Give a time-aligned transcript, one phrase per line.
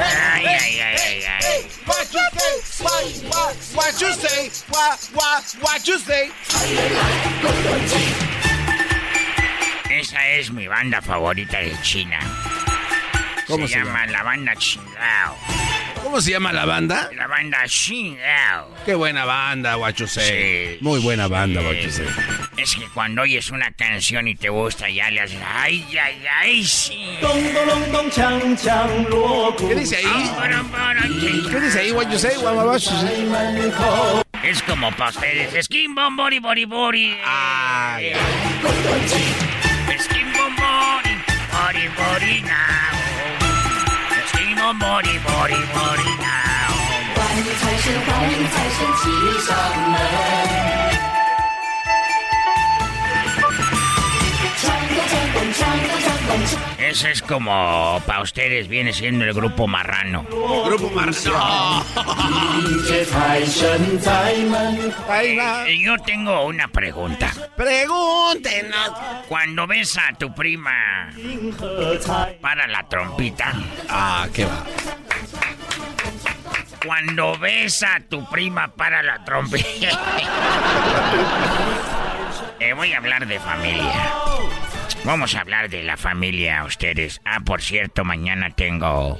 [0.00, 1.66] Ay, ay, ay, ay, ay.
[1.84, 2.82] What you say?
[2.82, 4.48] What, what, what you say?
[4.72, 6.30] What, what, what you say?
[9.90, 12.18] Esa es mi banda favorita de China.
[13.46, 15.67] ¿Cómo se, se llama la banda Chingao.
[16.02, 17.10] ¿Cómo se llama la banda?
[17.16, 18.74] La banda Chingao.
[18.84, 20.74] Qué buena banda, Guachusei.
[20.74, 21.66] Sí, Muy buena banda, sí.
[21.66, 22.06] Guachusei.
[22.56, 26.64] Es que cuando oyes una canción y te gusta, ya le haces ay, ay, ay,
[26.64, 27.18] sí.
[29.58, 30.30] ¿Qué dice ahí?
[31.38, 32.36] ¿Qué dice ahí?
[32.36, 33.30] Guamabashusei.
[34.42, 35.64] Es como para ustedes.
[35.66, 37.16] Skin bom bori bori bori.
[37.24, 38.12] Ay.
[39.98, 41.16] Skin bom bori
[41.52, 42.97] bori bori now.
[44.74, 45.96] money 莉花。
[47.14, 49.02] 欢迎财神，欢迎财神，齐
[49.46, 49.48] 上
[49.90, 50.97] 门。
[56.78, 60.24] Ese es como para ustedes viene siendo el grupo marrano.
[60.64, 61.84] Grupo marrano.
[65.80, 67.32] Yo tengo una pregunta.
[67.56, 68.92] Pregúntenos.
[69.28, 71.10] Cuando ves a tu prima
[72.40, 73.52] para la trompita.
[73.88, 74.64] Ah, qué va.
[76.84, 79.88] Cuando ves a tu prima para la trompita.
[82.60, 84.12] eh, voy a hablar de familia.
[85.04, 87.20] Vamos a hablar de la familia, ustedes.
[87.24, 89.18] Ah, por cierto, mañana tengo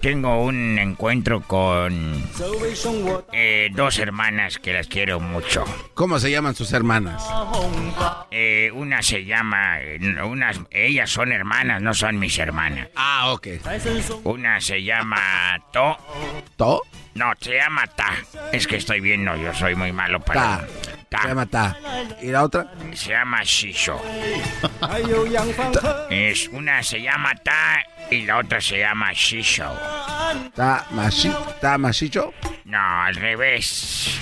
[0.00, 2.24] tengo un encuentro con
[3.32, 5.64] eh, dos hermanas que las quiero mucho.
[5.94, 7.22] ¿Cómo se llaman sus hermanas?
[8.30, 9.78] Eh, una se llama,
[10.24, 12.88] unas, ellas son hermanas, no son mis hermanas.
[12.96, 13.48] Ah, ok.
[14.24, 15.20] Una se llama
[15.72, 15.98] To,
[16.56, 16.82] ¿To?
[17.14, 18.14] no, se llama Ta.
[18.52, 20.40] Es que estoy viendo, yo soy muy malo para.
[20.40, 20.66] Ta.
[21.10, 21.76] Se llama Ta.
[22.22, 22.72] ¿Y la otra?
[22.94, 24.00] Se llama Shisho.
[26.08, 29.72] Es una se llama Ta y la otra se llama Shisho.
[30.46, 32.32] ¿Está masi, ¿Está masicho?
[32.64, 34.18] No, al revés.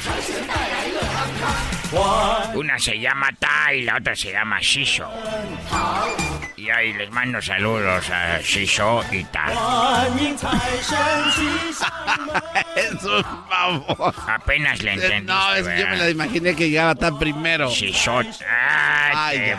[2.54, 5.08] Una se llama Ta y la otra se llama Shisho.
[6.56, 9.46] Y ahí les mando saludos a Shisho y Ta.
[12.76, 14.14] es un favor.
[14.28, 15.26] Apenas le entendí.
[15.26, 17.70] No, es que yo me la imaginé que llegaba tan primero.
[17.70, 18.34] Shisho Ay,
[19.14, 19.54] Ay,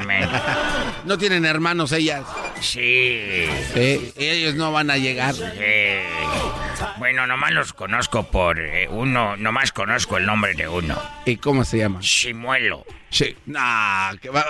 [1.06, 2.24] ¿No tienen hermanos ellas?
[2.60, 2.80] Sí.
[2.82, 4.12] ¿Eh?
[4.20, 5.34] Ellos no van a llegar.
[5.56, 6.04] Eh,
[6.98, 11.02] bueno, nomás los conozco por eh, uno, nomás conozco el nombre de uno.
[11.26, 12.00] ¿Y cómo se llama?
[12.02, 12.86] Chimuelo.
[13.10, 13.36] Sí.
[13.46, 14.46] Nah, que va.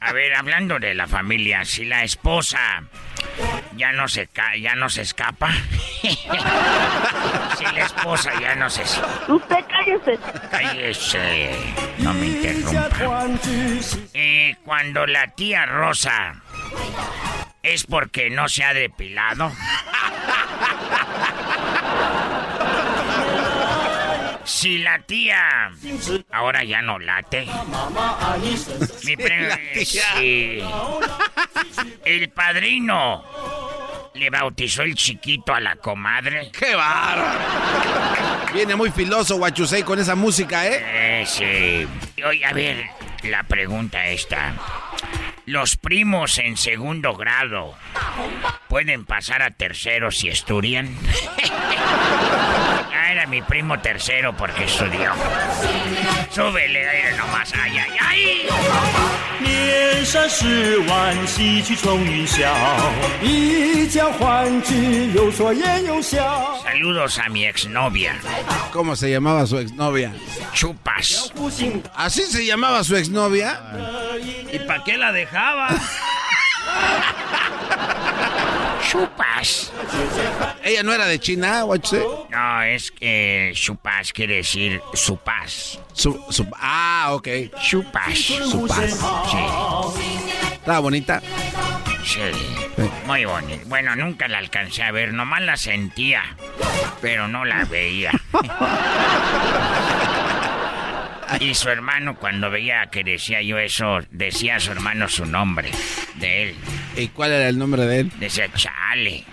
[0.00, 2.84] a ver, hablando de la familia, si la esposa
[3.76, 5.50] ya no se ca ya no se escapa.
[6.02, 10.18] si la esposa ya no se Usted cállese.
[10.50, 11.50] Cállese.
[11.98, 12.88] No me interrumpa.
[14.14, 16.40] Eh, cuando la tía Rosa
[17.64, 19.50] ¿Es porque no se ha depilado?
[24.44, 25.72] Si la tía
[26.30, 27.46] ahora ya no late.
[29.04, 30.62] Mi pre si
[32.04, 33.24] el padrino
[34.12, 36.50] le bautizó el chiquito a la comadre.
[36.50, 37.24] ¡Qué barro!
[38.52, 41.22] Viene muy filoso Guachusei con esa música, ¿eh?
[41.22, 42.22] Eh, sí.
[42.22, 42.84] Oye, a ver,
[43.22, 44.52] la pregunta esta.
[45.46, 47.74] ¿Los primos en segundo grado
[48.68, 50.88] pueden pasar a tercero si estudian?
[53.13, 55.11] ah, era mi primo tercero porque estudió.
[56.31, 57.53] Súbele, aire nomás.
[57.53, 58.49] ¡Ay, ay, ay!
[59.41, 62.45] 年少时玩戏曲冲云霄，
[63.21, 66.59] 一家欢聚，有说言有笑。
[66.63, 68.13] Saludos a mi exnovia,
[68.71, 70.11] ¿Cómo se llamaba su exnovia?
[70.53, 71.31] Chupas.
[71.35, 73.59] 不幸 ¿Así se llamaba su exnovia?
[74.51, 75.69] ¿Y para qué la dejaba?
[78.88, 79.72] chupas.
[80.62, 81.64] ¿Ella no era de China?
[82.30, 84.80] No, es que chupas quiere decir.
[85.92, 87.28] Su, su, ah, ok.
[87.60, 88.14] Chupas.
[88.18, 88.90] Supas.
[89.30, 89.38] Sí,
[90.54, 91.20] Estaba bonita.
[92.04, 92.20] sí.
[93.06, 93.62] Muy bonito.
[93.66, 96.22] Bueno, nunca la alcancé a ver, nomás la sentía,
[97.00, 98.10] pero no la veía.
[101.40, 105.70] Y su hermano, cuando veía que decía yo eso, decía a su hermano su nombre
[106.16, 106.56] de él.
[106.96, 108.12] ¿Y cuál era el nombre de él?
[108.18, 109.24] Decía, chale.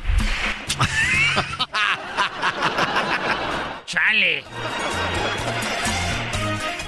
[3.86, 4.44] chale.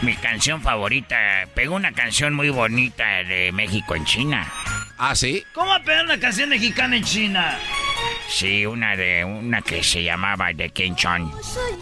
[0.01, 1.15] Mi canción favorita,
[1.53, 4.51] pegó una canción muy bonita de México en China.
[4.97, 5.45] Ah, sí.
[5.53, 7.57] ¿Cómo pegar una canción mexicana en China?
[8.27, 11.31] Sí, una de una que se llamaba de Kenchon.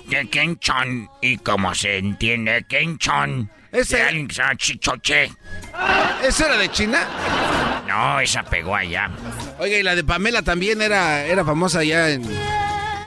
[0.08, 1.10] De Kenchon.
[1.22, 2.98] Y como se entiende, que
[3.84, 5.32] se llama Chichoche.
[6.24, 7.08] ¿Esa era de China?
[7.88, 9.10] No, esa pegó allá.
[9.60, 12.24] Oiga, y la de Pamela también era, era famosa allá en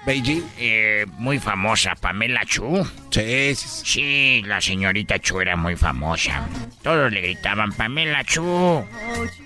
[0.05, 0.43] Beijing.
[0.59, 2.85] Eh, muy famosa, Pamela Chu.
[3.11, 3.85] Sí, sí, sí.
[3.85, 6.47] Sí, la señorita Chu era muy famosa.
[6.83, 8.85] Todos le gritaban, Pamela Chu,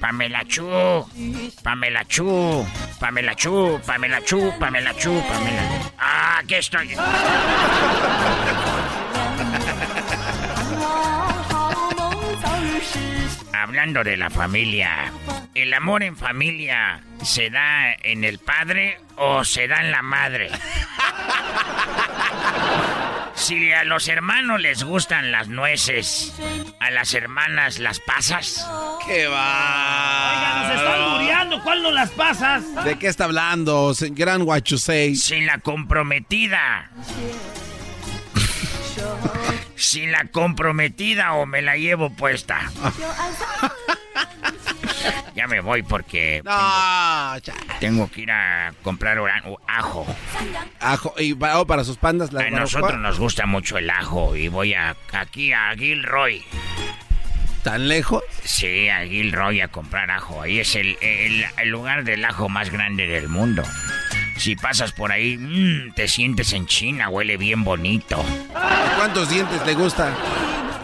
[0.01, 0.67] Pamela Chu,
[1.63, 2.67] Pamela Chu,
[2.99, 5.63] Pamela Chu, Pamela Chu, Pamela Chu, Pamela.
[5.99, 6.89] Ah, aquí estoy.
[13.63, 15.13] Hablando de la familia,
[15.55, 20.49] ¿el amor en familia se da en el padre o se da en la madre?
[23.35, 26.35] Si a los hermanos les gustan las nueces,
[26.81, 28.69] a las hermanas las pasas.
[29.07, 30.75] ¡Qué Oiga, nos va!
[30.75, 31.63] están muriendo.
[31.63, 32.85] ¿Cuál no las pasas?
[32.85, 35.15] ¿De qué está hablando, gran Guachusei?
[35.15, 36.91] Sin la comprometida.
[39.77, 42.71] Sin la comprometida o me la llevo puesta.
[45.35, 47.37] Ya me voy porque No,
[47.79, 49.19] tengo que ir a comprar
[49.69, 50.07] ajo.
[50.81, 51.15] ajo.
[51.19, 54.75] Y oh, para sus pandas, la A nosotros nos gusta mucho el ajo y voy
[54.75, 56.43] a, aquí a Gilroy.
[57.63, 58.23] ¿Tan lejos?
[58.45, 60.43] Sí, a Gilroy a comprar ajo.
[60.43, 63.63] Ahí es el, el- el lugar del ajo más grande del mundo.
[64.39, 68.25] Si pasas por ahí, mmm, te sientes en China, huele bien bonito.
[68.97, 70.15] ¿Cuántos dientes te gustan?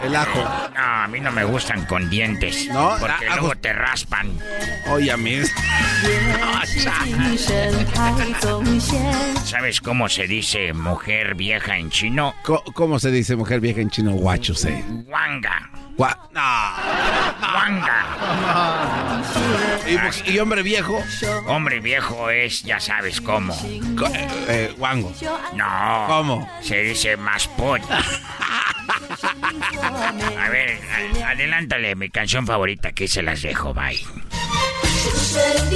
[0.03, 0.43] El ajo.
[0.75, 2.67] No, a mí no me gustan con dientes.
[2.67, 4.37] No, porque ah, ah, luego pues- te raspan.
[4.89, 5.41] Oye, a mí.
[9.43, 12.35] ¿Sabes cómo se dice mujer vieja en chino?
[12.43, 14.11] ¿Cómo, se dice mujer vieja en chino?
[14.11, 14.83] Guachuse.
[15.07, 15.71] Wanga.
[15.97, 16.41] Gua- no.
[17.55, 18.05] Wanga.
[19.87, 21.01] ¿Y, mu- y hombre viejo?
[21.47, 23.55] Hombre viejo es, ya sabes cómo.
[23.97, 25.13] Co- eh, eh, guango.
[25.53, 26.05] No.
[26.07, 26.49] ¿Cómo?
[26.61, 27.81] Se dice más pot.
[30.39, 30.79] A ver,
[31.23, 34.05] a- adelántale mi canción favorita que se las dejo, bye.
[35.05, 35.75] 神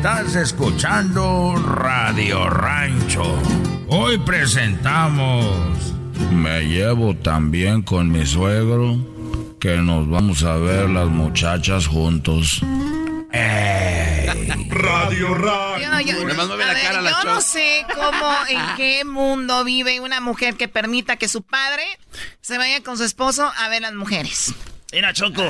[0.00, 3.38] Estás escuchando Radio Rancho.
[3.86, 5.44] Hoy presentamos.
[6.32, 8.96] Me llevo tan bien con mi suegro
[9.60, 12.62] que nos vamos a ver las muchachas juntos.
[14.70, 16.02] Radio Rancho.
[16.06, 21.16] Yo, yo- ver, la no sé cómo, en qué mundo vive una mujer que permita
[21.16, 21.82] que su padre
[22.40, 24.54] se vaya con su esposo a ver las mujeres.
[24.92, 25.42] Mira, Choco.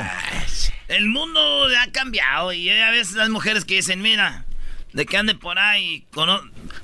[0.87, 1.39] El mundo
[1.79, 4.45] ha cambiado y hay a veces las mujeres que dicen, mira,
[4.93, 6.41] de que ande por ahí con, o-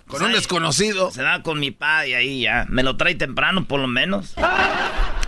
[0.07, 1.11] Con un desconocido.
[1.11, 2.65] Se da con mi padre y ahí ya.
[2.69, 4.33] Me lo trae temprano, por lo menos.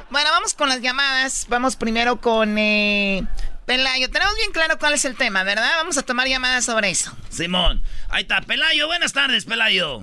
[0.09, 1.45] Bueno, vamos con las llamadas.
[1.49, 3.23] Vamos primero con eh,
[3.65, 4.09] Pelayo.
[4.09, 5.69] Tenemos bien claro cuál es el tema, ¿verdad?
[5.77, 7.15] Vamos a tomar llamadas sobre eso.
[7.29, 7.83] Simón.
[8.09, 8.87] Ahí está, Pelayo.
[8.87, 10.01] Buenas tardes, Pelayo.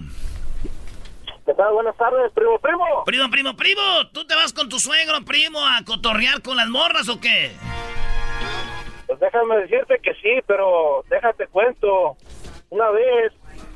[1.46, 1.72] ¿Qué tal?
[1.74, 2.84] Buenas tardes, primo, primo.
[3.04, 3.80] Primo, primo, primo.
[4.12, 7.52] ¿Tú te vas con tu suegro, primo, a cotorrear con las morras o qué?
[9.06, 12.16] Pues déjame decirte que sí, pero déjate cuento.
[12.70, 13.32] Una vez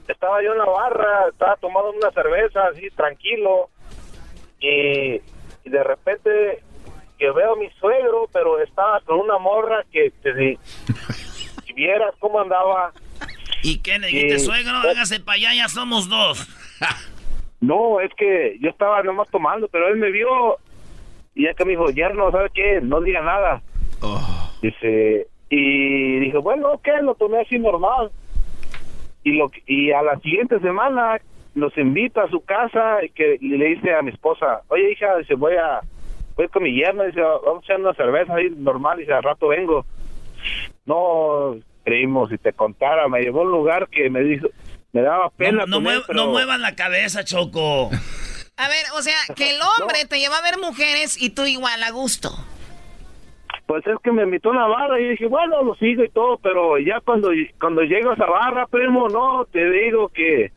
[0.09, 3.71] estaba yo en la barra, estaba tomando una cerveza así tranquilo
[4.59, 5.15] y,
[5.65, 6.65] y de repente
[7.19, 10.11] que veo a mi suegro, pero estaba con una morra que
[11.67, 12.93] si vieras cómo andaba,
[13.63, 14.77] ¿Y qué le dijiste, Eh, suegro?
[14.79, 16.49] Hágase para allá, ya somos dos.
[17.61, 20.59] No, es que yo estaba nomás tomando, pero él me vio
[21.35, 22.81] y ya que me dijo, yerno, ¿sabe qué?
[22.83, 23.63] No diga nada.
[24.03, 24.51] Oh.
[24.63, 28.11] Dice, y dije, bueno, ok, lo tomé así normal.
[29.23, 31.21] Y, lo, y a la siguiente semana
[31.55, 35.17] nos invita a su casa y, que, y le dice a mi esposa, oye hija,
[35.19, 35.81] dice, voy a,
[36.37, 39.49] voy con mi yerno, dice, vamos a echar una cerveza ahí normal, dice, al rato
[39.49, 39.85] vengo.
[40.87, 44.49] No creímos, si te contara, me llevó a un lugar que me dijo,
[44.93, 45.65] me daba pena.
[45.67, 47.91] No, no, él, pero- no muevan la cabeza, Choco.
[48.57, 51.83] A ver, o sea, que el hombre te lleva a ver mujeres y tú igual
[51.83, 52.31] a gusto.
[53.67, 56.39] Pues es que me invitó a una barra y dije, bueno, lo sigo y todo,
[56.43, 57.31] pero ya cuando,
[57.61, 60.53] cuando llego a esa barra, primo, no, te digo que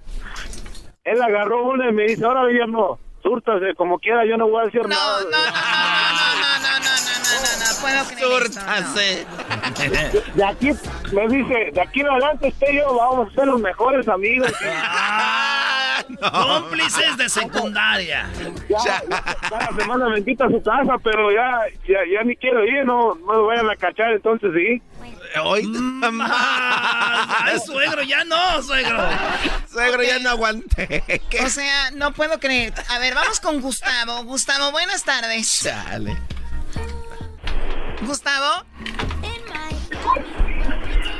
[1.03, 4.65] él agarró una y me dice, ahora no, súrtase como quiera, yo no voy a
[4.65, 5.21] decir nada.
[5.21, 5.51] No, no, no,
[6.41, 7.02] no, no, no,
[7.43, 10.35] no, no, no, puedo creer esto, no.
[10.35, 10.71] De aquí,
[11.11, 14.51] me dice, de aquí en adelante usted y yo vamos a ser los mejores amigos.
[16.31, 18.29] Cómplices de secundaria.
[18.69, 19.03] Ya,
[19.49, 23.15] cada semana me invita a su casa, pero ya, ya, ya ni quiero ir, no,
[23.15, 24.81] no me vayan a cachar, entonces sí.
[25.41, 25.63] Hoy,
[26.03, 28.97] Ay, suegro, ya no, suegro.
[29.71, 31.03] Suegro, ya no aguanté.
[31.43, 32.73] O sea, no puedo creer.
[32.89, 34.23] A ver, vamos con Gustavo.
[34.23, 35.63] Gustavo, buenas tardes.
[35.63, 36.15] Chale.
[38.05, 38.65] Gustavo.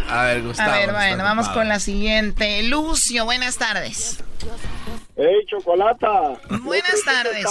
[0.09, 0.71] A ver, Gustavo.
[0.71, 2.63] A ver, bueno, vamos con la siguiente.
[2.63, 4.23] Lucio, buenas tardes.
[5.15, 6.39] ¡Ey, Chocolata!
[6.61, 7.45] Buenas tardes.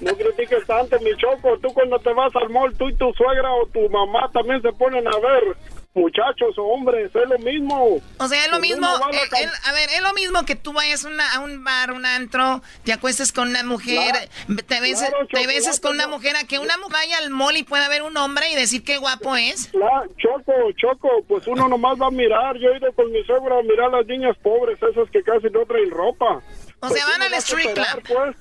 [0.00, 1.56] No critiques tanto, mi Choco.
[1.58, 4.72] Tú cuando te vas al mall, tú y tu suegra o tu mamá también se
[4.72, 5.56] ponen a ver
[5.94, 7.10] muchachos o hombres.
[7.14, 8.00] Es lo mismo.
[8.18, 10.72] O sea, es lo Pues mismo, a eh, a ver, es lo mismo que tú
[10.72, 14.28] vayas una- a un bar, un antro, te acuestes con una mujer,
[14.66, 17.56] te beses, claro, te beses con una mujer, a que una mujer vaya al mall
[17.56, 19.70] y pueda ver un hombre y decir qué guapo es.
[19.72, 22.56] Choco, Choco, pues uno nomás va a mirar.
[22.58, 25.48] Yo he ido con mi suegra a mirar a las niñas pobres, esas que casi
[25.50, 26.36] no traen ropa.
[26.80, 28.02] O Pues sea, van uno al street club.
[28.08, 28.36] Pues.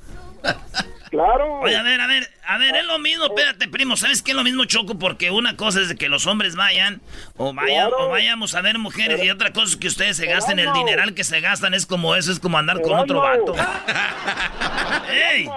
[1.12, 1.60] Claro.
[1.60, 4.38] Oye, a ver, a ver, a ver, es lo mismo, espérate, primo, ¿sabes qué es
[4.38, 4.98] lo mismo, Choco?
[4.98, 7.02] Porque una cosa es de que los hombres vayan,
[7.36, 8.06] o vayan, Claro.
[8.08, 11.14] o vayamos a ver mujeres, y otra cosa es que ustedes se gasten el dineral
[11.14, 13.54] que se gastan, es como eso, es como andar con otro vato.
[15.12, 15.50] ¡Ey!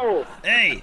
[0.43, 0.83] ¡Ey!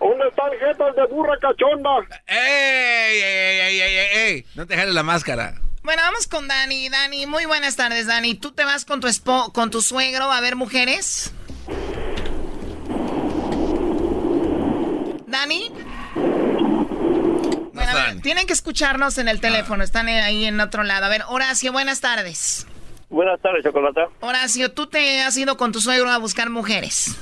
[0.00, 1.90] ¿Dónde están jetas de burra cachonda?
[2.26, 4.46] ¡Ey, ey, ey, ey, ey, ey!
[4.56, 5.54] No te jales la máscara.
[5.82, 6.88] Bueno, vamos con Dani.
[6.88, 8.34] Dani, muy buenas tardes, Dani.
[8.34, 11.32] ¿Tú te vas con tu espo con tu suegro a ver mujeres?
[15.30, 15.70] ¿Dani?
[17.72, 21.06] Bueno, a ver, tienen que escucharnos en el teléfono, están ahí en otro lado.
[21.06, 22.66] A ver, Horacio, buenas tardes.
[23.08, 24.08] Buenas tardes, Chocolata.
[24.20, 27.16] Horacio, ¿tú te has ido con tu suegro a buscar mujeres?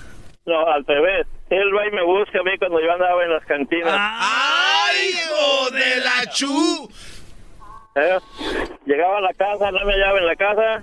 [0.46, 1.26] No, al revés.
[1.50, 3.94] Él va y me busca a mí cuando yo andaba en las cantinas.
[3.94, 6.90] ¡Ay, hijo de la chu!
[7.94, 8.18] ¿eh?
[8.86, 10.82] Llegaba a la casa, no me hallaba en la casa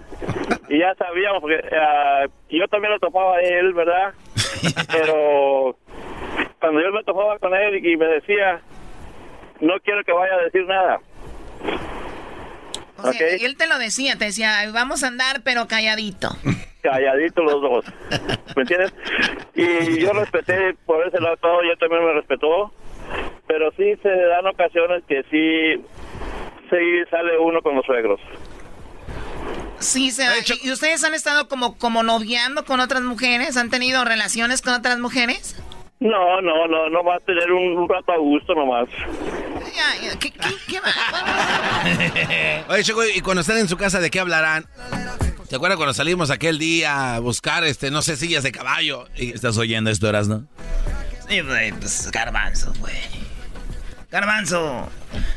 [0.69, 4.13] y ya sabíamos, porque ah, yo también lo topaba a él, ¿verdad?
[4.91, 5.77] Pero
[6.65, 8.59] cuando yo me topaba con él y me decía,
[9.61, 10.99] no quiero que vaya a decir nada.
[12.97, 16.29] O sea, él te lo decía, te decía, "Ay, vamos a andar, pero calladito.
[16.81, 17.85] Calladitos los dos,
[18.55, 18.93] ¿me entiendes?
[19.53, 22.71] Y yo respeté por ese lado todo, ella también me respetó,
[23.47, 25.83] pero sí se dan ocasiones que sí,
[26.69, 28.19] sí sale uno con los suegros.
[29.79, 30.33] Sí, se va.
[30.63, 33.57] ¿Y ustedes han estado como, como noviando con otras mujeres?
[33.57, 35.55] ¿Han tenido relaciones con otras mujeres?
[35.99, 38.87] No, no, no, no va a tener un, un rato a gusto nomás.
[39.75, 42.65] Ya, ya, ¿qué, qué, qué va?
[42.73, 44.65] Oye, Choco, y cuando están en su casa, ¿de qué hablarán?
[45.49, 49.05] ¿Te acuerdas cuando salimos aquel día a buscar, este, no sé, sillas de caballo?
[49.15, 50.45] Y- ¿Estás oyendo esto, Erasno?
[51.29, 52.93] Sí, güey, pues garbanzo, güey.
[54.11, 54.89] Garbanzo,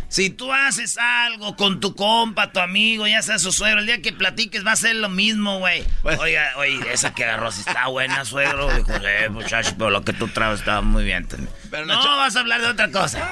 [0.09, 4.01] si tú haces algo con tu compa, tu amigo, ya sea su suegro, el día
[4.03, 5.85] que platiques va a ser lo mismo, güey.
[6.03, 8.69] Pues- Oiga, oye, esa que agarró si está buena, suegro.
[8.75, 11.27] Dijo, eh, muchacho, pero lo que tú traes estaba muy bien.
[11.27, 11.51] también".
[11.71, 13.29] Pero no, Nacho- vas a hablar de otra cosa.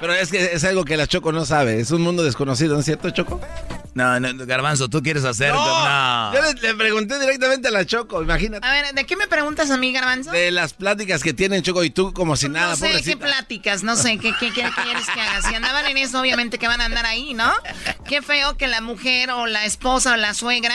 [0.00, 1.78] Pero es que es algo que la Choco no sabe.
[1.80, 3.40] Es un mundo desconocido, ¿no es cierto, Choco?
[3.94, 5.52] No, no, Garbanzo, tú quieres hacer...
[5.52, 6.32] No.
[6.34, 8.66] Yo le, le pregunté directamente a la Choco, imagínate.
[8.66, 10.30] A ver, ¿de qué me preguntas a mí, Garbanzo?
[10.32, 13.82] De las pláticas que tienen Choco y tú como si nada, no sé qué pláticas,
[13.82, 15.42] no sé, ¿qué, qué, qué quieres que haga?
[15.42, 17.52] Si andaban en eso, obviamente que van a andar ahí, ¿no?
[18.06, 20.74] Qué feo que la mujer o la esposa o la suegra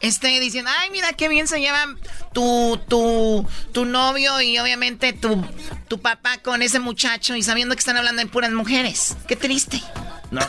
[0.00, 1.98] esté diciendo, ay, mira qué bien se llevan
[2.32, 5.44] tu, tu, tu novio y obviamente tu,
[5.88, 9.16] tu papá con ese muchacho y sabiendo que están hablando de puras mujeres.
[9.26, 9.82] Qué triste.
[10.30, 10.40] No.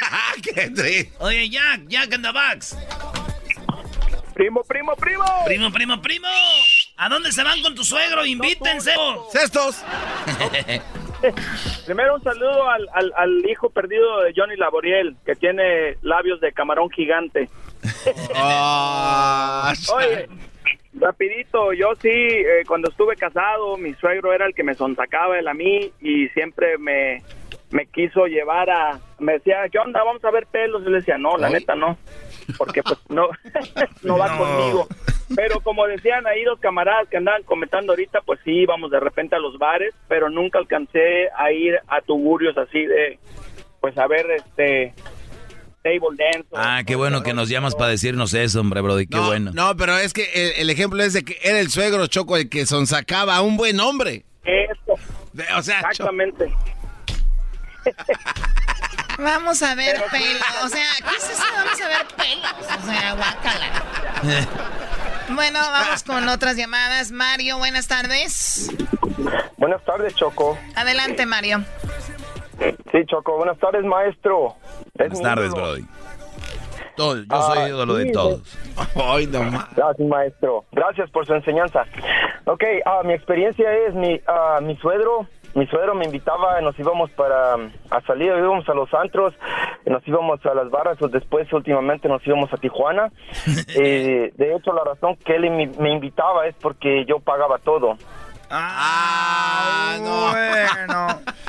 [0.42, 1.12] ¡Qué triste!
[1.18, 2.76] Oye, Jack, Jack in the box.
[4.34, 5.24] Primo, primo, primo.
[5.46, 6.28] Primo, primo, primo.
[6.98, 8.26] ¿A dónde se van con tu suegro?
[8.26, 8.94] Invítense.
[9.32, 9.76] ¡Cestos!
[11.86, 16.52] Primero un saludo al, al, al hijo perdido de Johnny Laboriel, que tiene labios de
[16.52, 17.48] camarón gigante.
[18.34, 20.28] Oh, Oye,
[20.94, 25.48] rapidito, yo sí, eh, cuando estuve casado, mi suegro era el que me sonsacaba él
[25.48, 27.22] a mí y siempre me,
[27.70, 28.98] me quiso llevar a...
[29.18, 30.02] Me decía, ¿qué onda?
[30.04, 30.82] Vamos a ver pelos.
[30.82, 31.96] Y le decía, no, la neta no,
[32.58, 33.28] porque pues no,
[34.02, 34.38] no va No.
[34.38, 34.88] conmigo.
[35.34, 39.34] Pero como decían ahí dos camaradas que andaban comentando ahorita, pues sí, íbamos de repente
[39.34, 43.18] a los bares, pero nunca alcancé a ir a tugurios así de,
[43.80, 44.94] pues a ver, este,
[45.82, 46.48] table dance.
[46.54, 49.50] Ah, qué bueno que nos llamas para decirnos eso, hombre, Brody, qué no, bueno.
[49.52, 52.48] No, pero es que el, el ejemplo es de que era el suegro Choco el
[52.48, 54.24] que sonsacaba a un buen hombre.
[54.44, 54.92] Eso.
[55.56, 56.52] O sea, Exactamente.
[59.18, 60.42] Vamos a ver pelos.
[60.64, 61.42] O sea, ¿qué es eso?
[61.54, 62.82] Vamos a ver pelos.
[62.82, 64.46] O sea, guácala.
[65.30, 67.10] Bueno, vamos con otras llamadas.
[67.10, 68.70] Mario, buenas tardes.
[69.56, 70.58] Buenas tardes, Choco.
[70.74, 71.64] Adelante, Mario.
[72.92, 74.56] Sí, Choco, buenas tardes, maestro.
[74.98, 75.50] Es Buenas tardes.
[75.52, 75.84] Brody.
[76.96, 78.40] Todo- yo soy Ah, ídolo de todos.
[78.96, 79.66] Ay, no más.
[79.74, 80.64] Gracias, maestro.
[80.72, 81.84] Gracias por su enseñanza.
[82.46, 85.26] Ok, ah, mi experiencia es mi, ah, mi suegro.
[85.56, 89.32] Mi suegro me invitaba, nos íbamos para a salir, íbamos a los antros,
[89.86, 93.10] nos íbamos a las barras, o después últimamente nos íbamos a Tijuana.
[93.78, 97.96] Eh, de hecho, la razón que él me, me invitaba es porque yo pagaba todo.
[98.50, 100.30] Ah, no.
[100.30, 101.20] Bueno.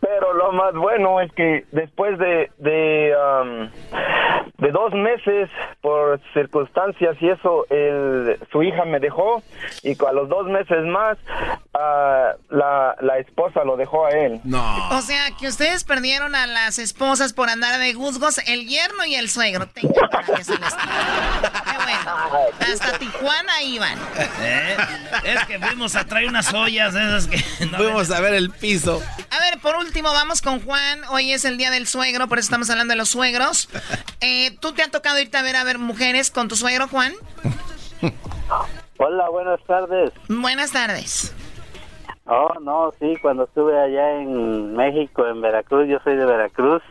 [0.00, 3.68] Pero lo más bueno es que después de, de, um,
[4.58, 9.42] de dos meses, por circunstancias y eso, el, su hija me dejó
[9.82, 11.18] y a los dos meses más,
[11.78, 14.40] ah, la, la esposa lo dejó a él.
[14.44, 14.88] No.
[14.90, 19.14] O sea, que ustedes perdieron a las esposas por andar de guzgos, el yerno y
[19.14, 19.68] el suegro.
[20.10, 20.94] Para que se les quite.
[21.70, 22.52] Qué bueno.
[22.72, 23.98] Hasta Tijuana iban.
[24.40, 24.76] ¿Eh?
[25.24, 27.42] Es que fuimos a traer unas ollas esas que...
[27.66, 29.02] no Fuimos a ver el piso.
[29.30, 31.02] A ver, por último, vamos con Juan.
[31.10, 33.68] Hoy es el día del suegro, por eso estamos hablando de los suegros.
[34.20, 37.12] Eh, ¿Tú te ha tocado irte a ver a ver mujeres con tu suegro, Juan?
[38.98, 40.12] Hola, buenas tardes.
[40.28, 41.34] Buenas tardes.
[42.28, 46.82] Oh, no, sí, cuando estuve allá en México, en Veracruz, yo soy de Veracruz,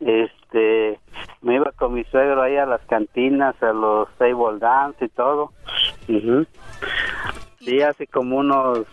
[0.00, 0.98] este,
[1.42, 5.52] me iba con mi suegro ahí a las cantinas, a los table dance y todo.
[6.08, 6.46] Ujú.
[7.60, 8.86] Sí, hace como unos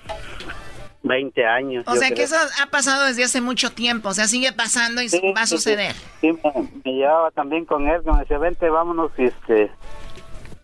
[1.03, 1.85] 20 años.
[1.87, 4.09] O sea que eso ha pasado desde hace mucho tiempo.
[4.09, 5.55] O sea, sigue pasando y Sí, va a sí.
[5.55, 5.93] suceder.
[6.21, 6.53] Sí, me,
[6.85, 9.71] me llevaba también con él, que me decía, vente, vámonos, y este,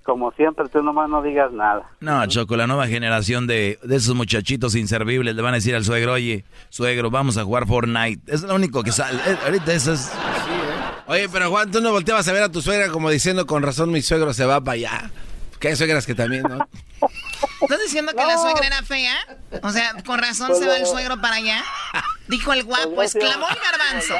[0.03, 1.89] como siempre, tú nomás no digas nada.
[1.99, 5.83] No, Choco, la nueva generación de, de esos muchachitos inservibles le van a decir al
[5.83, 8.21] suegro, oye, suegro, vamos a jugar Fortnite.
[8.31, 9.17] Es lo único que sale.
[9.25, 10.11] Eh, Ahorita eso es...
[11.07, 13.91] Oye, pero Juan, tú no volteabas a ver a tu suegra como diciendo con razón
[13.91, 15.11] mi suegro se va para allá.
[15.63, 16.57] Que hay suegras que también, ¿no?
[17.61, 19.15] ¿Estás diciendo que la suegra era fea?
[19.61, 20.79] O sea, con razón Pues se va no.
[20.81, 21.63] el suegro para allá.
[22.27, 23.25] Dijo el guapo, Pues no, sí.
[23.25, 24.15] exclamó el garbanzo.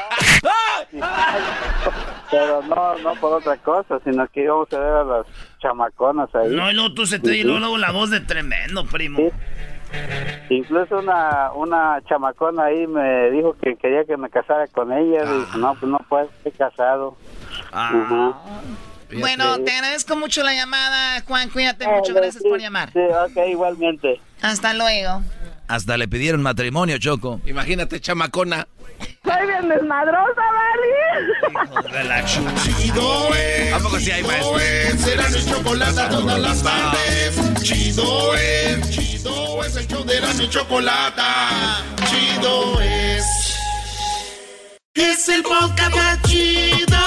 [2.30, 5.26] Pero no, no por otra cosa, sino que íbamos a ver a las
[5.60, 6.48] chamaconas ahí.
[6.48, 9.20] No, y luego tú se te dio luego la voz de tremendo, primo.
[10.48, 15.24] Incluso una, una chamacona ahí me dijo que quería que me casara con ella.
[15.30, 17.18] Dije, no, pues no puedo, estoy casado.
[19.18, 21.50] Bueno, te agradezco mucho la llamada, Juan.
[21.50, 22.14] Cuídate mucho.
[22.14, 22.92] Gracias por llamar.
[22.92, 24.20] Sí, ok, igualmente.
[24.42, 25.22] Hasta luego.
[25.66, 27.40] Hasta le pidieron matrimonio, Choco.
[27.46, 28.66] Imagínate, chamacona.
[29.24, 32.24] Soy bien desmadrosa, Vali.
[32.62, 33.72] Chido es.
[33.72, 34.58] ¿A poco sí hay, maestro?
[34.98, 37.62] Será mi chocolate todas las tardes.
[37.62, 38.90] Chido es.
[38.90, 41.22] Chido es el show de la mi chocolate.
[42.10, 43.24] Chido es.
[44.94, 47.03] Es el podcast más chido.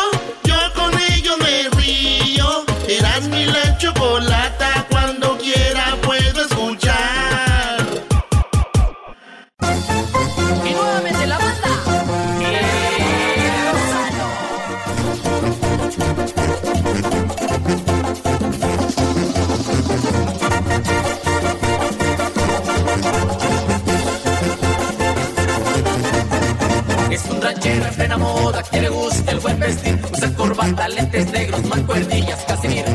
[28.18, 30.00] Moda que le gusta el buen vestir.
[30.12, 32.88] Usa corbata, lentes negros, mancuernillas, casimiro.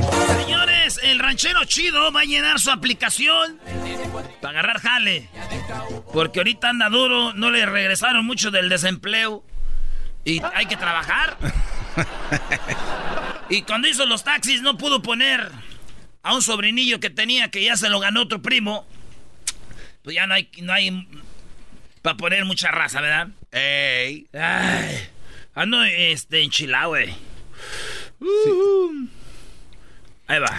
[0.42, 3.58] Señores, el ranchero chido va a llenar su aplicación
[4.40, 5.28] para agarrar jale.
[6.12, 9.44] Porque ahorita anda duro, no le regresaron mucho del desempleo.
[10.24, 11.36] Y hay que trabajar.
[13.52, 15.50] Y cuando hizo los taxis no pudo poner
[16.22, 18.86] a un sobrinillo que tenía que ya se lo ganó otro primo.
[20.02, 21.06] Pues ya no hay, no hay
[22.00, 23.28] para poner mucha raza, ¿verdad?
[23.50, 24.26] Ey.
[24.32, 24.96] Ay,
[25.54, 27.14] ando este, enchilado, güey.
[28.20, 29.08] Uh.
[30.26, 30.58] Ahí va.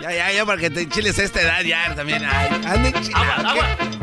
[0.00, 2.22] Ya, ya, ya, para que te enchiles a esta edad ya también.
[2.24, 4.00] Ay, anda enchilado,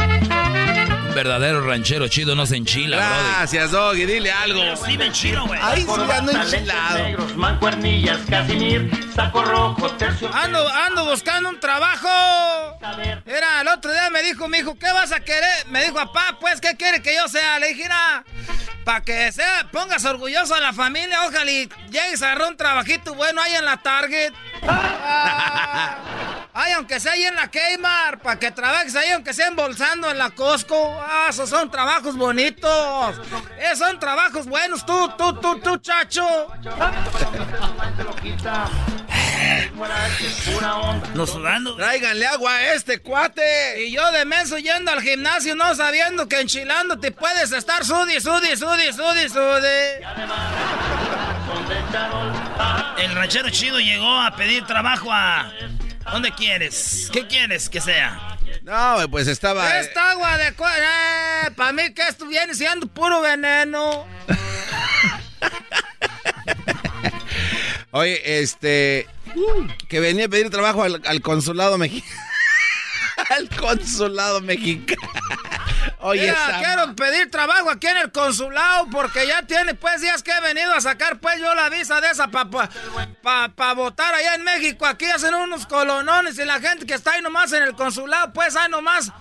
[1.13, 4.61] verdadero ranchero chido no se enchila, Gracias, Doggy, dile algo.
[4.85, 5.59] sí me enchilo, güey.
[5.61, 6.97] Ahí sí ando enchilado.
[6.97, 10.29] Negros, mancuernillas, casimir, saco rojo, tercio.
[10.33, 12.09] Ando, ando buscando un trabajo.
[13.25, 15.67] Era, el otro día me dijo mi hijo, ¿qué vas a querer?
[15.67, 17.59] Me dijo, papá, pues, ¿qué quiere que yo sea?
[17.59, 17.87] Le dije,
[18.83, 23.13] para que sea, pongas orgulloso a la familia, ojalá y llegues a agarrar un trabajito
[23.13, 24.33] bueno ahí en la Target.
[24.67, 25.97] Ah,
[26.53, 30.17] ay, aunque sea ahí en la Kmart, para que trabajes ahí, aunque sea embolsando en
[30.17, 31.00] la Costco.
[31.03, 33.15] Ah, esos son trabajos bonitos.
[33.59, 36.25] Esos son trabajos buenos, tú, tú, tú, tú, chacho.
[41.13, 41.75] No sudando.
[41.75, 43.85] Tráiganle agua a este cuate.
[43.85, 48.19] Y yo de menso yendo al gimnasio no sabiendo que enchilando te puedes estar sudi,
[48.19, 50.01] sudi, sudi, sudi, sudi.
[52.97, 55.51] El ranchero chido llegó a pedir trabajo a...
[56.11, 57.09] ¿Dónde quieres?
[57.11, 58.30] ¿Qué quieres que sea?
[58.63, 59.79] No, pues estaba...
[59.79, 60.49] Esta agua de...
[60.49, 64.05] Eh, Para mí que esto viene siendo puro veneno.
[67.91, 69.07] Oye, este...
[69.89, 72.21] Que venía a pedir trabajo al, consulado mexicano.
[73.29, 75.01] al consulado mexicano.
[76.01, 80.31] Oye, Mira, quiero pedir trabajo aquí en el consulado porque ya tiene pues días que
[80.31, 84.35] he venido a sacar pues yo la visa de esa para pa, pa, votar allá
[84.35, 84.85] en México.
[84.85, 88.55] Aquí hacen unos colonones y la gente que está ahí nomás en el consulado pues
[88.55, 89.11] ahí nomás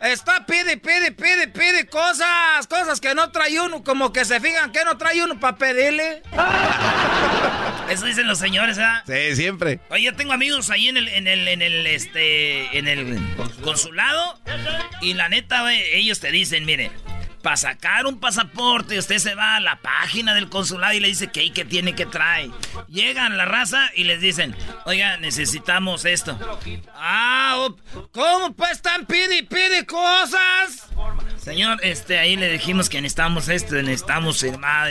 [0.00, 4.70] está pide, pide, pide, pide cosas, cosas que no trae uno, como que se fijan
[4.70, 6.22] que no trae uno para pedirle.
[7.88, 9.02] Eso dicen los señores, ¿verdad?
[9.06, 9.80] Sí, siempre.
[9.88, 13.18] Oye, yo tengo amigos ahí en el, en el, en el, este, en el
[13.62, 14.38] consulado
[15.00, 16.90] y la neta, ellos te dicen, mire,
[17.42, 21.28] para sacar un pasaporte usted se va a la página del consulado y le dice
[21.28, 22.50] que hay que tiene que traer.
[22.88, 26.38] Llegan la raza y les dicen, oiga, necesitamos esto.
[26.94, 27.68] Ah,
[28.12, 30.88] ¿cómo pues están pide pide cosas?
[31.36, 34.90] Señor, este, ahí le dijimos que necesitamos esto, necesitamos firmada.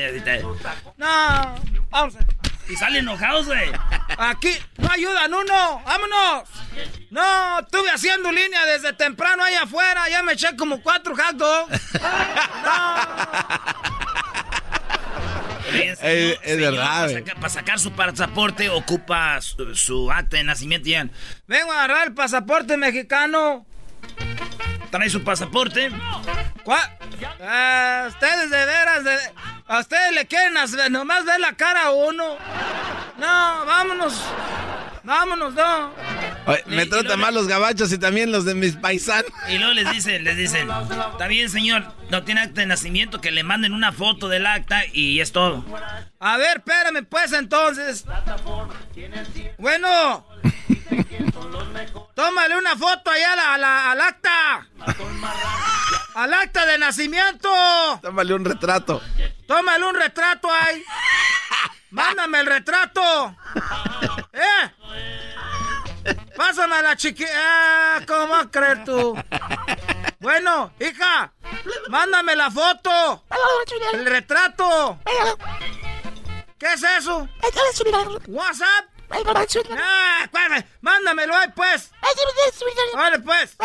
[0.97, 1.55] No,
[1.89, 2.36] vamos a...
[2.69, 3.71] Y salen enojados, güey.
[4.17, 5.81] Aquí no ayudan uno.
[5.85, 6.49] ¡Vámonos!
[7.09, 10.09] No, estuve haciendo línea desde temprano ahí afuera.
[10.09, 11.81] Ya me eché como cuatro hot dogs.
[16.01, 17.09] Es, verdad.
[17.35, 20.89] Para sacar, su pasaporte ocupa su, acta de nacimiento.
[20.89, 20.95] Y
[21.47, 23.65] Vengo a agarrar el pasaporte mexicano.
[24.91, 25.91] ¿Trae su pasaporte?
[26.63, 26.81] ¿Cuál?
[27.41, 29.03] Ah, ustedes de veras,
[29.67, 30.53] a ustedes le quieren
[30.91, 32.37] nomás ver la cara a uno.
[33.17, 34.21] No, vámonos.
[35.07, 35.93] Vámonos, no.
[36.65, 39.31] me tratan mal los gabachos y también los de mis paisanos.
[39.47, 40.67] Y luego les dicen, les dicen,
[41.11, 44.83] está bien, señor, no tiene acta de nacimiento, que le manden una foto del acta
[44.91, 45.63] y es todo.
[46.19, 48.03] A ver, espérame, pues entonces.
[49.57, 50.27] Bueno.
[52.13, 54.67] Tómale una foto allá a la, al acta.
[56.15, 57.49] Al acta de nacimiento.
[58.01, 59.01] Tómale un retrato.
[59.47, 60.83] Tómale un retrato ahí.
[61.91, 63.35] Mándame el retrato.
[64.33, 64.73] ¿Eh?
[66.35, 67.29] Pásame a la chiquita.
[67.35, 69.15] Ah, ¿Cómo vas a creer tú?
[70.19, 71.31] Bueno, hija,
[71.89, 73.23] mándame la foto.
[73.93, 74.99] El retrato.
[76.57, 77.29] ¿Qué es eso?
[78.27, 78.96] WhatsApp.
[79.09, 80.27] Ah,
[80.81, 81.91] mándamelo ahí, pues.
[82.95, 83.57] Vale, pues.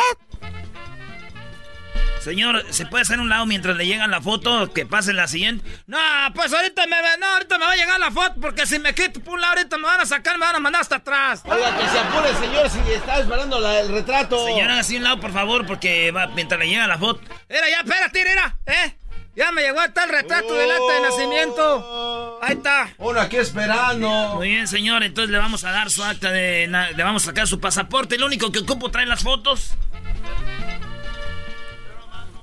[2.23, 4.73] Señor, ¿se puede hacer un lado mientras le llega la foto?
[4.73, 5.69] Que pase la siguiente.
[5.89, 5.99] No,
[6.37, 9.19] pues ahorita me, no, ahorita me va a llegar la foto porque si me quito
[9.19, 11.43] por un lado ahorita me van a sacar, me van a mandar hasta atrás.
[11.45, 14.45] Oiga, que se apure, señor, si está esperando el retrato.
[14.47, 17.21] Señor, así un lado, por favor, porque va, mientras le llega la foto.
[17.49, 18.97] Era, ya, espérate, mira, ¿eh?
[19.35, 22.39] Ya me llegó hasta el retrato del acta de nacimiento.
[22.43, 22.91] Ahí está.
[22.99, 24.09] Uno aquí esperando.
[24.35, 25.03] Muy bien, señor.
[25.03, 26.67] Entonces le vamos a dar su acta de.
[26.95, 28.19] Le vamos a sacar su pasaporte.
[28.19, 29.73] Lo único que ocupo trae las fotos.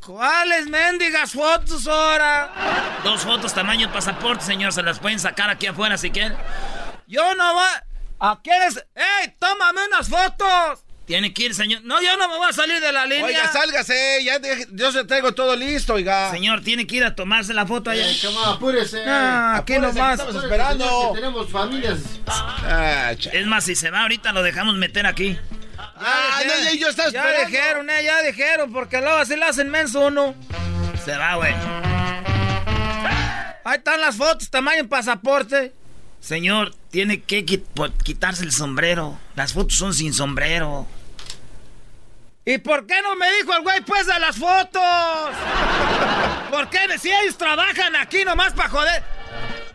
[0.03, 2.51] ¿Cuáles mendigas fotos ahora?
[3.03, 4.73] Dos fotos tamaño pasaporte, señor.
[4.73, 6.35] Se las pueden sacar aquí afuera si quieren.
[7.05, 7.63] Yo no voy.
[8.19, 8.83] ¿A quieres?
[8.95, 9.35] ¡Ey!
[9.39, 10.83] ¡Tómame unas fotos!
[11.09, 11.81] Tiene que ir, señor.
[11.85, 13.25] No, yo no me voy a salir de la línea.
[13.25, 14.23] Oiga, sálgase.
[14.23, 14.39] Ya
[14.71, 16.29] yo se traigo todo listo, oiga.
[16.29, 18.07] Señor, tiene que ir a tomarse la foto allá.
[18.07, 19.03] Eh, apúrese.
[19.07, 20.19] Ah, aquí nomás.
[20.19, 21.11] Estamos esperando.
[21.15, 21.97] tenemos familias.
[22.27, 25.35] Ah, es más, si se va ahorita lo dejamos meter aquí.
[25.79, 29.67] Ah, no, ya, yo estaba Ya dijeron, eh, ya dijeron, porque luego así le hacen
[29.71, 30.35] menso uno.
[31.03, 31.55] Se va, güey.
[33.63, 35.73] Ahí están las fotos, tamaño pasaporte.
[36.19, 37.43] Señor, tiene que
[38.03, 39.17] quitarse el sombrero.
[39.35, 40.85] Las fotos son sin sombrero.
[42.45, 44.81] ¿Y por qué no me dijo el güey pues de las fotos?
[46.49, 46.97] ¿Por qué?
[46.97, 49.03] Si ellos trabajan aquí nomás para joder.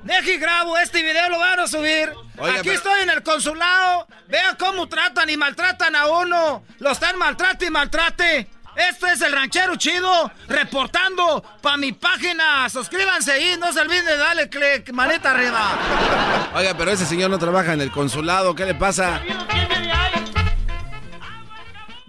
[0.02, 2.12] Deje y grabo, este video lo van a subir.
[2.58, 4.06] Aquí estoy en el consulado.
[4.28, 6.64] Vean cómo tratan y maltratan a uno.
[6.78, 8.50] Lo están maltrate y maltrate.
[8.76, 12.68] Esto es el ranchero chido reportando para mi página.
[12.68, 16.50] Suscríbanse ahí, no se olviden de darle click, manita arriba.
[16.54, 19.20] Oiga, pero ese señor no trabaja en el consulado, ¿qué le pasa?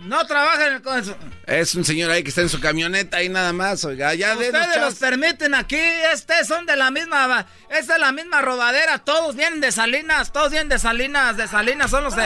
[0.05, 1.15] No trabaja en el.
[1.47, 4.47] Es un señor ahí que está en su camioneta y nada más, oiga, ya de
[4.47, 5.79] Ustedes los permiten aquí,
[6.13, 10.51] este son de la misma, esta es la misma robadera, todos vienen de Salinas, todos
[10.51, 12.25] vienen de Salinas, de Salinas, son los de,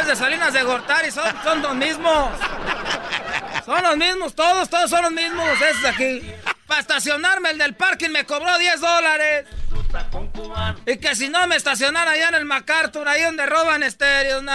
[0.00, 2.30] es de Salinas de Gortari, son, son los mismos.
[3.64, 6.22] Son los mismos, todos, todos son los mismos, esos aquí.
[6.66, 9.46] Para estacionarme, el del parking me cobró 10 dólares.
[10.86, 14.52] Y que si no me estacionara allá en el MacArthur, ahí donde roban estéreos, no.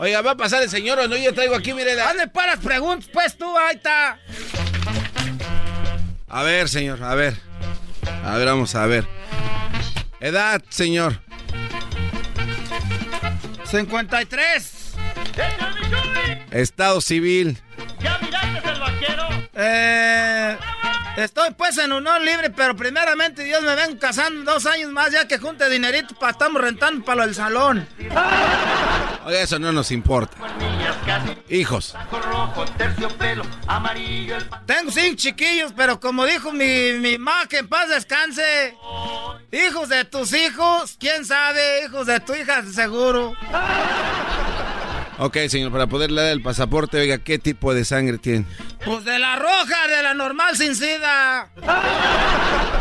[0.00, 1.16] Oiga, ¿va a pasar el señor o no?
[1.16, 1.96] Yo traigo aquí, mire.
[1.96, 2.06] La...
[2.08, 3.10] ¿Dónde paras preguntas?
[3.12, 4.20] Pues tú, ahí está.
[6.28, 7.34] A ver, señor, a ver.
[8.24, 9.04] A ver, vamos a ver.
[10.20, 11.20] Edad, señor.
[13.64, 14.94] 53.
[16.52, 17.58] Estado civil.
[18.00, 19.28] ¿Ya miraste el vaquero?
[19.54, 20.56] Eh,
[21.16, 25.26] estoy pues en unión libre, pero primeramente Dios me ven casando dos años más ya
[25.26, 27.88] que junte dinerito para estamos rentando para lo del salón.
[29.30, 30.36] Eso no nos importa.
[31.48, 31.94] Hijos.
[34.66, 38.74] Tengo cinco chiquillos, pero como dijo mi, mi mamá, que en paz descanse.
[39.52, 43.34] Hijos de tus hijos, quién sabe, hijos de tu hija, seguro.
[45.20, 48.44] Ok, señor, para poder leer el pasaporte, oiga, ¿qué tipo de sangre tiene?
[48.84, 51.50] Pues de la roja, de la normal sin sida.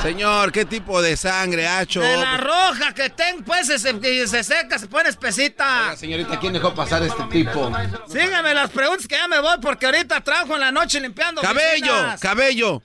[0.04, 2.00] Señor, ¿qué tipo de sangre ha hecho?
[2.00, 5.82] De la roja que tengo, pues se, se, se seca, se pone espesita.
[5.86, 7.72] Oiga, señorita, ¿quién dejó pasar este tipo?
[8.08, 11.92] Sígueme las preguntas que ya me voy porque ahorita trabajo en la noche limpiando Cabello,
[11.92, 12.20] oficinas.
[12.20, 12.84] cabello.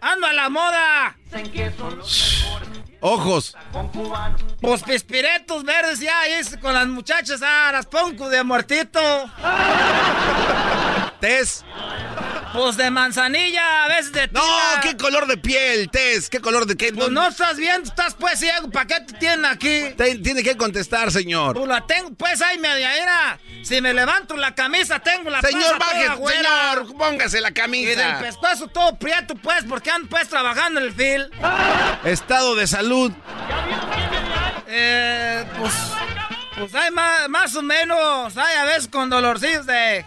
[0.00, 1.16] Ando a la moda.
[3.04, 3.56] Ojos.
[4.60, 9.00] Pues pispiretos verdes ya ahí con las muchachas, ah, las pongo de muertito.
[11.20, 11.64] Tez.
[12.52, 14.42] Pues de manzanilla, a veces de No,
[14.82, 16.28] ¿qué color de piel, Tez?
[16.28, 16.92] ¿Qué color de qué?
[16.92, 19.84] Pues no estás viendo, estás pues ciego, ¿para qué te tienen aquí?
[19.96, 21.54] Te- tiene que contestar, señor.
[21.56, 23.38] Pues la tengo, pues ahí media era.
[23.62, 28.18] Si me levanto la camisa, tengo la Señor, baje, señor, póngase la Y del camisa.
[28.20, 31.30] pescuezo todo prieto, pues, porque ando pues trabajando en el fil.
[32.04, 33.12] Estado de salud.
[34.66, 35.72] Eh, pues,
[36.58, 40.04] pues hay más, más o menos, hay a veces con dolorcillos de,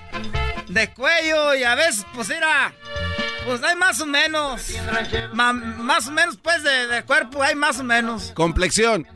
[0.67, 2.73] de cuello y a veces, pues mira,
[3.45, 4.62] pues hay más o menos,
[5.34, 8.32] ma- más o menos pues de, de cuerpo, hay más o menos.
[8.34, 9.08] Complexión.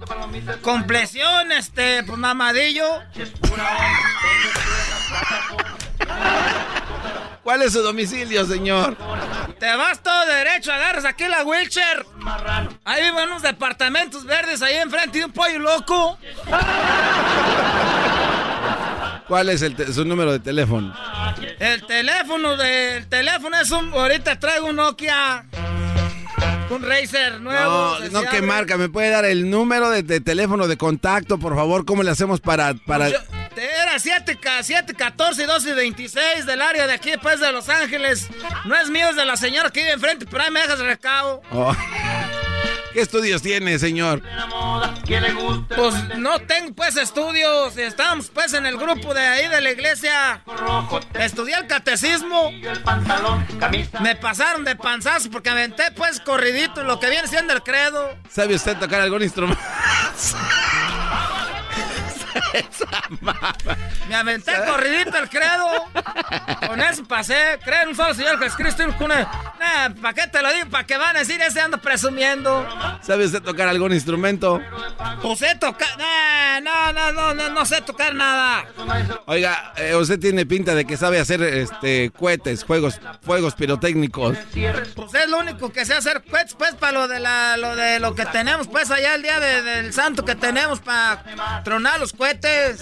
[0.62, 3.02] Complexión, este, pues mamadillo.
[7.44, 8.96] ¿Cuál es su domicilio, señor?
[9.60, 12.06] Te vas todo derecho, agarras aquí la wheelchair.
[12.86, 16.18] Ahí viven unos departamentos verdes ahí enfrente de un pollo loco.
[19.30, 20.94] ¿Cuál es el su número de teléfono?
[21.60, 23.94] El teléfono del teléfono es un.
[23.94, 25.46] Ahorita traigo un Nokia.
[26.72, 27.98] Un Razer nuevo.
[28.12, 28.76] No, no, ¿qué marca?
[28.78, 31.86] ¿Me puede dar el número de, de teléfono de contacto, por favor?
[31.86, 32.74] ¿Cómo le hacemos para...?
[32.86, 33.10] para...
[33.10, 33.18] Yo-
[33.56, 38.28] era 7, 7, 14, 12 y 26 del área de aquí, pues de Los Ángeles.
[38.66, 41.42] No es mío, es de la señora que vive enfrente, pero ahí me dejas recado.
[41.52, 41.76] Oh.
[42.94, 44.22] ¿Qué estudios tiene, señor?
[45.76, 47.78] Pues no tengo pues estudios.
[47.78, 50.42] Estamos pues en el grupo de ahí de la iglesia.
[51.14, 52.52] Estudié el catecismo.
[54.02, 58.16] Me pasaron de panzazo porque aventé pues corridito lo que viene siendo el credo.
[58.30, 59.62] ¿Sabe usted tocar algún instrumento?
[64.10, 65.86] Me aventé corridito el credo.
[66.68, 67.60] Con eso pasé.
[67.64, 68.84] Creo en un solo Señor Jesucristo.
[69.00, 69.30] una-
[70.02, 70.70] ¿Para qué te lo digo?
[70.70, 72.68] ¿Para qué van a decir ese ando presumiendo?
[73.02, 74.62] ¿Sabe usted tocar algún instrumento?
[75.22, 75.88] Pues sé tocar.
[75.98, 78.66] Nah, no, no, no, no, no sé tocar nada.
[79.26, 84.38] Oiga, eh, usted tiene pinta de que sabe hacer este cohetes, juegos, fuegos pirotécnicos.
[84.96, 88.00] Pues es lo único que sé hacer, pues, pues, para lo de la, lo de
[88.00, 91.24] lo que tenemos, pues, allá el día de- del santo que tenemos para
[91.64, 92.29] tronar los cohetes.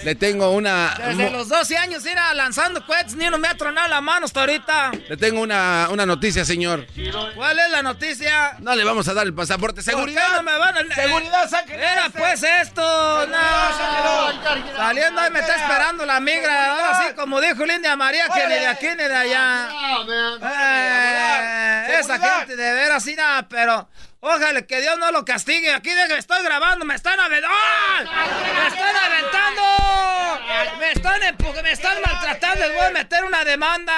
[0.03, 0.95] Le tengo una...
[0.97, 4.25] Desde los 12 años ir a lanzando cohetes, ni uno me ha tronado la mano
[4.25, 4.91] hasta ahorita.
[5.07, 6.85] Le tengo una, una noticia, señor.
[7.35, 8.57] ¿Cuál es la noticia?
[8.59, 9.81] No le vamos a dar el pasaporte.
[9.81, 10.35] ¿Por qué ¡Seguridad!
[10.35, 10.95] no me van a...
[10.95, 13.37] ¡Seguridad, saquen Era pues esto, no.
[14.75, 18.55] Saliendo ahí me está esperando la migra, ahora sí, como dijo Lindia María, que ni
[18.55, 19.69] de aquí ni de allá.
[20.41, 23.87] Eh, esa gente de veras, sí, nada, pero
[24.19, 25.73] ojalá que Dios no lo castigue.
[25.73, 27.55] Aquí estoy grabando, me están aventando.
[28.53, 29.61] ¡Me están aventando!
[30.79, 33.93] Me están empu- me están maltratando, les voy a meter una demanda.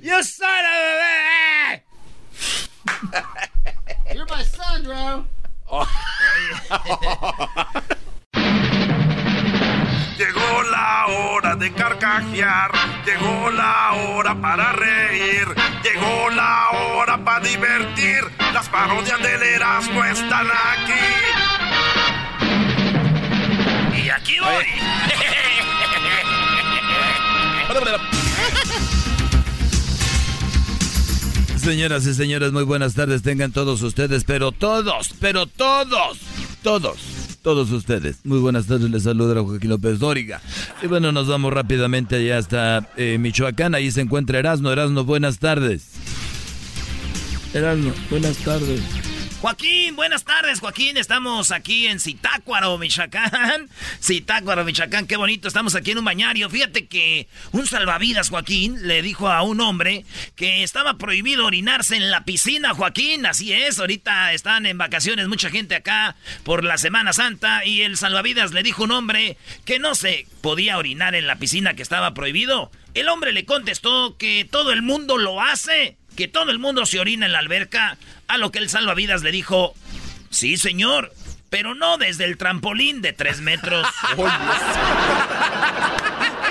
[0.00, 1.84] ¡You son of a bebé!
[4.14, 5.26] You're my son, bro.
[18.86, 20.92] parodias del Erasmo están aquí.
[24.04, 24.64] Y aquí voy.
[31.58, 36.18] Señoras y señores, muy buenas tardes tengan todos ustedes, pero todos, pero todos,
[36.64, 36.98] todos,
[37.40, 38.16] todos ustedes.
[38.24, 40.40] Muy buenas tardes, les saluda Joaquín López Dóriga.
[40.82, 44.72] Y bueno, nos vamos rápidamente allá hasta eh, Michoacán, ahí se encuentra Erasno.
[44.72, 45.92] Erasno, buenas tardes.
[47.52, 48.80] Buenas tardes.
[49.42, 50.96] Joaquín, buenas tardes, Joaquín.
[50.96, 53.68] Estamos aquí en Zitácuaro, Michoacán.
[54.02, 55.48] Zitácuaro, Michoacán, qué bonito.
[55.48, 56.48] Estamos aquí en un bañario.
[56.48, 62.10] Fíjate que un salvavidas, Joaquín, le dijo a un hombre que estaba prohibido orinarse en
[62.10, 63.26] la piscina, Joaquín.
[63.26, 67.98] Así es, ahorita están en vacaciones mucha gente acá por la Semana Santa y el
[67.98, 69.36] salvavidas le dijo a un hombre
[69.66, 72.70] que no se podía orinar en la piscina que estaba prohibido.
[72.94, 77.00] El hombre le contestó que todo el mundo lo hace que todo el mundo se
[77.00, 77.96] orina en la alberca,
[78.28, 79.74] a lo que el salvavidas le dijo,
[80.30, 81.12] sí señor,
[81.50, 83.86] pero no desde el trampolín de tres metros.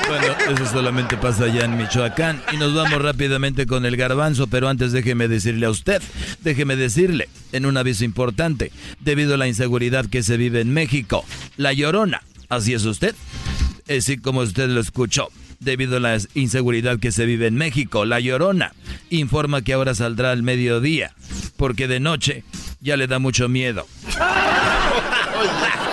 [0.07, 2.41] Bueno, eso solamente pasa allá en Michoacán.
[2.51, 6.01] Y nos vamos rápidamente con el garbanzo, pero antes déjeme decirle a usted,
[6.41, 11.23] déjeme decirle, en un aviso importante, debido a la inseguridad que se vive en México,
[11.55, 13.15] la llorona, así es usted,
[13.87, 15.29] así como usted lo escuchó,
[15.61, 18.03] debido a la inseguridad que se vive en México.
[18.03, 18.73] La Llorona
[19.09, 21.13] informa que ahora saldrá al mediodía,
[21.55, 22.43] porque de noche
[22.81, 23.87] ya le da mucho miedo.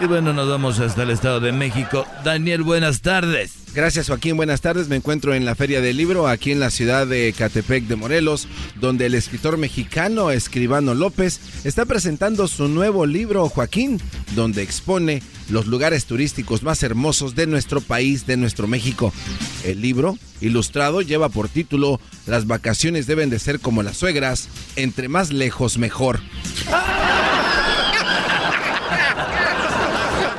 [0.00, 2.06] Y bueno, nos vamos hasta el Estado de México.
[2.22, 3.54] Daniel, buenas tardes.
[3.74, 4.88] Gracias Joaquín, buenas tardes.
[4.88, 8.46] Me encuentro en la Feria del Libro, aquí en la ciudad de Catepec de Morelos,
[8.76, 14.00] donde el escritor mexicano Escribano López está presentando su nuevo libro Joaquín,
[14.36, 19.12] donde expone los lugares turísticos más hermosos de nuestro país, de nuestro México.
[19.64, 25.08] El libro, ilustrado, lleva por título Las vacaciones deben de ser como las suegras, entre
[25.08, 26.20] más lejos mejor.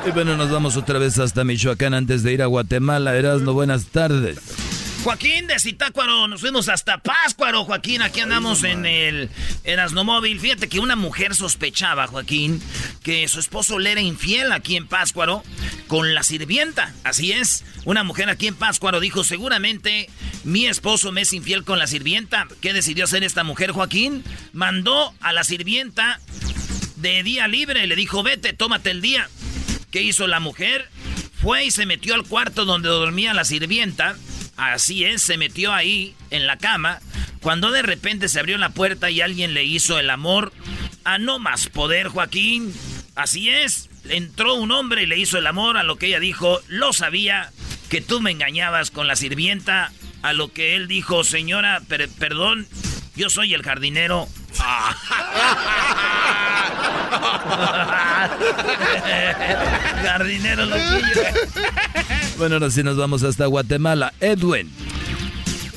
[0.06, 3.14] Y bueno, nos vamos otra vez hasta Michoacán antes de ir a Guatemala.
[3.16, 4.38] Erasno, buenas tardes.
[5.04, 8.02] Joaquín de Zitácuaro, nos fuimos hasta Páscuaro, Joaquín.
[8.02, 9.30] Aquí andamos en el
[9.64, 10.40] Erasnomóvil.
[10.40, 12.62] Fíjate que una mujer sospechaba, Joaquín,
[13.02, 15.42] que su esposo le era infiel aquí en Páscuaro
[15.86, 16.94] con la sirvienta.
[17.04, 20.08] Así es, una mujer aquí en Páscuaro dijo, seguramente
[20.44, 22.46] mi esposo me es infiel con la sirvienta.
[22.60, 24.24] ¿Qué decidió hacer esta mujer, Joaquín?
[24.52, 26.20] Mandó a la sirvienta
[26.96, 27.86] de día libre.
[27.86, 29.28] Le dijo, vete, tómate el día.
[29.90, 30.88] ¿Qué hizo la mujer?
[31.40, 34.16] Fue y se metió al cuarto donde dormía la sirvienta.
[34.56, 37.00] Así es, se metió ahí, en la cama,
[37.40, 40.52] cuando de repente se abrió la puerta y alguien le hizo el amor
[41.04, 42.74] a no más poder, Joaquín.
[43.14, 46.60] Así es, entró un hombre y le hizo el amor a lo que ella dijo,
[46.68, 47.50] lo sabía,
[47.88, 51.80] que tú me engañabas con la sirvienta, a lo que él dijo, señora,
[52.18, 52.68] perdón,
[53.16, 54.28] yo soy el jardinero.
[60.02, 61.22] jardinero loquillo.
[62.38, 64.12] Bueno, ahora sí nos vamos hasta Guatemala.
[64.20, 64.68] Edwin.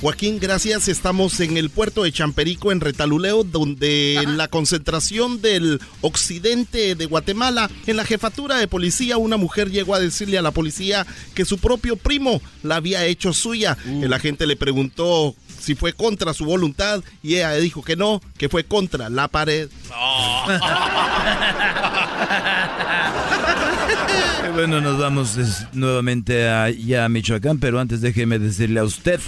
[0.03, 0.89] Joaquín, gracias.
[0.89, 7.71] Estamos en el puerto de Champerico, en Retaluleo, donde la concentración del occidente de Guatemala,
[7.87, 11.57] en la jefatura de policía, una mujer llegó a decirle a la policía que su
[11.57, 13.77] propio primo la había hecho suya.
[13.85, 18.49] El agente le preguntó si fue contra su voluntad y ella dijo que no, que
[18.49, 19.69] fue contra la pared.
[24.53, 25.37] bueno, nos vamos
[25.71, 29.21] nuevamente allá a Michoacán, pero antes déjeme decirle a usted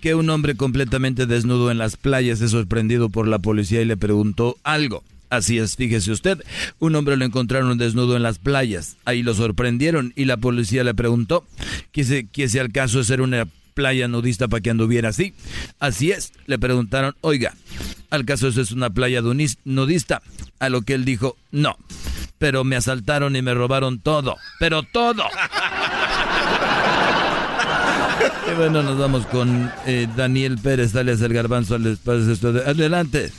[0.00, 3.96] que un hombre completamente desnudo en las playas es sorprendido por la policía y le
[3.96, 5.04] preguntó algo.
[5.30, 6.42] Así es, fíjese usted,
[6.78, 10.94] un hombre lo encontraron desnudo en las playas, ahí lo sorprendieron y la policía le
[10.94, 11.46] preguntó
[11.92, 13.46] que si, que si al caso ser una
[13.78, 15.34] playa nudista para que anduviera así.
[15.78, 17.54] Así es, le preguntaron, oiga,
[18.10, 19.22] ¿al caso eso es una playa
[19.64, 20.20] nudista?
[20.58, 21.76] A lo que él dijo, no,
[22.38, 25.22] pero me asaltaron y me robaron todo, pero todo.
[28.50, 32.34] y bueno, nos vamos con eh, Daniel Pérez, dale el garbanzo al espacio.
[32.66, 33.30] Adelante.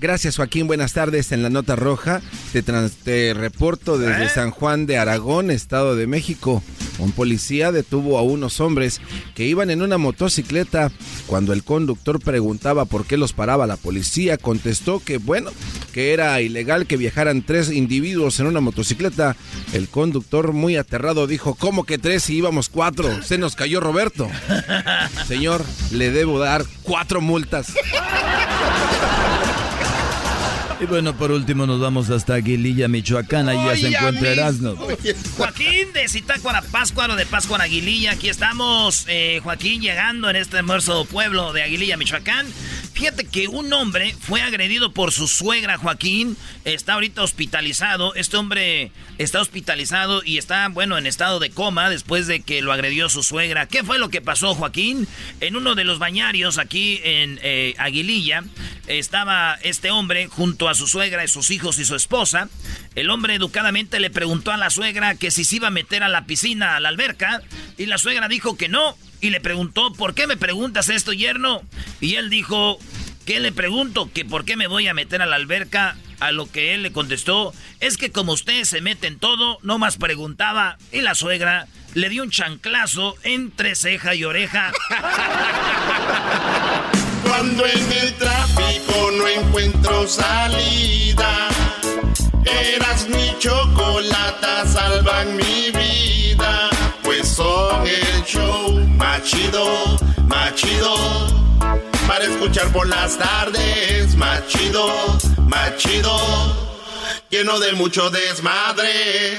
[0.00, 1.32] Gracias Joaquín, buenas tardes.
[1.32, 4.28] En la nota roja te, reporto desde ¿Eh?
[4.28, 6.62] San Juan de Aragón, Estado de México.
[6.98, 9.00] Un policía detuvo a unos hombres
[9.34, 10.92] que iban en una motocicleta.
[11.26, 15.50] Cuando el conductor preguntaba por qué los paraba la policía, contestó que bueno,
[15.92, 19.36] que era ilegal que viajaran tres individuos en una motocicleta.
[19.72, 23.22] El conductor muy aterrado dijo, ¿cómo que tres si íbamos cuatro?
[23.24, 24.28] Se nos cayó Roberto.
[25.26, 27.72] Señor, le debo dar cuatro multas.
[30.80, 33.48] Y bueno, por último nos vamos hasta Aguililla, Michoacán.
[33.48, 34.76] Ahí ya se encuentra Erasmo.
[35.36, 38.12] Joaquín de Zitácuara, Páscuaro de Páscuaro, Aguililla.
[38.12, 42.46] Aquí estamos, eh, Joaquín, llegando en este hermoso pueblo de Aguililla, Michoacán.
[42.92, 46.36] Fíjate que un hombre fue agredido por su suegra, Joaquín.
[46.64, 48.14] Está ahorita hospitalizado.
[48.14, 52.72] Este hombre está hospitalizado y está, bueno, en estado de coma después de que lo
[52.72, 53.66] agredió su suegra.
[53.66, 55.08] ¿Qué fue lo que pasó, Joaquín?
[55.40, 58.44] En uno de los bañarios aquí en eh, Aguililla
[58.86, 62.48] estaba este hombre junto a su suegra y sus hijos y su esposa.
[62.94, 66.08] El hombre educadamente le preguntó a la suegra que si se iba a meter a
[66.08, 67.42] la piscina, a la alberca,
[67.76, 68.96] y la suegra dijo que no.
[69.20, 71.62] Y le preguntó, ¿por qué me preguntas esto, yerno?
[72.00, 72.78] Y él dijo,
[73.26, 74.10] ¿qué le pregunto?
[74.12, 75.96] Que por qué me voy a meter a la alberca.
[76.20, 79.98] A lo que él le contestó, es que como ustedes se meten todo, no más
[79.98, 80.76] preguntaba.
[80.90, 84.72] Y la suegra le dio un chanclazo entre ceja y oreja.
[87.22, 88.37] Cuando en el tráfico
[89.18, 91.48] no encuentro salida,
[92.44, 96.70] eras mi chocolata, salvan mi vida.
[97.02, 99.96] Pues son el show machido,
[100.28, 100.94] machido.
[102.06, 104.88] Para escuchar por las tardes, machido,
[105.48, 106.16] machido.
[107.28, 109.38] Lleno de mucho desmadre.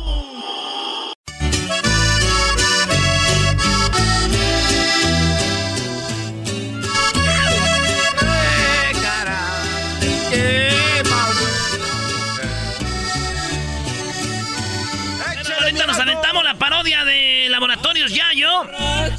[16.61, 18.69] Parodia de Laboratorios Yayo,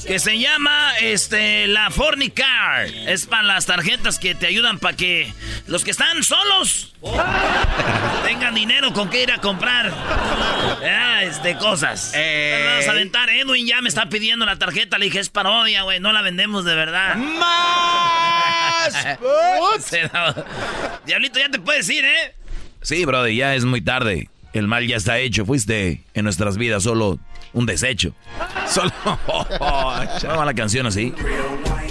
[0.07, 2.87] que se llama este la Fornicar.
[2.87, 5.35] Es para las tarjetas que te ayudan para que
[5.67, 6.95] los que están solos
[8.25, 12.13] tengan dinero con que ir a comprar ah, este, cosas.
[12.15, 13.29] Vamos a aventar.
[13.29, 14.99] Edwin ya me está pidiendo la tarjeta.
[14.99, 15.99] Le dije, es parodia, güey.
[15.99, 17.17] No la vendemos de verdad.
[17.17, 18.95] ¡Más!
[21.07, 22.37] Diablito, ya te puedes ir, ¿eh?
[22.83, 24.29] Sí, brother, ya es muy tarde.
[24.53, 25.45] El mal ya está hecho.
[25.45, 27.19] Fuiste en nuestras vidas solo
[27.53, 28.15] un desecho.
[28.69, 28.93] Solo.
[29.27, 31.13] ¿Cómo va la canción así?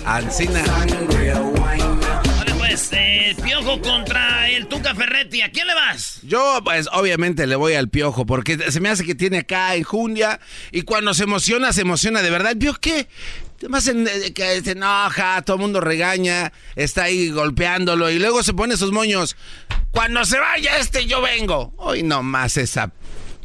[0.06, 0.64] Ancina.
[0.64, 5.42] Vale, pues, eh, Piojo contra el Tuca Ferretti.
[5.42, 6.20] ¿A quién le vas?
[6.24, 10.40] Yo, pues, obviamente le voy al piojo, porque se me hace que tiene acá enjundia,
[10.72, 12.54] y cuando se emociona, se emociona de verdad.
[12.54, 13.08] ¿El piojo qué?
[13.60, 18.54] Además, eh, que se enoja, todo el mundo regaña, está ahí golpeándolo, y luego se
[18.54, 19.36] pone sus moños.
[19.92, 21.74] Cuando se vaya este, yo vengo.
[21.78, 22.92] Hoy no más esa.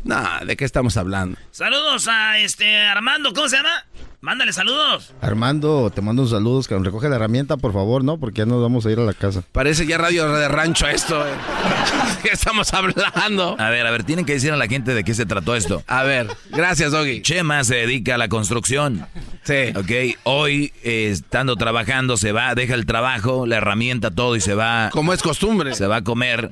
[0.07, 1.37] No, ¿de qué estamos hablando?
[1.51, 3.85] Saludos a este Armando, ¿cómo se llama?
[4.27, 5.15] Mándale saludos.
[5.21, 8.19] Armando, te mando un saludos, que recoge la herramienta, por favor, ¿no?
[8.19, 9.45] Porque ya nos vamos a ir a la casa.
[9.53, 11.25] Parece ya radio de rancho esto.
[11.25, 11.31] eh.
[12.25, 13.55] ¿Qué estamos hablando?
[13.57, 15.81] A ver, a ver, tienen que decir a la gente de qué se trató esto.
[15.87, 17.23] A ver, gracias, Doggy.
[17.23, 19.07] Chema se dedica a la construcción.
[19.45, 19.73] Sí.
[19.77, 24.55] Ok, hoy, eh, estando trabajando, se va, deja el trabajo, la herramienta, todo y se
[24.55, 24.91] va.
[24.91, 25.73] Como es costumbre.
[25.77, 26.51] Se va a comer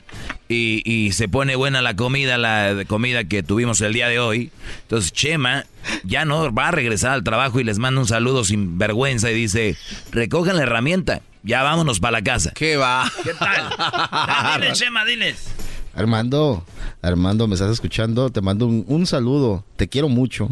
[0.48, 4.52] y, y se pone buena la comida, la comida que tuvimos el día de hoy.
[4.82, 5.64] Entonces, Chema
[6.04, 9.34] ya no va a regresar al trabajo y les manda un saludo sin vergüenza y
[9.34, 9.76] dice:
[10.10, 12.52] recojan la herramienta, ya vámonos para la casa.
[12.54, 13.10] ¿Qué va?
[13.22, 14.60] ¿Qué tal?
[14.60, 15.46] Diles, Chema, diles.
[15.94, 16.64] Armando,
[17.02, 18.30] Armando, ¿me estás escuchando?
[18.30, 19.64] Te mando un, un saludo.
[19.76, 20.48] Te quiero mucho.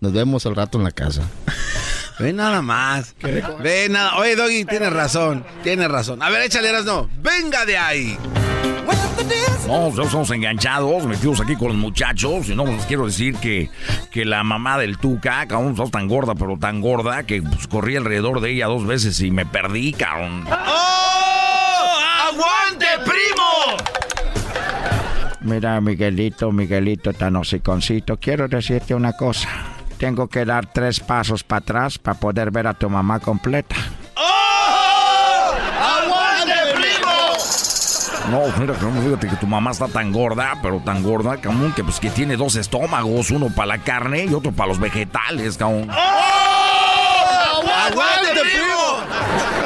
[0.00, 1.22] Nos vemos al rato en la casa.
[2.22, 3.16] Ve nada más.
[3.20, 4.16] Ve nada.
[4.16, 5.44] Oye, Doggy, tienes razón.
[5.64, 6.22] Tienes razón.
[6.22, 7.10] A ver, échale, no.
[7.20, 8.16] Venga de ahí.
[9.66, 12.48] No, nosotros estamos enganchados, metidos aquí con los muchachos.
[12.48, 13.70] Y no, les quiero decir que,
[14.12, 17.96] que la mamá del Tuca, cabrón, está tan gorda, pero tan gorda, que pues, corrí
[17.96, 20.44] alrededor de ella dos veces y me perdí, cabrón.
[20.48, 21.98] ¡Oh!
[22.30, 23.78] ¡Aguante, primo!
[25.40, 29.71] Mira, Miguelito, Miguelito tan hociconcito, quiero decirte una cosa.
[30.02, 33.76] Tengo que dar tres pasos para atrás para poder ver a tu mamá completa.
[34.16, 35.52] ¡Oh!
[35.80, 37.12] ¡Aguante, primo!
[38.28, 42.00] No, mira, fíjate que tu mamá está tan gorda, pero tan gorda, cabrón, que pues
[42.00, 45.88] que tiene dos estómagos, uno para la carne y otro para los vegetales, cabrón.
[45.88, 47.62] ¡Oh!
[47.86, 49.61] ¡Aguante, primo!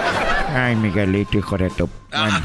[0.56, 1.88] Ay, Miguelito, hijo de tu...
[2.10, 2.40] Bueno,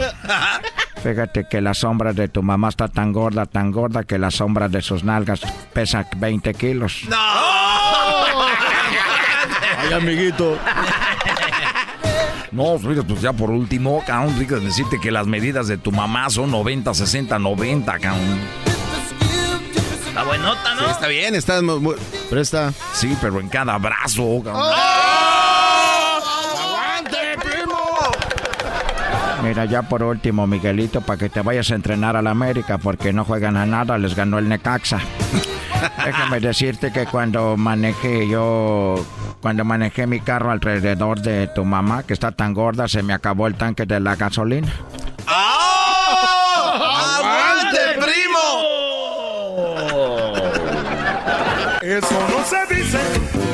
[1.03, 4.67] fíjate que la sombra de tu mamá está tan gorda, tan gorda que la sombra
[4.67, 5.39] de sus nalgas
[5.71, 7.03] pesa 20 kilos.
[9.77, 10.57] Ay, amiguito.
[12.51, 16.29] No, mira, pues ya por último, cabrón, digo, decirte que las medidas de tu mamá
[16.29, 18.39] son 90, 60, 90, cabrón.
[20.09, 20.81] Está buenota, ¿no?
[20.81, 21.95] Sí, está bien, está muy, muy-
[22.29, 22.73] Presta.
[22.93, 24.63] Sí, pero en cada brazo, cabrón.
[26.59, 27.79] ¡Aguante, primo!
[29.43, 33.11] Mira, ya por último, Miguelito, para que te vayas a entrenar a la América, porque
[33.11, 34.99] no juegan a nada, les ganó el Necaxa.
[36.05, 39.03] Déjame decirte que cuando manejé yo,
[39.41, 43.47] cuando manejé mi carro alrededor de tu mamá, que está tan gorda, se me acabó
[43.47, 44.71] el tanque de la gasolina.
[45.27, 46.73] ¡Oh!
[47.17, 48.45] ¡Aguante, primo!
[51.81, 52.99] Eso no se dice,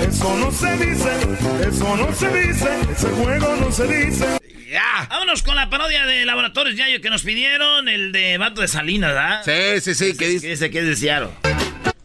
[0.10, 1.12] eso no se dice,
[1.66, 4.47] eso no se dice, ese juego no se dice.
[4.70, 5.08] Ya.
[5.10, 9.14] Vámonos con la parodia de Laboratorios Yayo que nos pidieron, el de Vato de Salinas,
[9.14, 9.42] ¿verdad?
[9.46, 10.48] Sí, sí, sí, ¿qué dice?
[10.48, 11.32] Dice que es de Ciaro.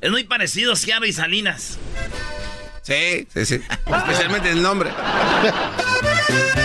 [0.00, 1.78] Es muy parecido Ciaro y Salinas.
[2.82, 3.60] Sí, sí, sí.
[3.86, 4.90] Especialmente el nombre.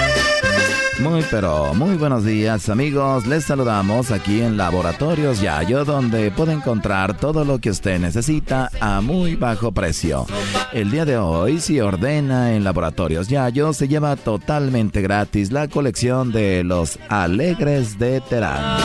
[1.09, 7.15] Muy pero muy buenos días amigos, les saludamos aquí en Laboratorios Yayo donde puede encontrar
[7.15, 10.25] todo lo que usted necesita a muy bajo precio.
[10.73, 16.33] El día de hoy si ordena en Laboratorios Yayo se lleva totalmente gratis la colección
[16.33, 18.81] de los Alegres de Terán.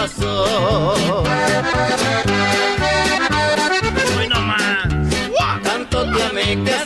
[5.65, 6.82] Tanto te amé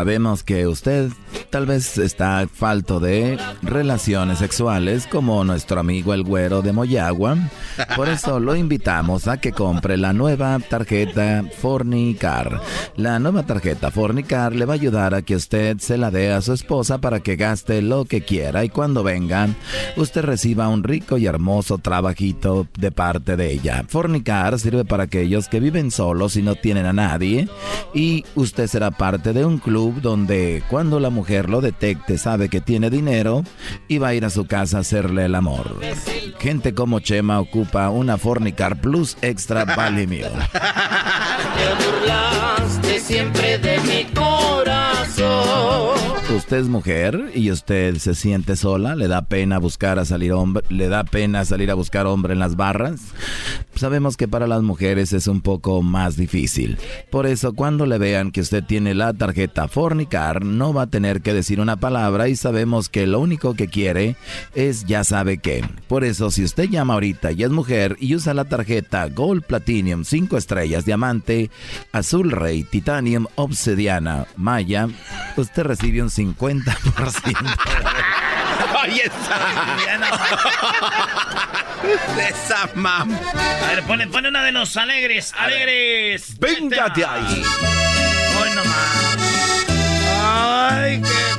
[0.00, 1.10] Sabemos que usted
[1.50, 7.36] tal vez está falto de relaciones sexuales como nuestro amigo el güero de Moyagua.
[7.96, 12.60] Por eso lo invitamos a que compre la nueva tarjeta Fornicar.
[12.96, 16.40] La nueva tarjeta Fornicar le va a ayudar a que usted se la dé a
[16.40, 19.48] su esposa para que gaste lo que quiera y cuando venga
[19.96, 23.84] usted reciba un rico y hermoso trabajito de parte de ella.
[23.88, 27.48] Fornicar sirve para aquellos que viven solos y no tienen a nadie
[27.92, 32.60] y usted será parte de un club donde cuando la mujer lo detecte sabe que
[32.60, 33.44] tiene dinero
[33.88, 35.80] y va a ir a su casa a hacerle el amor.
[36.38, 40.32] Gente como Chema ocupa una Fornicar Plus Extra Vale Meal.
[40.52, 44.60] Te burlaste siempre de mi corazón.
[46.34, 50.64] Usted es mujer y usted se siente sola, le da pena buscar a salir hombre,
[50.68, 53.00] le da pena salir a buscar hombre en las barras.
[53.80, 56.76] Sabemos que para las mujeres es un poco más difícil.
[57.10, 61.22] Por eso cuando le vean que usted tiene la tarjeta Fornicar, no va a tener
[61.22, 64.16] que decir una palabra y sabemos que lo único que quiere
[64.54, 65.64] es ya sabe qué.
[65.88, 70.04] Por eso si usted llama ahorita y es mujer y usa la tarjeta Gold Platinum
[70.04, 71.50] 5 estrellas diamante,
[71.90, 74.88] azul rey, titanium, obsidiana, maya,
[75.38, 77.56] usted recibe un 50%.
[78.82, 79.02] Oye,
[82.28, 82.28] esa.
[82.28, 83.12] esa mam.
[83.12, 85.32] A ver, pone, pone una de los alegres.
[85.36, 86.38] Alegres.
[86.38, 87.42] Venga de ahí.
[88.40, 89.16] Hoy nomás.
[90.22, 91.30] Ay, qué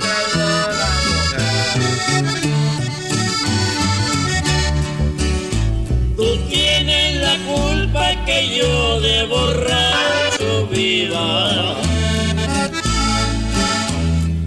[6.22, 11.76] Tú tienes la culpa que yo de borracho viva.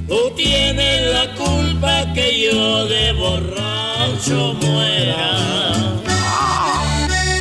[0.07, 5.74] Tú tienes la culpa que yo de borracho muera.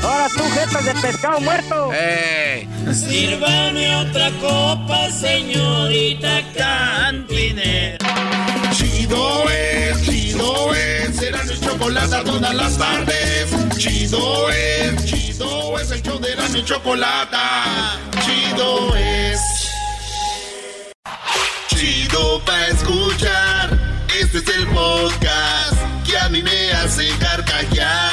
[0.03, 1.89] Ahora tú, jefe de pescado muerto.
[1.93, 2.67] ¡Eh!
[2.93, 7.97] Sírvame otra copa, señorita cantinera.
[8.71, 13.77] Chido es, chido es, será mi chocolate todas las tardes.
[13.77, 17.37] Chido es, chido es el show de la mi chocolate.
[18.25, 19.39] Chido es.
[21.67, 23.79] Chido pa' escuchar.
[24.19, 28.12] Este es el podcast que a mí me hace carcajear.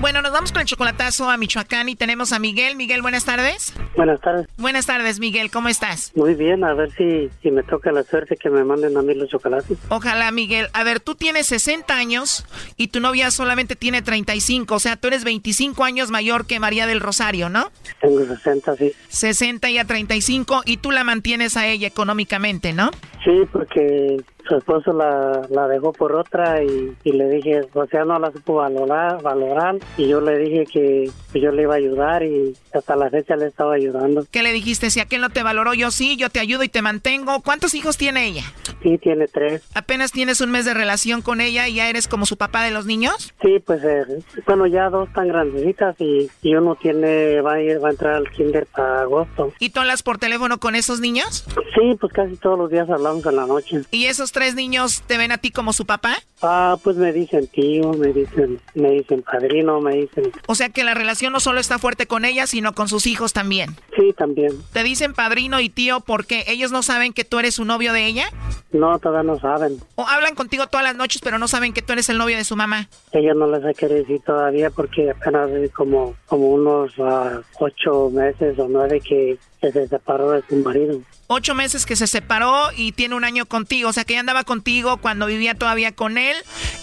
[0.00, 2.74] Bueno, nos vamos con el chocolatazo a Michoacán y tenemos a Miguel.
[2.74, 3.74] Miguel, buenas tardes.
[3.94, 4.46] Buenas tardes.
[4.56, 5.50] Buenas tardes, Miguel.
[5.50, 6.12] ¿Cómo estás?
[6.16, 9.14] Muy bien, a ver si, si me toca la suerte que me manden a mí
[9.14, 9.76] los chocolates.
[9.90, 10.68] Ojalá, Miguel.
[10.72, 12.46] A ver, tú tienes 60 años
[12.78, 14.74] y tu novia solamente tiene 35.
[14.74, 17.70] O sea, tú eres 25 años mayor que María del Rosario, ¿no?
[18.00, 18.92] Tengo 60, sí.
[19.10, 22.90] 60 y a 35 y tú la mantienes a ella económicamente, ¿no?
[23.24, 24.16] Sí, porque
[24.48, 28.32] su esposo la, la dejó por otra y, y le dije, o sea, no la
[28.32, 32.96] supo valorar, valorar y yo le dije que yo le iba a ayudar y hasta
[32.96, 34.26] la fecha le estaba ayudando.
[34.30, 34.90] ¿Qué le dijiste?
[34.90, 37.40] Si aquel no te valoró, yo sí, yo te ayudo y te mantengo.
[37.42, 38.44] ¿Cuántos hijos tiene ella?
[38.82, 39.62] Sí, tiene tres.
[39.74, 42.70] ¿Apenas tienes un mes de relación con ella y ya eres como su papá de
[42.70, 43.34] los niños?
[43.42, 44.04] Sí, pues eh,
[44.46, 48.14] bueno, ya dos tan grandecitas y, y, uno tiene, va a ir, va a entrar
[48.14, 49.52] al kinder para agosto.
[49.58, 51.44] ¿Y tú hablas por teléfono con esos niños?
[51.74, 53.82] Sí, pues casi todos los días hablamos en la noche.
[53.90, 56.16] ¿Y esos tres niños te ven a ti como su papá?
[56.42, 60.32] Ah, pues me dicen tío, me dicen, me dicen padrino, me dicen.
[60.46, 63.32] O sea que la relación no solo está fuerte con ella, sino con sus hijos
[63.32, 63.76] también.
[63.96, 64.52] Sí, también.
[64.72, 68.06] ¿Te dicen padrino y tío porque ellos no saben que tú eres su novio de
[68.06, 68.30] ella?
[68.72, 69.78] No, todavía no saben.
[69.96, 72.44] ¿O hablan contigo todas las noches pero no saben que tú eres el novio de
[72.44, 72.88] su mamá?
[73.12, 78.58] Ellos no les he querido decir todavía porque apenas como, como unos uh, ocho meses
[78.58, 81.00] o nueve que, que se separó de su marido
[81.32, 84.42] ocho meses que se separó y tiene un año contigo, o sea que ella andaba
[84.42, 86.36] contigo cuando vivía todavía con él.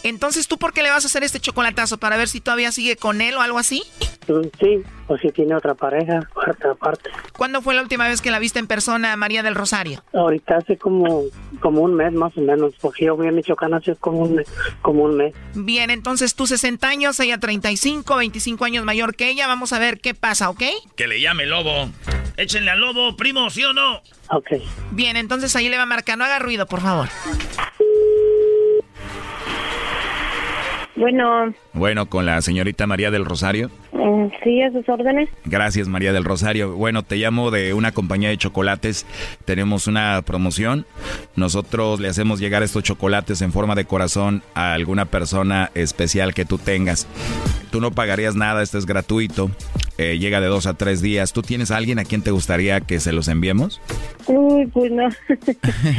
[0.04, 1.98] Entonces, ¿tú por qué le vas a hacer este chocolatazo?
[1.98, 3.84] ¿Para ver si todavía sigue con él o algo así?
[4.58, 7.10] Sí, o si tiene otra pareja, otra parte.
[7.38, 10.04] ¿Cuándo fue la última vez que la viste en persona, María del Rosario?
[10.14, 11.24] Ahorita hace como,
[11.62, 14.44] como un mes más o menos, porque yo fui a Michoacán hace como un,
[14.82, 15.34] como un mes.
[15.56, 19.48] Bien, entonces tú 60 años, ella 35, 25 años mayor que ella.
[19.48, 20.64] Vamos a ver qué pasa, ¿ok?
[20.96, 21.90] Que le llame Lobo.
[22.36, 24.02] Échenle al Lobo, primo, ¿sí o no?
[24.30, 24.52] Ok.
[24.92, 26.18] Bien, entonces ahí le va a marcar.
[26.18, 27.08] No haga ruido, por favor.
[30.98, 31.54] Bueno.
[31.74, 33.70] Bueno, con la señorita María del Rosario.
[34.44, 35.30] Sí, a sus órdenes.
[35.46, 36.76] Gracias, María del Rosario.
[36.76, 39.06] Bueno, te llamo de una compañía de chocolates.
[39.46, 40.86] Tenemos una promoción.
[41.36, 46.46] Nosotros le hacemos llegar estos chocolates en forma de corazón a alguna persona especial que
[46.46, 47.08] tú tengas.
[47.72, 49.52] Tú no pagarías nada, esto es gratuito.
[49.98, 51.34] Eh, llega de dos a tres días.
[51.34, 53.82] ¿Tú tienes a alguien a quien te gustaría que se los enviemos?
[54.28, 55.10] Uy, pues no.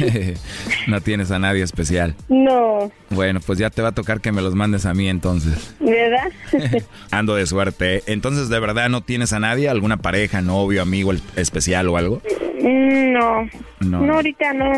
[0.87, 2.15] no tienes a nadie especial.
[2.29, 2.91] No.
[3.09, 5.75] Bueno, pues ya te va a tocar que me los mandes a mí entonces.
[5.79, 6.31] ¿Verdad?
[7.11, 7.78] Ando de suerte.
[7.81, 9.69] Entonces, ¿de verdad no tienes a nadie?
[9.69, 12.21] ¿Alguna pareja, novio, amigo especial o algo?
[12.61, 13.49] Mm, no.
[13.79, 14.01] No.
[14.01, 14.71] No, ahorita no.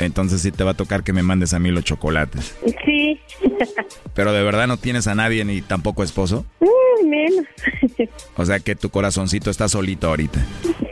[0.00, 2.56] Entonces sí te va a tocar que me mandes a mí los chocolates.
[2.84, 3.20] Sí.
[4.14, 6.44] Pero de verdad no tienes a nadie ni tampoco esposo?
[6.60, 7.46] Mm, menos.
[8.36, 10.44] o sea que tu corazoncito está solito ahorita.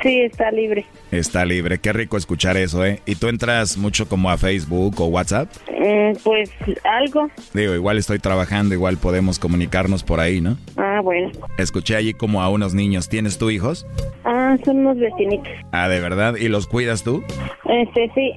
[0.02, 0.84] Sí, está libre.
[1.10, 1.78] Está libre.
[1.78, 3.00] Qué rico escuchar eso, ¿eh?
[3.06, 5.50] ¿Y tú entras mucho como a Facebook o WhatsApp?
[5.70, 6.50] Mm, pues
[6.84, 7.30] algo.
[7.54, 10.58] Digo, igual estoy trabajando, igual podemos comunicarnos por ahí, ¿no?
[10.76, 11.30] Ah, bueno.
[11.56, 13.08] Escuché allí como a unos niños.
[13.08, 13.86] ¿Tienes tú hijos?
[14.24, 15.48] Ah, son unos vecinitos.
[15.72, 16.36] Ah, ¿de verdad?
[16.36, 17.24] ¿Y los cuidas tú?
[17.64, 18.32] Este, sí.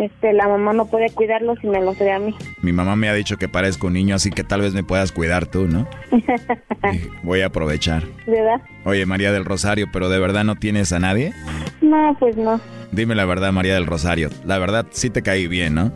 [0.00, 2.34] Este, la mamá no puede cuidarlos y me los da a mí.
[2.62, 5.12] Mi mamá me ha dicho que parezco un niño, así que tal vez me puedas
[5.12, 5.86] cuidar tú, ¿no?
[7.22, 8.04] Voy a aprovechar.
[8.26, 8.60] ¿Verdad?
[8.84, 11.32] Oye, María del Rosario, ¿pero de verdad no tienes a nadie?
[11.80, 12.60] No, pues no.
[12.92, 14.30] Dime la verdad, María del Rosario.
[14.44, 15.92] La verdad, sí te caí bien, ¿no?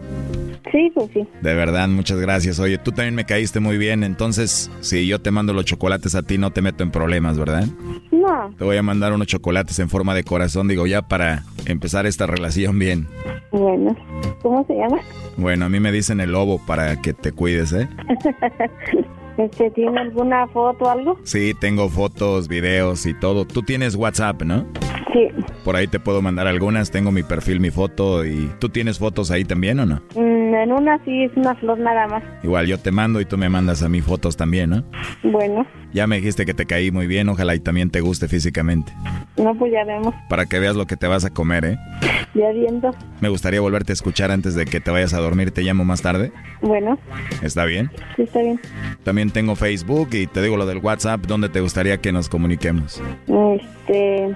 [0.70, 1.26] Sí, pues sí.
[1.40, 2.60] De verdad, muchas gracias.
[2.60, 6.22] Oye, tú también me caíste muy bien, entonces si yo te mando los chocolates a
[6.22, 7.66] ti no te meto en problemas, ¿verdad?
[8.10, 8.54] No.
[8.56, 12.26] Te voy a mandar unos chocolates en forma de corazón, digo, ya para empezar esta
[12.26, 13.08] relación bien.
[13.50, 13.96] Bueno,
[14.42, 14.98] ¿cómo se llama?
[15.36, 17.88] Bueno, a mí me dicen el lobo para que te cuides, ¿eh?
[19.38, 21.18] Este, ¿Tiene alguna foto o algo?
[21.22, 23.46] Sí, tengo fotos, videos y todo.
[23.46, 24.66] Tú tienes WhatsApp, ¿no?
[25.12, 25.28] Sí.
[25.64, 26.90] Por ahí te puedo mandar algunas.
[26.90, 28.24] Tengo mi perfil, mi foto.
[28.24, 30.02] ¿Y tú tienes fotos ahí también o no?
[30.14, 32.22] Mm, en una sí, es una flor nada más.
[32.42, 34.84] Igual yo te mando y tú me mandas a mí fotos también, ¿no?
[35.22, 35.66] Bueno.
[35.92, 37.28] Ya me dijiste que te caí muy bien.
[37.28, 38.92] Ojalá y también te guste físicamente.
[39.36, 40.14] No, pues ya vemos.
[40.28, 41.78] Para que veas lo que te vas a comer, ¿eh?
[42.34, 42.94] Ya viendo.
[43.20, 45.50] Me gustaría volverte a escuchar antes de que te vayas a dormir.
[45.50, 46.32] ¿Te llamo más tarde?
[46.62, 46.98] Bueno.
[47.42, 47.90] ¿Está bien?
[48.16, 48.58] Sí, está bien.
[49.04, 51.26] También tengo Facebook y te digo lo del WhatsApp.
[51.26, 53.02] ¿Dónde te gustaría que nos comuniquemos?
[53.26, 54.34] Este.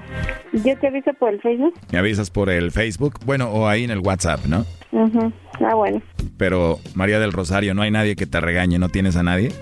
[0.53, 1.75] Yo te aviso por el Facebook.
[1.91, 3.15] ¿Me avisas por el Facebook?
[3.25, 4.67] Bueno, o ahí en el WhatsApp, ¿no?
[4.93, 5.33] Ajá.
[5.61, 6.01] Ah, bueno.
[6.37, 8.79] Pero, María del Rosario, ¿no hay nadie que te regañe?
[8.79, 9.53] ¿No tienes a nadie?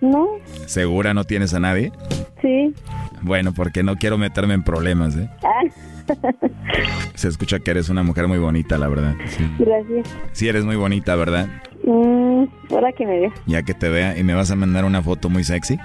[0.00, 0.26] No.
[0.66, 1.92] ¿Segura no tienes a nadie?
[2.40, 2.74] Sí.
[3.22, 5.28] Bueno, porque no quiero meterme en problemas, ¿eh?
[5.44, 5.62] Ah.
[7.14, 9.14] Se escucha que eres una mujer muy bonita, la verdad.
[9.26, 10.08] Sí, Gracias.
[10.32, 11.48] sí eres muy bonita, ¿verdad?
[11.84, 13.32] Mm, ahora que me vea.
[13.46, 15.78] Ya que te vea y me vas a mandar una foto muy sexy.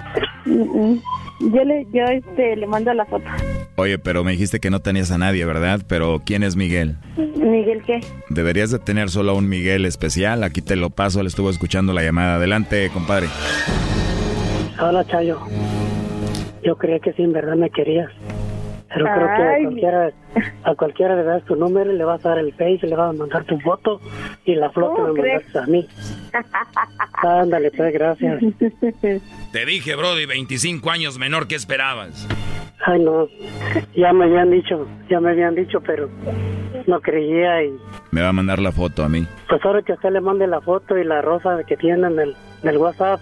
[0.46, 0.62] Mm,
[0.92, 1.02] mm.
[1.40, 3.24] Yo le, yo este, le mando la foto.
[3.76, 5.80] Oye, pero me dijiste que no tenías a nadie, ¿verdad?
[5.86, 6.96] Pero ¿quién es Miguel?
[7.16, 8.00] Miguel, ¿qué?
[8.28, 10.42] Deberías de tener solo a un Miguel especial.
[10.42, 12.36] Aquí te lo paso, le estuvo escuchando la llamada.
[12.36, 13.28] Adelante, compadre.
[14.80, 15.38] Hola, Chayo.
[16.64, 18.10] Yo creía que sí, en verdad me querías.
[18.94, 20.10] Pero creo que a cualquiera,
[20.64, 23.12] a cualquiera le das tu número, le vas a dar el face, le vas a
[23.18, 24.00] mandar tu foto
[24.44, 25.86] y la flor que ¿Cómo me mandaste a mí.
[27.22, 28.40] Ándale, pues, gracias.
[29.52, 32.26] Te dije, Brody, 25 años menor que esperabas.
[32.86, 33.26] Ay, no.
[33.96, 36.08] Ya me habían dicho, ya me habían dicho, pero
[36.86, 37.72] no creía y
[38.12, 39.26] Me va a mandar la foto a mí.
[39.48, 42.36] pues ahora que usted le mande la foto y la rosa que tiene en el,
[42.62, 43.20] en el WhatsApp,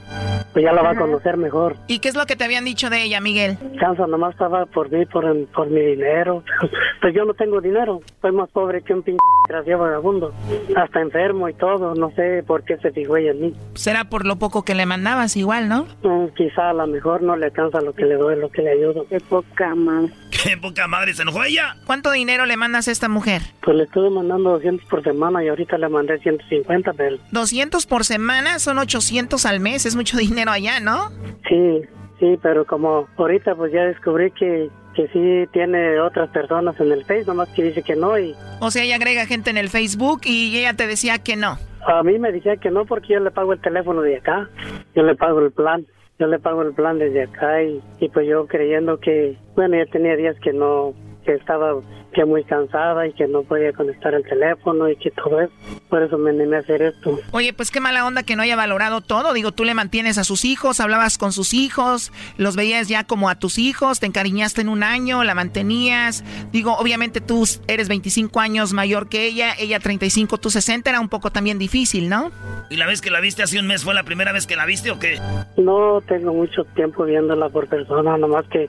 [0.52, 1.76] pues ya la va a conocer mejor.
[1.86, 3.58] ¿Y qué es lo que te habían dicho de ella, Miguel?
[3.78, 6.42] Cansa, nomás estaba por mí, por, por mi dinero.
[6.98, 10.34] Pues yo no tengo dinero, soy más pobre que un pinche gracia vagabundo.
[10.74, 13.54] Hasta enfermo y todo, no sé por qué se fijó ella en mí.
[13.74, 15.86] Será por lo poco que le mandabas igual, ¿no?
[16.02, 18.70] Mm, quizá a lo mejor no le alcanza lo que le doy, lo que le
[18.70, 19.06] ayudo.
[19.08, 20.10] Qué poca madre.
[20.42, 21.76] Qué poca madre, ¿se enojó ella?
[21.86, 23.42] ¿Cuánto dinero le mandas a esta mujer?
[23.62, 27.16] Pues le estuve mandando 200 por semana y ahorita le mandé 150, pero...
[27.30, 31.10] 200 por semana son 800 al mes, es mucho dinero allá, ¿no?
[31.48, 31.82] Sí,
[32.18, 37.04] sí, pero como ahorita pues ya descubrí que, que sí tiene otras personas en el
[37.04, 38.34] Facebook, nomás que dice que no y...
[38.60, 41.58] O sea, ella agrega gente en el Facebook y ella te decía que no.
[41.86, 44.48] A mí me decía que no porque yo le pago el teléfono de acá,
[44.94, 45.86] yo le pago el plan,
[46.18, 49.90] yo le pago el plan desde acá y, y pues yo creyendo que, bueno, ya
[49.90, 51.74] tenía días que no, que estaba
[52.16, 55.52] que muy cansada y que no podía conectar el teléfono y que todo eso.
[55.90, 57.18] Por eso me animé a hacer esto.
[57.30, 59.34] Oye, pues qué mala onda que no haya valorado todo.
[59.34, 63.28] Digo, tú le mantienes a sus hijos, hablabas con sus hijos, los veías ya como
[63.28, 66.24] a tus hijos, te encariñaste en un año, la mantenías.
[66.52, 71.10] Digo, obviamente tú eres 25 años mayor que ella, ella 35, tú 60, era un
[71.10, 72.32] poco también difícil, ¿no?
[72.70, 74.64] ¿Y la vez que la viste hace un mes fue la primera vez que la
[74.64, 75.20] viste o qué?
[75.58, 78.68] No tengo mucho tiempo viéndola por persona, nomás que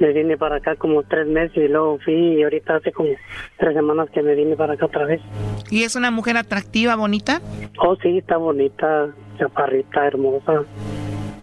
[0.00, 3.10] me vine para acá como tres meses y luego fui y ahorita hace como
[3.58, 5.20] tres semanas que me vine para acá otra vez.
[5.70, 7.40] ¿Y es una mujer atractiva, bonita?
[7.78, 9.08] Oh, sí, está bonita,
[9.38, 10.64] chaparrita, hermosa.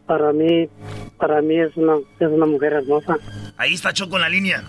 [0.06, 0.68] Para mí,
[1.18, 3.18] para mí es una, es una mujer hermosa.
[3.58, 4.64] Ahí está Choco en la línea.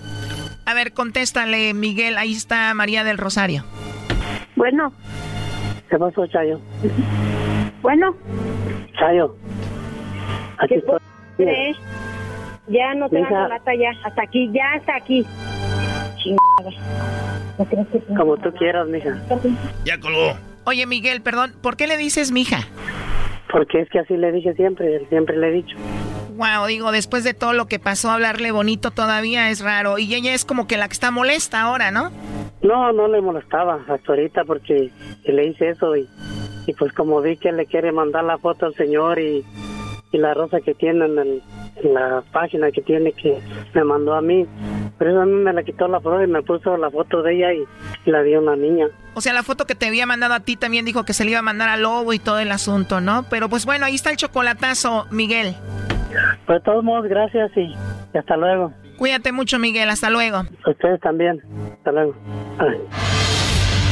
[0.67, 2.19] A ver, contéstale, Miguel.
[2.19, 3.65] Ahí está María del Rosario.
[4.57, 4.93] Bueno.
[5.89, 6.61] ¿Qué pasó, Chayo?
[7.81, 8.15] Bueno.
[8.99, 9.35] Chayo.
[10.59, 11.77] Aquí ¿Qué estoy.
[12.69, 13.31] Ya no te Mija.
[13.31, 13.93] la lata ya.
[14.05, 15.25] Hasta aquí, ya hasta aquí.
[16.19, 16.71] Chingada.
[18.17, 19.19] Como tú quieras, mija.
[19.85, 20.37] Ya colgó.
[20.65, 22.61] Oye, Miguel, perdón, ¿por qué le dices mija?
[23.51, 25.77] Porque es que así le dije siempre, siempre le he dicho.
[26.37, 29.99] Wow, digo, después de todo lo que pasó, hablarle bonito todavía es raro.
[29.99, 32.13] Y ella es como que la que está molesta ahora, ¿no?
[32.63, 34.91] No, no le molestaba hasta ahorita porque
[35.25, 36.09] le hice eso y,
[36.67, 39.45] y pues como vi que le quiere mandar la foto al señor y,
[40.13, 41.43] y la rosa que tiene en, el-
[41.83, 43.39] en la página que tiene que
[43.75, 44.47] me mandó a mí,
[44.99, 47.37] pero eso a mí me la quitó la foto y me puso la foto de
[47.37, 47.65] ella y,
[48.07, 48.87] y la dio una niña.
[49.15, 51.31] O sea, la foto que te había mandado a ti también dijo que se le
[51.33, 53.25] iba a mandar al lobo y todo el asunto, ¿no?
[53.31, 55.55] Pero pues bueno, ahí está el chocolatazo, Miguel.
[56.47, 57.75] Pues de todos modos, gracias y,
[58.15, 58.73] y hasta luego.
[58.97, 59.89] Cuídate mucho, Miguel.
[59.91, 60.43] Hasta luego.
[60.67, 61.41] Ustedes también.
[61.79, 62.15] Hasta luego.
[62.59, 63.38] Ay.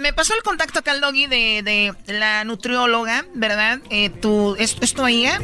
[0.00, 3.80] Me pasó el contacto acá al doggy de, de la nutrióloga, ¿verdad?
[3.90, 5.38] Eh, ¿tú, ¿es, ¿Es tu amiga?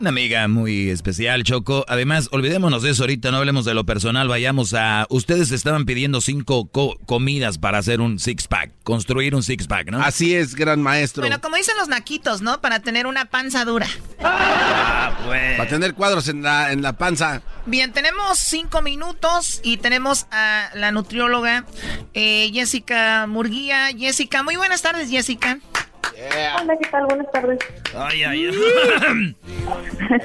[0.00, 1.84] Una amiga muy especial, Choco.
[1.86, 5.06] Además, olvidémonos de eso ahorita, no hablemos de lo personal, vayamos a...
[5.08, 10.02] Ustedes estaban pidiendo cinco co- comidas para hacer un six-pack, construir un six-pack, ¿no?
[10.02, 11.22] Así es, gran maestro.
[11.22, 12.60] Bueno, como dicen los naquitos, ¿no?
[12.60, 13.86] Para tener una panza dura.
[14.20, 15.58] Ah, pues.
[15.58, 17.40] Para tener cuadros en la, en la panza.
[17.66, 21.64] Bien, tenemos cinco minutos y tenemos a la nutrióloga
[22.14, 23.75] eh, Jessica Murguía.
[23.96, 25.58] Jessica, muy buenas tardes, Jessica.
[26.60, 27.04] Hola, ¿qué tal?
[27.06, 27.58] Buenas tardes.
[27.94, 29.36] Ay, ay, ay.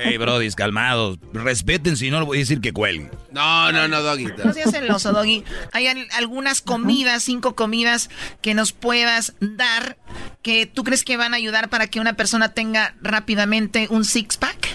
[0.02, 1.20] Hey, brodis, calmados.
[1.34, 3.12] Respeten, si no, le voy a decir que cuelguen.
[3.32, 4.28] No, no, no, Doggy.
[4.44, 5.44] No seas celoso, Doggy.
[5.74, 8.10] Hay al- algunas comidas, cinco comidas
[8.42, 9.98] que nos puedas dar
[10.42, 14.70] que tú crees que van a ayudar para que una persona tenga rápidamente un six-pack.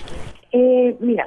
[0.59, 1.27] Eh, mira,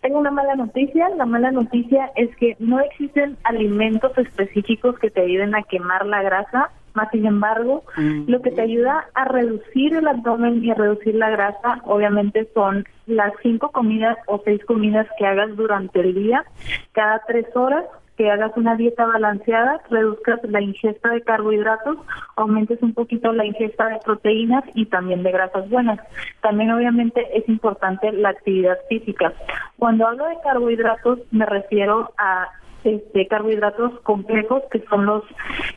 [0.00, 1.08] tengo una mala noticia.
[1.10, 6.20] La mala noticia es que no existen alimentos específicos que te ayuden a quemar la
[6.22, 6.70] grasa.
[6.94, 11.28] Más sin embargo, lo que te ayuda a reducir el abdomen y a reducir la
[11.30, 16.44] grasa, obviamente, son las cinco comidas o seis comidas que hagas durante el día,
[16.92, 17.84] cada tres horas
[18.16, 21.98] que hagas una dieta balanceada, reduzcas la ingesta de carbohidratos,
[22.36, 25.98] aumentes un poquito la ingesta de proteínas y también de grasas buenas.
[26.40, 29.32] También obviamente es importante la actividad física.
[29.78, 32.48] Cuando hablo de carbohidratos me refiero a
[32.84, 35.24] este, carbohidratos complejos que son los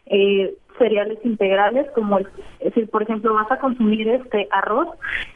[0.08, 2.28] eh, cereales integrales como el,
[2.60, 4.88] es por ejemplo, vas a consumir este arroz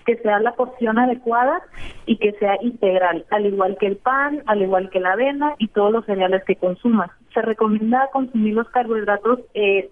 [0.06, 1.62] que sea la porción adecuada
[2.06, 5.68] y que sea integral, al igual que el pan, al igual que la avena y
[5.70, 7.10] todos los cereales que consumas.
[7.34, 9.90] Se recomienda consumir los carbohidratos eh,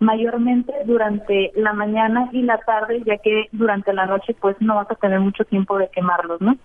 [0.00, 4.90] mayormente durante la mañana y la tarde, ya que durante la noche pues no vas
[4.90, 6.56] a tener mucho tiempo de quemarlos, ¿no?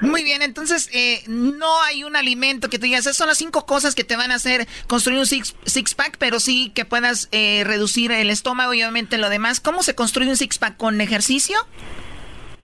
[0.00, 3.66] Muy bien, entonces eh, no hay un alimento que tú digas, esas son las cinco
[3.66, 7.28] cosas que te van a hacer construir un six, six pack, pero sí que puedas
[7.32, 9.60] eh, reducir el estómago y obviamente lo demás.
[9.60, 11.58] ¿Cómo se construye un six pack con ejercicio?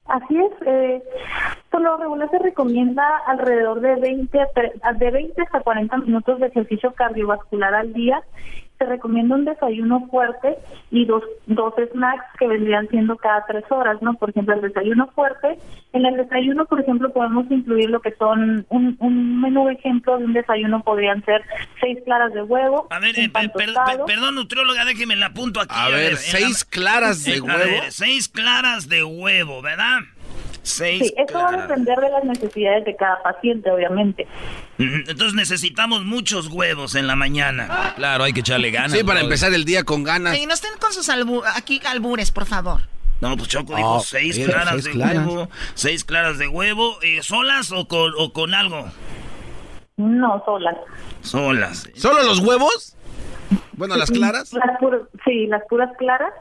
[0.07, 1.03] Así es, eh,
[1.71, 4.39] por lo regular se recomienda alrededor de 20,
[4.99, 8.23] de 20 hasta 40 minutos de ejercicio cardiovascular al día
[8.85, 10.57] se recomienda un desayuno fuerte
[10.91, 14.15] y dos, dos snacks que vendrían siendo cada tres horas, ¿no?
[14.15, 15.59] Por ejemplo, el desayuno fuerte.
[15.93, 20.25] En el desayuno, por ejemplo, podemos incluir lo que son un, un menú ejemplo de
[20.25, 21.43] un desayuno podrían ser
[21.81, 22.87] seis claras de huevo.
[22.91, 25.75] A ver, eh, perdón, nutrióloga, déjeme la apunto aquí.
[25.77, 27.83] A, ver, seis claras de huevo.
[27.89, 30.01] seis claras de huevo, ¿verdad?
[30.65, 34.27] Sí, eso va a depender de las necesidades de cada paciente, obviamente.
[34.79, 37.95] Entonces necesitamos muchos huevos en la mañana.
[37.97, 38.93] Claro, hay que echarle ganas.
[38.93, 40.37] Sí, para empezar el día con ganas.
[40.47, 41.09] no estén con sus
[41.55, 42.83] aquí albures, por favor.
[43.21, 45.49] No, pues Choco dijo seis claras de huevo.
[45.75, 46.99] Seis claras de huevo.
[47.03, 48.87] Eh, ¿Solas o con, o con algo?
[49.97, 50.77] No, solas.
[51.23, 51.89] Solas.
[51.95, 52.97] ¿Solo los huevos?
[53.73, 54.51] Bueno, las claras.
[55.25, 56.33] sí, las puras claras.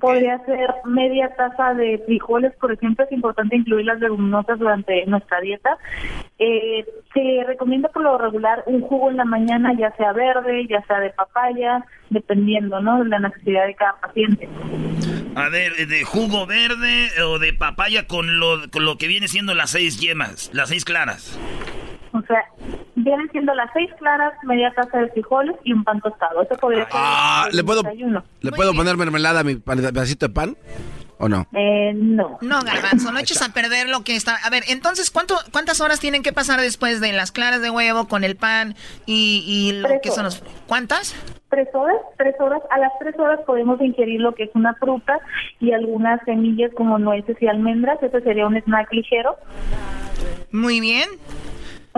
[0.00, 5.40] Podría ser media taza de frijoles, por ejemplo, es importante incluir las leguminosas durante nuestra
[5.40, 5.78] dieta.
[6.38, 6.84] Eh,
[7.14, 11.00] se recomienda por lo regular un jugo en la mañana, ya sea verde, ya sea
[11.00, 13.02] de papaya, dependiendo, ¿no?
[13.02, 14.48] De la necesidad de cada paciente.
[15.34, 19.54] A ver, de jugo verde o de papaya con lo, con lo que viene siendo
[19.54, 21.38] las seis yemas, las seis claras.
[22.18, 22.44] O sea,
[22.94, 26.42] vienen siendo las seis claras, media taza de frijoles y un pan tostado.
[26.42, 27.82] Eso podría ser ah, ¿le puedo,
[28.40, 30.56] ¿Le puedo poner mermelada a mi pedacito de pan?
[31.18, 31.46] ¿O no?
[31.54, 32.38] Eh, no.
[32.42, 34.36] No, garbanzo, no eches a perder lo que está...
[34.44, 38.06] A ver, entonces, ¿cuánto, ¿cuántas horas tienen que pasar después de las claras de huevo
[38.06, 38.74] con el pan
[39.06, 40.42] y, y lo que son los...
[40.66, 41.14] ¿Cuántas?
[41.48, 42.60] Tres horas, tres horas.
[42.70, 45.18] A las tres horas podemos ingerir lo que es una fruta
[45.58, 48.02] y algunas semillas como nueces y almendras.
[48.02, 49.36] Ese sería un snack ligero.
[50.50, 51.08] Muy bien.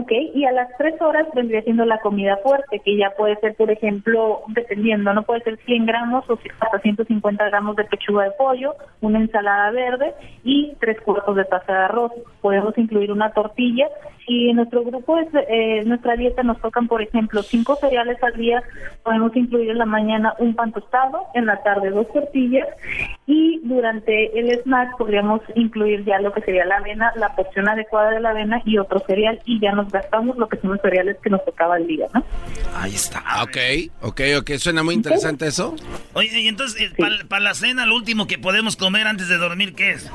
[0.00, 3.56] Ok, y a las tres horas vendría siendo la comida fuerte, que ya puede ser,
[3.56, 8.30] por ejemplo, dependiendo, no puede ser 100 gramos o hasta 150 gramos de pechuga de
[8.30, 12.12] pollo, una ensalada verde y tres cuartos de taza de arroz.
[12.40, 13.88] Podemos incluir una tortilla.
[14.28, 18.34] Y en nuestro grupo, es, eh, nuestra dieta nos tocan, por ejemplo, cinco cereales al
[18.34, 18.62] día,
[19.02, 22.68] podemos incluir en la mañana un pan tostado, en la tarde dos tortillas.
[23.26, 28.10] Y durante el snack podríamos incluir ya lo que sería la avena, la porción adecuada
[28.10, 31.16] de la avena y otro cereal y ya nos gastamos lo que son los cereales
[31.22, 32.22] que nos tocaba el día, ¿no?
[32.76, 33.22] Ahí está.
[33.42, 33.56] Ok,
[34.02, 35.74] ok, ok, suena muy interesante eso.
[36.14, 36.94] Oye, y entonces, eh,
[37.28, 40.10] para la cena, lo último que podemos comer antes de dormir, ¿qué es?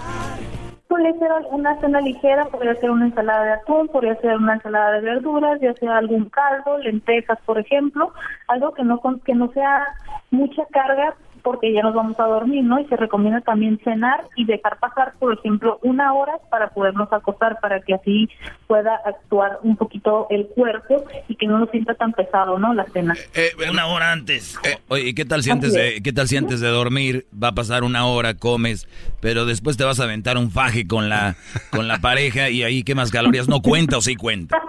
[0.87, 4.91] Puede ser una cena ligera, podría ser una ensalada de atún, podría ser una ensalada
[4.91, 8.13] de verduras, ya sea algún caldo, lentejas, por ejemplo,
[8.47, 9.87] algo que no que no sea
[10.29, 12.79] mucha carga, porque ya nos vamos a dormir, ¿no?
[12.79, 17.59] Y se recomienda también cenar y dejar pasar, por ejemplo, una hora para podernos acostar,
[17.59, 18.29] para que así
[18.67, 22.73] pueda actuar un poquito el cuerpo y que no nos sienta tan pesado, ¿no?
[22.73, 23.13] La cena.
[23.33, 24.57] Eh, eh, una hora antes.
[24.63, 27.55] Eh, oye, ¿qué tal si antes de, qué tal si antes de dormir va a
[27.55, 28.87] pasar una hora, comes,
[29.19, 31.35] pero después te vas a aventar un faje con la,
[31.71, 33.49] con la pareja y ahí qué más calorías?
[33.49, 34.61] ¿No cuenta o sí cuenta?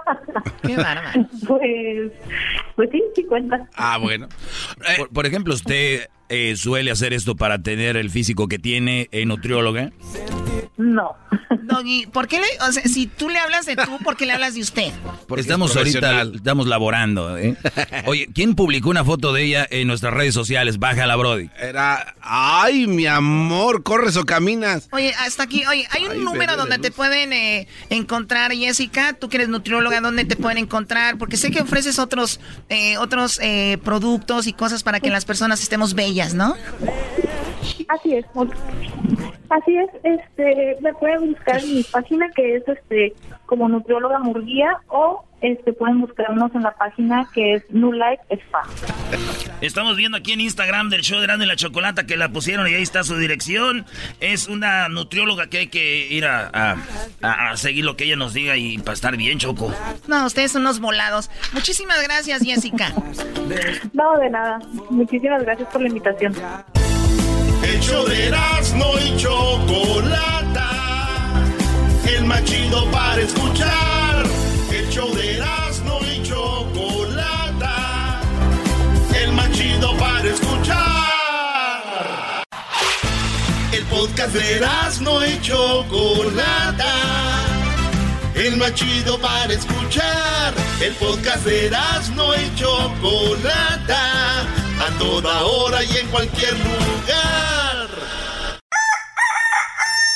[0.61, 1.25] qué bárbaro.
[1.47, 2.11] Pues,
[2.75, 3.67] pues sí, sí cuenta.
[3.75, 4.27] Ah, bueno.
[5.13, 9.91] por ejemplo, usted eh, suele hacer esto para tener el físico que tiene en nutrióloga?
[10.77, 11.15] No.
[11.63, 14.33] Doggy, ¿por qué le, o sea, si tú le hablas de tú, ¿por qué le
[14.33, 14.91] hablas de usted?
[15.27, 17.55] Porque estamos ahorita, estamos laborando, ¿eh?
[18.05, 20.77] Oye, ¿quién publicó una foto de ella en nuestras redes sociales?
[20.77, 21.49] Bájala, Brody.
[21.59, 24.87] Era, ay, mi amor, corres o caminas.
[24.91, 29.37] Oye, hasta aquí, oye, hay un número donde te pueden eh, encontrar, Jessica, tú que
[29.37, 31.17] eres nutrióloga, ¿dónde te pueden encontrar?
[31.17, 35.61] Porque sé que ofreces otros, eh, otros eh, productos y cosas para que las personas
[35.61, 36.55] estemos bellas, ¿no?
[37.89, 38.25] Así es.
[39.49, 43.13] Así es, este, me pueden buscar en mi página que es este
[43.45, 48.63] como nutrióloga Murguía o este pueden buscarnos en la página que es New Life Spa.
[49.61, 52.73] Estamos viendo aquí en Instagram del show de Grande la Chocolata que la pusieron y
[52.73, 53.85] ahí está su dirección.
[54.19, 56.77] Es una nutrióloga que hay que ir a,
[57.21, 59.71] a, seguir lo que ella nos diga y para estar bien, Choco.
[60.07, 61.29] No, ustedes son unos volados.
[61.53, 62.91] Muchísimas gracias, Jessica.
[63.93, 64.59] No, de nada.
[64.89, 66.33] Muchísimas gracias por la invitación.
[67.63, 70.69] El show de Erasmo y Chocolata.
[72.05, 74.25] El machido para escuchar.
[74.71, 78.19] El show de Erasmo y Chocolata.
[79.13, 80.75] El machido para escuchar.
[83.71, 86.93] El podcast de Erasmo y Chocolata.
[88.35, 90.53] El machido para escuchar.
[90.81, 97.87] El podcast de Erasmo y Chocolata a toda hora y en cualquier lugar.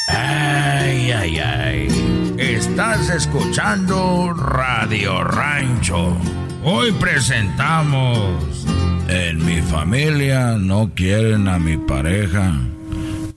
[0.07, 2.36] Ay, ay, ay.
[2.38, 6.18] Estás escuchando Radio Rancho.
[6.64, 8.66] Hoy presentamos
[9.07, 12.53] En mi familia no quieren a mi pareja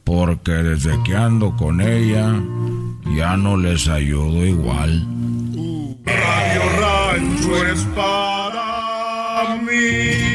[0.04, 2.34] porque desde que ando con ella
[3.16, 5.06] ya no les ayudo igual.
[6.04, 10.31] Radio Rancho es para mí.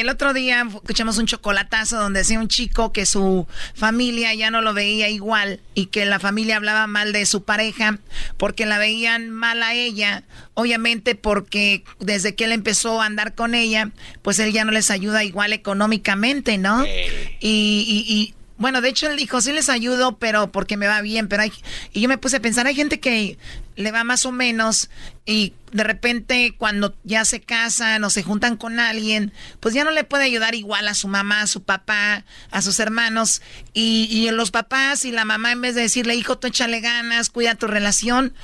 [0.00, 4.62] El otro día escuchamos un chocolatazo donde decía un chico que su familia ya no
[4.62, 7.98] lo veía igual y que la familia hablaba mal de su pareja
[8.36, 10.24] porque la veían mal a ella,
[10.54, 13.90] obviamente porque desde que él empezó a andar con ella,
[14.22, 16.84] pues él ya no les ayuda igual económicamente, ¿no?
[16.84, 16.94] Y,
[17.40, 21.42] y bueno, de hecho él dijo, sí les ayudo, pero porque me va bien, pero
[21.42, 21.52] hay...
[21.94, 23.38] Y yo me puse a pensar, hay gente que
[23.74, 24.90] le va más o menos
[25.24, 29.90] y de repente cuando ya se casan o se juntan con alguien, pues ya no
[29.90, 33.40] le puede ayudar igual a su mamá, a su papá, a sus hermanos.
[33.72, 37.30] Y, y los papás y la mamá en vez de decirle, hijo, tú échale ganas,
[37.30, 38.34] cuida tu relación,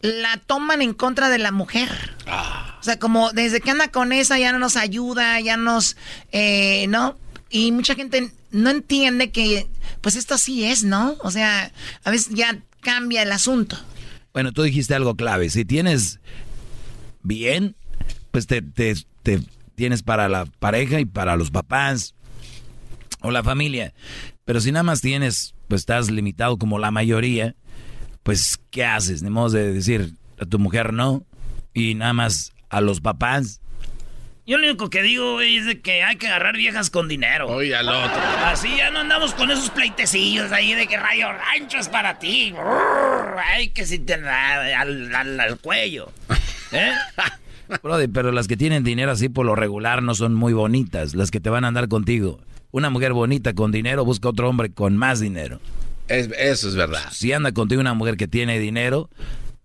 [0.00, 1.90] la toman en contra de la mujer.
[2.78, 5.96] O sea, como desde que anda con esa ya no nos ayuda, ya nos...
[6.30, 7.18] Eh, ¿No?
[7.50, 9.66] Y mucha gente no entiende que,
[10.00, 11.16] pues esto sí es, ¿no?
[11.20, 11.72] O sea,
[12.04, 13.76] a veces ya cambia el asunto.
[14.32, 15.50] Bueno, tú dijiste algo clave.
[15.50, 16.20] Si tienes
[17.22, 17.76] bien,
[18.30, 18.94] pues te, te,
[19.74, 22.14] tienes para la pareja y para los papás
[23.20, 23.94] o la familia.
[24.44, 27.54] Pero si nada más tienes, pues estás limitado como la mayoría,
[28.22, 29.22] pues ¿qué haces?
[29.22, 31.24] Ni modo de decir a tu mujer no
[31.74, 33.60] y nada más a los papás.
[34.48, 37.48] Yo lo único que digo, es de que hay que agarrar viejas con dinero.
[37.48, 38.18] Oye, al otro.
[38.46, 42.54] Así ya no andamos con esos pleitecillos ahí de que rayo rancho es para ti.
[43.36, 46.10] Ay, que si te al, al, cuello.
[46.72, 46.92] ¿Eh?
[47.82, 51.30] Brody, pero las que tienen dinero así por lo regular no son muy bonitas, las
[51.30, 52.40] que te van a andar contigo.
[52.70, 55.60] Una mujer bonita con dinero busca otro hombre con más dinero.
[56.08, 57.04] eso es verdad.
[57.10, 59.10] Si anda contigo una mujer que tiene dinero,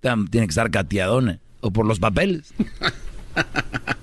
[0.02, 1.40] tiene que estar cateadona.
[1.62, 2.54] O por los papeles.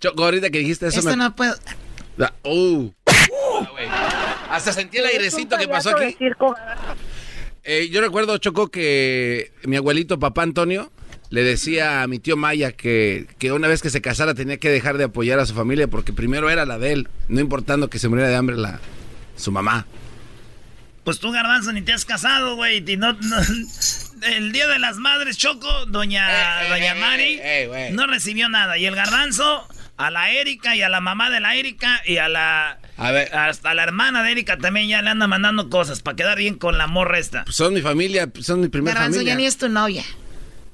[0.00, 1.00] Choco, ahorita que dijiste eso.
[1.00, 1.54] Esto no puedo.
[2.44, 2.90] Uh.
[4.50, 6.16] Hasta sentí el airecito que pasó aquí.
[7.62, 10.90] Eh, yo recuerdo, Choco, que mi abuelito, papá Antonio,
[11.28, 14.70] le decía a mi tío Maya que, que, una vez que se casara tenía que
[14.70, 17.98] dejar de apoyar a su familia porque primero era la de él, no importando que
[17.98, 18.80] se muriera de hambre la,
[19.36, 19.86] su mamá.
[21.04, 22.80] Pues tú, Garbanzo, ni te has casado, güey.
[22.96, 23.16] No,
[24.22, 28.78] el Día de las Madres, Choco, doña, eh, eh, doña Mari, no recibió nada.
[28.78, 29.66] Y el Garbanzo
[30.00, 32.78] a la Erika y a la mamá de la Erika y a la.
[32.96, 33.34] A ver.
[33.34, 36.78] Hasta la hermana de Erika también ya le anda mandando cosas para quedar bien con
[36.78, 37.44] la morra esta.
[37.44, 39.34] Pues son mi familia, son mi primera familia.
[39.34, 40.02] ya ni es tu novia.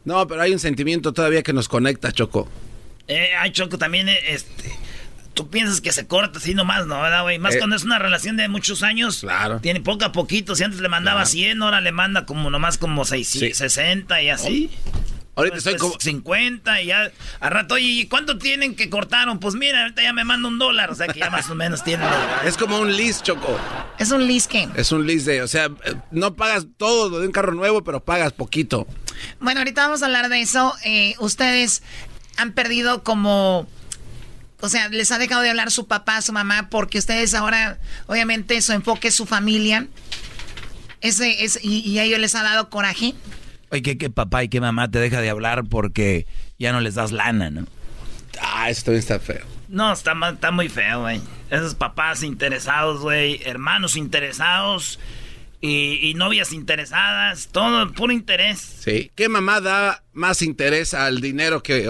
[0.05, 2.49] No, pero hay un sentimiento todavía que nos conecta, Choco.
[3.09, 4.73] Eh, ay, Choco, también, eh, este.
[5.35, 7.03] Tú piensas que se corta así nomás, ¿no?
[7.03, 7.39] ¿Verdad, güey?
[7.41, 7.59] Más eh.
[7.59, 9.21] cuando es una relación de muchos años.
[9.21, 9.61] Claro.
[9.61, 10.55] Tiene poco a poquito.
[10.55, 14.71] Si antes le mandaba 100, ahora le manda como nomás como 600, 60 y así.
[15.37, 15.95] Ahorita estoy como...
[16.01, 17.13] 50 y ya...
[17.41, 19.39] A rato, ¿y cuánto tienen que cortaron?
[19.39, 20.91] Pues mira, ahorita ya me manda un dólar.
[20.91, 22.09] O sea que ya más o menos tienen...
[22.47, 23.61] es como un lease, Choco.
[23.99, 24.69] ¿Es un lease qué?
[24.77, 25.43] Es un lease de...
[25.43, 25.69] O sea,
[26.11, 28.87] no pagas todo lo de un carro nuevo, pero pagas poquito.
[29.39, 30.75] Bueno, ahorita vamos a hablar de eso.
[30.85, 31.83] Eh, ustedes
[32.39, 33.69] han perdido como...
[34.61, 38.63] O sea, les ha dejado de hablar su papá, su mamá, porque ustedes ahora, obviamente,
[38.63, 39.87] su enfoque es su familia.
[41.03, 43.15] Ese, es, y, y a ellos les ha dado coraje.
[43.71, 46.27] Oye, que, papá y que mamá te deja de hablar porque
[46.59, 47.67] ya no les das lana, ¿no?
[48.41, 49.45] Ah, eso también está feo.
[49.69, 51.21] No, está, está muy feo, güey.
[51.51, 53.41] Esos papás interesados, güey.
[53.45, 54.99] Hermanos interesados.
[55.61, 57.49] Y, novias interesadas.
[57.51, 58.61] Todo puro interés.
[58.61, 59.11] Sí.
[59.17, 61.89] ¿Qué mamá da más interés al dinero que...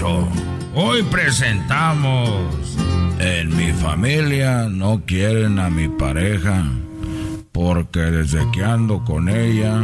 [0.00, 2.76] Hoy presentamos
[3.18, 6.64] En mi familia no quieren a mi pareja
[7.50, 9.82] porque desde que ando con ella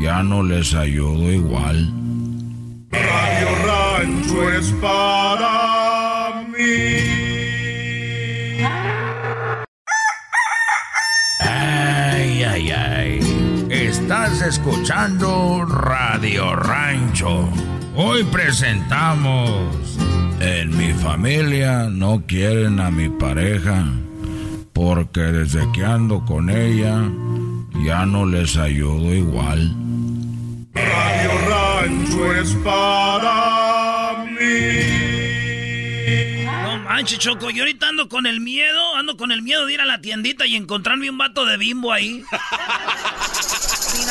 [0.00, 1.92] ya no les ayudo igual.
[2.90, 6.96] Radio Rancho es para mí.
[11.40, 13.66] Ay, ay, ay.
[13.68, 17.50] Estás escuchando Radio Rancho.
[17.98, 19.98] Hoy presentamos
[20.40, 23.86] En mi familia no quieren a mi pareja
[24.74, 27.08] porque desde que ando con ella
[27.82, 29.74] ya no les ayudo igual.
[30.74, 35.56] Radio Rancho es para mí.
[36.44, 39.80] No manches, Choco, yo ahorita ando con el miedo, ando con el miedo de ir
[39.80, 42.22] a la tiendita y encontrarme un vato de bimbo ahí.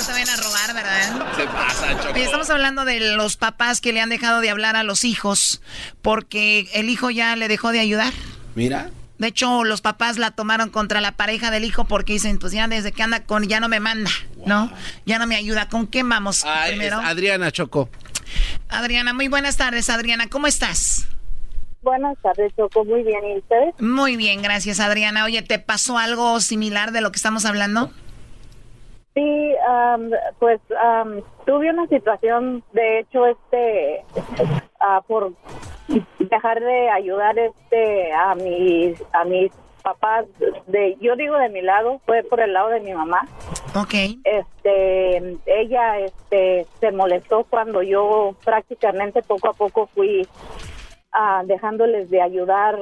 [0.06, 1.36] Te vayan a robar, ¿verdad?
[1.36, 2.16] Se pasa, Choco.
[2.16, 5.62] estamos hablando de los papás que le han dejado de hablar a los hijos
[6.01, 8.14] porque el hijo ya le dejó de ayudar.
[8.56, 8.91] Mira.
[9.18, 12.68] De hecho, los papás la tomaron contra la pareja del hijo porque dicen, pues ya
[12.68, 14.12] desde que anda con, ya no me manda,
[14.45, 14.70] ¿no?
[15.06, 15.70] Ya no me ayuda.
[15.70, 16.99] ¿Con qué vamos primero?
[16.99, 17.89] Adriana Choco.
[18.68, 20.28] Adriana, muy buenas tardes, Adriana.
[20.28, 21.08] ¿Cómo estás?
[21.82, 22.84] Buenas tardes, Choco.
[22.84, 23.20] Muy bien.
[23.36, 23.74] ¿Y ustedes?
[23.80, 25.24] Muy bien, gracias, Adriana.
[25.24, 27.91] Oye, ¿te pasó algo similar de lo que estamos hablando?
[29.16, 29.55] Sí,
[30.39, 30.59] pues
[31.45, 34.03] tuve una situación, de hecho, este,
[34.82, 35.32] ah, por
[36.20, 39.51] dejar de ayudar este a mis a mis
[39.84, 40.26] papás
[40.68, 43.22] de yo digo de mi lado fue por el lado de mi mamá
[43.76, 43.93] Ok.
[44.24, 50.28] este ella este se molestó cuando yo prácticamente poco a poco fui
[51.11, 52.80] ah, dejándoles de ayudar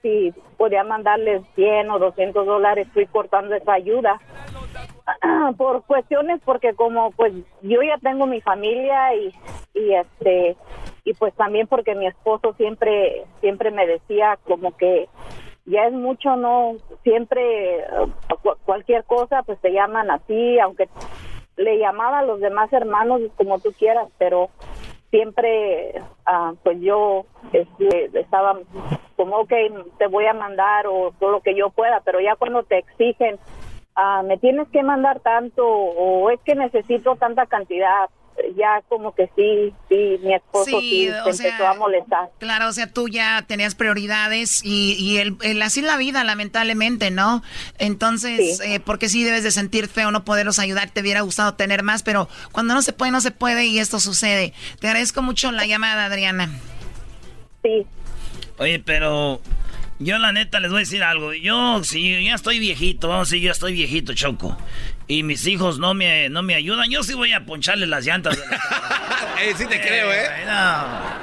[0.00, 4.18] si podía mandarles 100 o 200 dólares fui cortando esa ayuda
[5.56, 7.32] por cuestiones porque como pues
[7.62, 9.32] yo ya tengo mi familia y,
[9.74, 10.56] y este
[11.04, 15.08] y pues también porque mi esposo siempre siempre me decía como que
[15.64, 17.84] ya es mucho no siempre
[18.64, 20.88] cualquier cosa pues te llaman a ti aunque
[21.56, 24.50] le llamaba a los demás hermanos como tú quieras pero
[25.10, 28.58] siempre ah, pues yo este, estaba
[29.16, 29.52] como ok
[29.98, 33.38] te voy a mandar o todo lo que yo pueda pero ya cuando te exigen
[33.96, 38.08] ah, me tienes que mandar tanto o es que necesito tanta cantidad
[38.56, 42.30] ya como que sí, sí, mi esposo sí, se empezó a molestar.
[42.38, 47.42] Claro, o sea, tú ya tenías prioridades y, y el, así la vida, lamentablemente, ¿no?
[47.78, 51.82] Entonces, eh, porque sí debes de sentir feo no poderlos ayudar, te hubiera gustado tener
[51.82, 54.52] más, pero cuando no se puede, no se puede y esto sucede.
[54.80, 56.50] Te agradezco mucho la llamada, Adriana.
[57.62, 57.86] Sí.
[58.58, 59.40] Oye, pero
[59.98, 61.32] yo la neta les voy a decir algo.
[61.32, 64.56] Yo, si ya estoy viejito, sí, yo estoy viejito, Choco.
[65.06, 68.36] Y mis hijos no me, no me ayudan, yo sí voy a poncharle las llantas.
[68.36, 68.42] De
[69.50, 70.26] eh, sí te creo, ¿eh?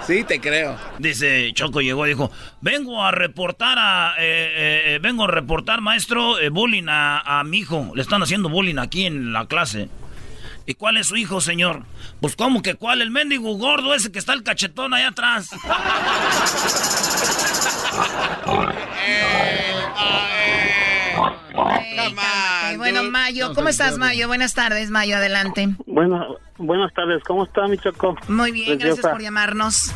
[0.05, 0.77] Sí te creo.
[0.97, 6.35] Dice, Choco llegó y dijo, vengo a reportar a, eh, eh, vengo a reportar, maestro,
[6.51, 7.91] bullying a, a mi hijo.
[7.95, 9.89] Le están haciendo bullying aquí en la clase.
[10.69, 11.81] ¿Y cuál es su hijo, señor?
[12.21, 13.01] Pues, ¿cómo que cuál?
[13.01, 15.49] El mendigo gordo ese que está el cachetón allá atrás.
[22.77, 24.27] bueno, Mayo, ¿cómo estás, Mayo?
[24.27, 25.69] Buenas tardes, Mayo, adelante.
[25.87, 28.15] Bueno, buenas tardes, ¿cómo está, mi Choco?
[28.27, 29.91] Muy bien, gracias por llamarnos.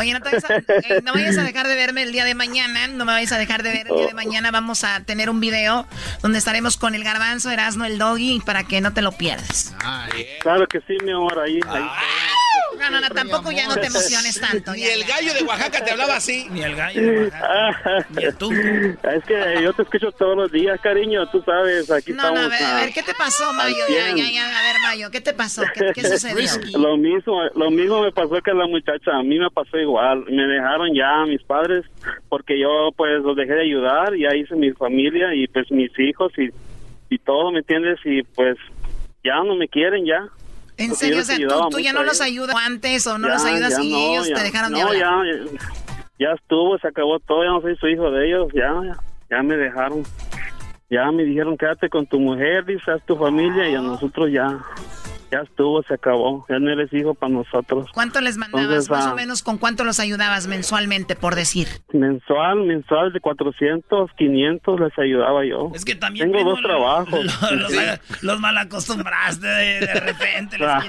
[0.00, 2.34] Oye, no, te vayas a, eh, no vayas a dejar de verme el día de
[2.34, 4.50] mañana, no me vayas a dejar de ver el día de mañana.
[4.50, 5.86] Vamos a tener un video
[6.22, 9.74] donde estaremos con el garbanzo, Erasmo, el doggy, para que no te lo pierdas.
[10.40, 11.60] Claro que sí, mi amor, ahí.
[11.68, 11.82] ahí.
[12.80, 14.72] No, no, no, tampoco ya no te emociones tanto.
[14.72, 16.46] Ni el gallo de Oaxaca te hablaba así.
[16.50, 18.06] Ni el gallo de Oaxaca.
[18.10, 18.50] Ni el tú.
[18.52, 22.40] Es que yo te escucho todos los días, cariño, tú sabes, aquí no, estamos.
[22.40, 23.84] No, a ver, a ver, ¿qué te pasó, Mayo?
[23.88, 25.62] Ya, ya, ya, a ver, Mayo, ¿qué te pasó?
[25.74, 26.78] ¿Qué, qué sucedió?
[26.78, 30.24] lo mismo, lo mismo me pasó que la muchacha, a mí me pasó igual.
[30.30, 31.84] Me dejaron ya mis padres
[32.28, 36.32] porque yo pues los dejé de ayudar, ya hice mi familia y pues mis hijos
[36.38, 36.48] y,
[37.14, 37.98] y todo, ¿me entiendes?
[38.04, 38.56] Y pues
[39.24, 40.28] ya no me quieren ya.
[40.80, 41.20] ¿En serio?
[41.20, 41.36] O sea,
[41.70, 44.80] ¿tú, ya no los ayudas antes o no los ayudas y ellos te dejaron de
[44.80, 45.10] hablar?
[45.10, 45.50] No, ya,
[46.18, 48.72] ya estuvo, se acabó todo, ya no soy su hijo de ellos, ya,
[49.30, 50.02] ya me dejaron.
[50.88, 54.58] Ya me dijeron, quédate con tu mujer, dice, tu familia y a nosotros ya,
[55.30, 56.44] ya estuvo, se acabó.
[56.48, 57.88] Ya no eres hijo para nosotros.
[57.92, 58.90] ¿Cuánto les mandabas?
[58.90, 61.68] más o ah, menos, ¿con cuánto los ayudabas mensualmente, por decir?
[61.92, 65.70] Mensual, mensual de 400, 500 les ayudaba yo.
[65.74, 67.26] Es que también tengo dos trabajos.
[68.22, 70.58] los, mal acostumbraste de, repente.
[70.58, 70.82] les ah.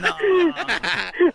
[0.00, 0.08] no.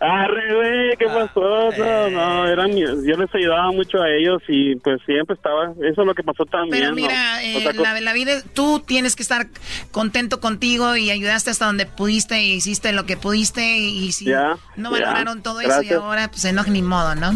[0.00, 1.70] Arre, ¿qué pasó?
[1.76, 5.72] No, no, eran, yo les ayudaba mucho a ellos y pues siempre estaba.
[5.82, 6.82] Eso es lo que pasó también.
[6.82, 9.46] Pero mira, eh, la, la vida, tú tienes que estar
[9.90, 14.26] contento contigo y ayudaste hasta donde pudiste hiciste lo que pudiste y, si
[14.76, 17.32] no valoraron todo eso y ahora pues no ni modo, ¿no?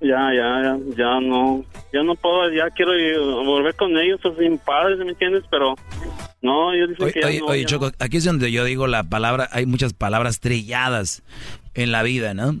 [0.00, 1.62] Ya, ya, ya, ya no,
[1.92, 2.92] ya no puedo, ya quiero
[3.44, 5.44] volver con ellos, son mis padres, ¿me entiendes?
[5.50, 5.74] Pero
[6.40, 9.66] no, yo dicen que oye, oye Choco, aquí es donde yo digo la palabra, hay
[9.66, 11.22] muchas palabras trilladas
[11.74, 12.56] en la vida, ¿no?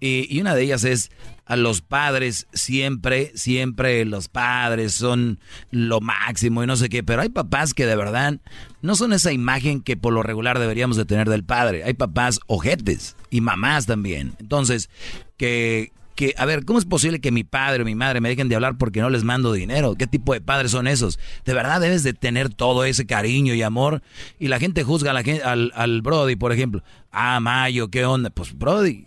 [0.00, 1.10] Y, y una de ellas es
[1.52, 5.38] a los padres siempre, siempre los padres son
[5.70, 8.40] lo máximo y no sé qué, pero hay papás que de verdad
[8.80, 11.84] no son esa imagen que por lo regular deberíamos de tener del padre.
[11.84, 14.32] Hay papás ojetes y mamás también.
[14.40, 14.88] Entonces,
[15.36, 18.48] que, que, a ver, ¿cómo es posible que mi padre o mi madre me dejen
[18.48, 19.94] de hablar porque no les mando dinero?
[19.94, 21.18] ¿Qué tipo de padres son esos?
[21.44, 24.00] De verdad debes de tener todo ese cariño y amor.
[24.38, 26.82] Y la gente juzga a la al, al Brody, por ejemplo.
[27.10, 28.30] Ah, Mayo, ¿qué onda?
[28.30, 29.04] Pues Brody,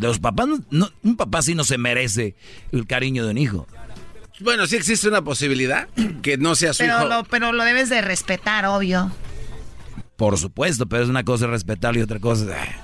[0.00, 2.34] los papás, no, un papá sí no se merece
[2.72, 3.66] el cariño de un hijo.
[4.40, 5.88] Bueno, sí existe una posibilidad
[6.22, 7.08] que no sea su pero hijo.
[7.08, 9.10] Lo, pero lo debes de respetar, obvio.
[10.16, 12.44] Por supuesto, pero es una cosa respetarlo y otra cosa...
[12.44, 12.76] Eh.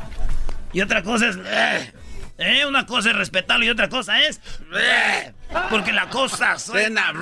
[0.72, 1.36] Y otra cosa es...
[1.36, 1.92] Eh,
[2.38, 4.40] eh, una cosa es respetarlo y otra cosa es...
[5.70, 7.12] porque la cosa suena...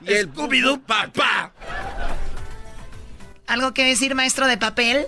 [0.00, 1.52] y el Scooby-Doo papá.
[3.46, 5.06] ¿Algo que decir, maestro de papel?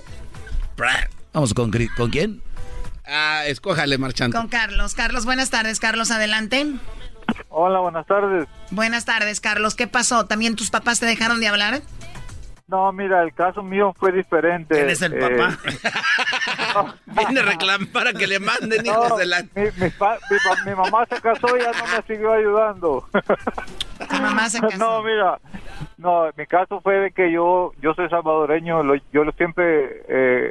[1.32, 2.41] Vamos, ¿con, ¿con quién?
[3.14, 4.36] Ah, escójale, marchante.
[4.36, 4.94] Con Carlos.
[4.94, 5.80] Carlos, buenas tardes.
[5.80, 6.66] Carlos, adelante.
[7.50, 8.48] Hola, buenas tardes.
[8.70, 9.74] Buenas tardes, Carlos.
[9.74, 10.24] ¿Qué pasó?
[10.24, 11.82] ¿También tus papás te dejaron de hablar?
[12.68, 14.74] No, mira, el caso mío fue diferente.
[14.74, 15.58] ¿Quién es el papá?
[17.04, 19.42] Viene a reclamar para que le manden hijos de la...
[19.54, 23.06] Mi, mi, mamá se casó y ya no me siguió ayudando.
[24.08, 24.78] ¿Tu mamá se casó?
[24.78, 25.38] No, mira,
[25.98, 30.50] no, mi caso fue de que yo yo soy salvadoreño, lo, yo siempre eh,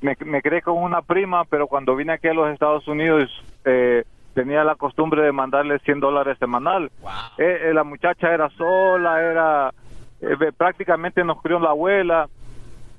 [0.00, 3.30] me, me creé con una prima, pero cuando vine aquí a los Estados Unidos...
[3.64, 4.04] Eh,
[4.34, 6.90] tenía la costumbre de mandarle 100 dólares semanal.
[7.38, 9.74] Eh, eh, la muchacha era sola, era
[10.20, 12.28] eh, prácticamente nos crió la abuela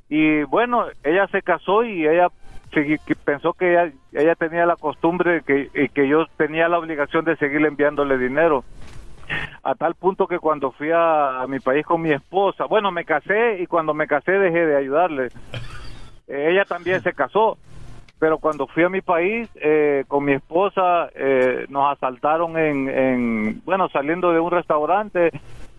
[0.09, 2.29] y bueno, ella se casó y ella
[3.25, 7.35] pensó que ella, ella tenía la costumbre que, y que yo tenía la obligación de
[7.37, 8.63] seguir enviándole dinero.
[9.63, 13.61] A tal punto que cuando fui a, mi país con mi esposa, bueno, me casé
[13.61, 15.29] y cuando me casé dejé de ayudarle.
[16.31, 17.57] Ella también se casó
[18.21, 23.89] pero cuando fui a mi país eh, con mi esposa eh, nos asaltaron en, bueno
[23.89, 25.31] saliendo de un restaurante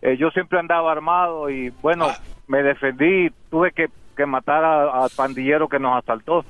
[0.03, 2.17] eh, yo siempre andaba armado y bueno ah.
[2.49, 3.89] me defendí tuve que,
[4.27, 6.45] matar al pandillero que nos asaltó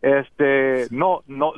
[0.00, 1.52] este no no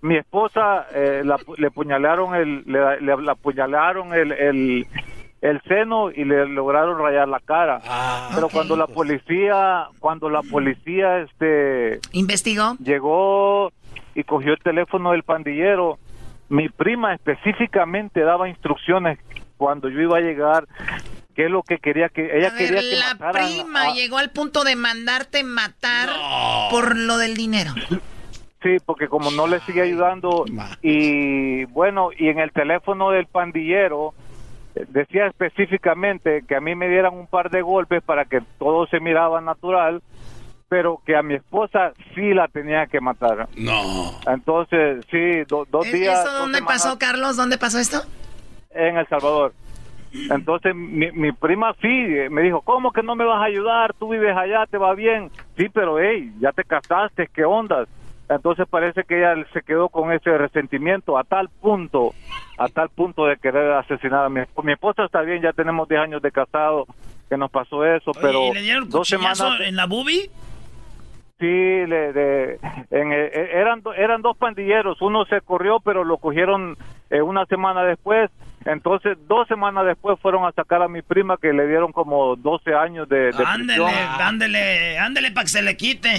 [0.00, 4.86] mi esposa le apuñalaron el le, le apuñalaron el, el
[5.40, 7.80] el seno y le lograron rayar la cara.
[7.86, 13.72] Ah, Pero cuando la policía, cuando la policía este investigó, llegó
[14.14, 15.98] y cogió el teléfono del pandillero,
[16.48, 19.18] mi prima específicamente daba instrucciones
[19.56, 20.66] cuando yo iba a llegar
[21.34, 24.74] qué es lo que quería que ella quería que la prima llegó al punto de
[24.74, 26.08] mandarte matar
[26.70, 27.72] por lo del dinero.
[28.60, 30.44] Sí, porque como no le sigue ayudando
[30.82, 34.14] y bueno, y en el teléfono del pandillero
[34.88, 39.00] decía específicamente que a mí me dieran un par de golpes para que todo se
[39.00, 40.02] miraba natural,
[40.68, 43.48] pero que a mi esposa sí la tenía que matar.
[43.56, 44.18] No.
[44.26, 46.20] Entonces, sí, dos días.
[46.20, 47.36] ¿Eso dónde pasó, Carlos?
[47.36, 48.02] ¿Dónde pasó esto?
[48.70, 49.52] En El Salvador.
[50.12, 51.88] Entonces mi, mi, prima sí
[52.30, 53.92] me dijo, ¿cómo que no me vas a ayudar?
[53.94, 55.30] Tú vives allá, te va bien.
[55.56, 57.88] Sí, pero hey, ya te casaste, ¿qué ondas?
[58.28, 62.14] Entonces parece que ella se quedó con ese resentimiento a tal punto,
[62.58, 64.66] a tal punto de querer asesinar a mi esposa.
[64.66, 66.86] Mi esposa está bien, ya tenemos 10 años de casado
[67.28, 68.48] que nos pasó eso, pero...
[68.48, 70.30] ¿Y le dieron dos semanas en la bubi?
[71.38, 72.58] Sí, le, de,
[72.90, 76.76] en, eh, eh, eran, eran dos pandilleros, uno se corrió, pero lo cogieron
[77.10, 78.28] eh, una semana después.
[78.64, 82.74] Entonces, dos semanas después fueron a sacar a mi prima que le dieron como 12
[82.74, 83.86] años de, de ándele,
[84.18, 86.16] ándele, ándele para que se le quite.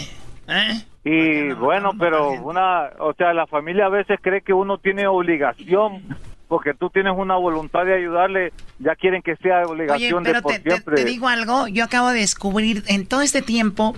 [0.47, 0.83] ¿eh?
[1.03, 6.03] Y bueno, pero una, o sea, la familia a veces cree que uno tiene obligación
[6.49, 10.59] porque tú tienes una voluntad de ayudarle, ya quieren que sea obligación Oye, pero de
[10.59, 13.95] te, te, digo algo, yo acabo de descubrir, en todo este tiempo,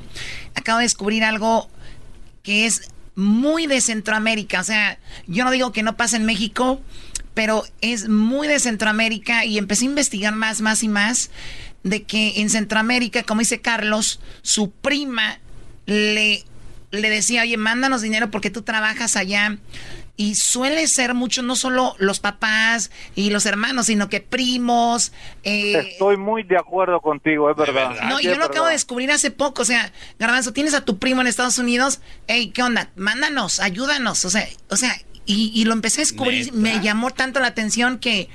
[0.54, 1.70] acabo de descubrir algo
[2.44, 6.82] que es muy de Centroamérica, o sea, yo no digo que no pasa en México,
[7.34, 11.32] pero es muy de Centroamérica y empecé a investigar más, más y más
[11.84, 15.40] de que en Centroamérica, como dice Carlos, su prima
[15.86, 16.44] le
[16.92, 19.58] le decía, oye, mándanos dinero porque tú trabajas allá.
[20.18, 25.14] Y suele ser mucho, no solo los papás y los hermanos, sino que primos.
[25.44, 27.96] Eh, Estoy muy de acuerdo contigo, es verdad.
[28.04, 29.64] No, yo lo acabo de descubrir hace poco.
[29.64, 32.02] O sea, Garbanzo, tienes a tu primo en Estados Unidos.
[32.28, 32.92] Hey, ¿qué onda?
[32.96, 34.24] Mándanos, ayúdanos.
[34.26, 34.96] O sea, o sea
[35.26, 36.52] y, lo empecé a descubrir.
[36.54, 38.30] Me llamó tanto la atención que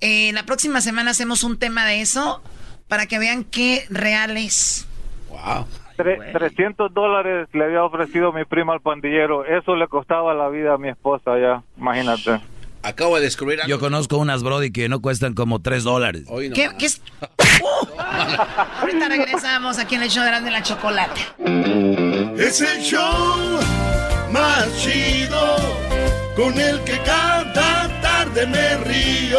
[0.00, 2.42] eh, la próxima semana hacemos un tema de eso
[2.86, 4.86] para que vean qué real es.
[5.28, 5.66] Wow.
[5.98, 9.44] 300 dólares le había ofrecido mi prima al pandillero.
[9.44, 12.40] Eso le costaba la vida a mi esposa ya, imagínate.
[12.82, 13.68] Acabo de descubrir algo.
[13.68, 16.24] Yo conozco unas Brody que no cuestan como 3 dólares.
[16.54, 17.02] ¿Qué, es?
[18.80, 21.20] Ahorita regresamos aquí en el show de de la Chocolate.
[22.38, 23.58] Es el show
[24.30, 25.56] más chido
[26.36, 29.38] con el que cada tarde me río.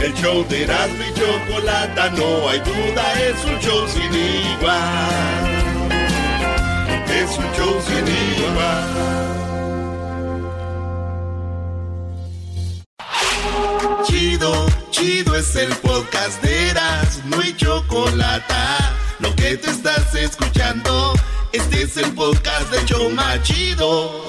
[0.00, 5.55] El show de Erasmo y Chocolata, no hay duda, es un show sin igual.
[7.16, 8.06] Es un show sin
[8.44, 8.84] igual.
[14.04, 18.92] Chido, chido es el podcast de Erasmo y Chocolata.
[19.20, 21.14] Lo que te estás escuchando,
[21.52, 24.22] este es el podcast de Choma Chido.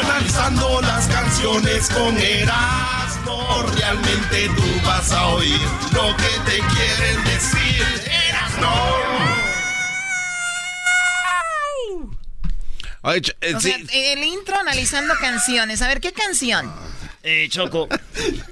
[0.00, 8.06] Analizando las canciones con Erasmo, realmente tú vas a oír lo que te quieren decir.
[13.12, 13.56] Erasmo.
[13.56, 15.82] o sea, el intro analizando canciones.
[15.82, 16.72] A ver, ¿qué canción?
[17.22, 17.88] Eh, Choco.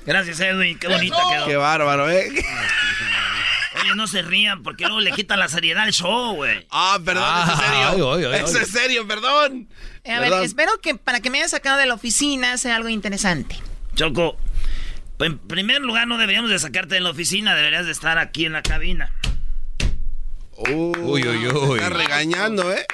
[0.04, 0.78] Gracias, Edwin.
[0.78, 1.46] Qué bonita quedó.
[1.46, 2.28] Qué bárbaro, ¿eh?
[3.80, 6.66] Oye, no se rían porque luego le quitan la seriedad al show, güey.
[6.70, 8.32] Ah, perdón, es en serio.
[8.32, 9.68] es en serio, perdón.
[10.04, 12.88] Eh, a ver, espero que para que me hayas sacado de la oficina sea algo
[12.88, 13.56] interesante.
[13.94, 14.36] Choco,
[15.20, 18.52] en primer lugar no deberíamos de sacarte de la oficina, deberías de estar aquí en
[18.52, 19.14] la cabina.
[20.56, 21.78] uy, uy, uy.
[21.78, 22.86] Está regañando, ¿eh?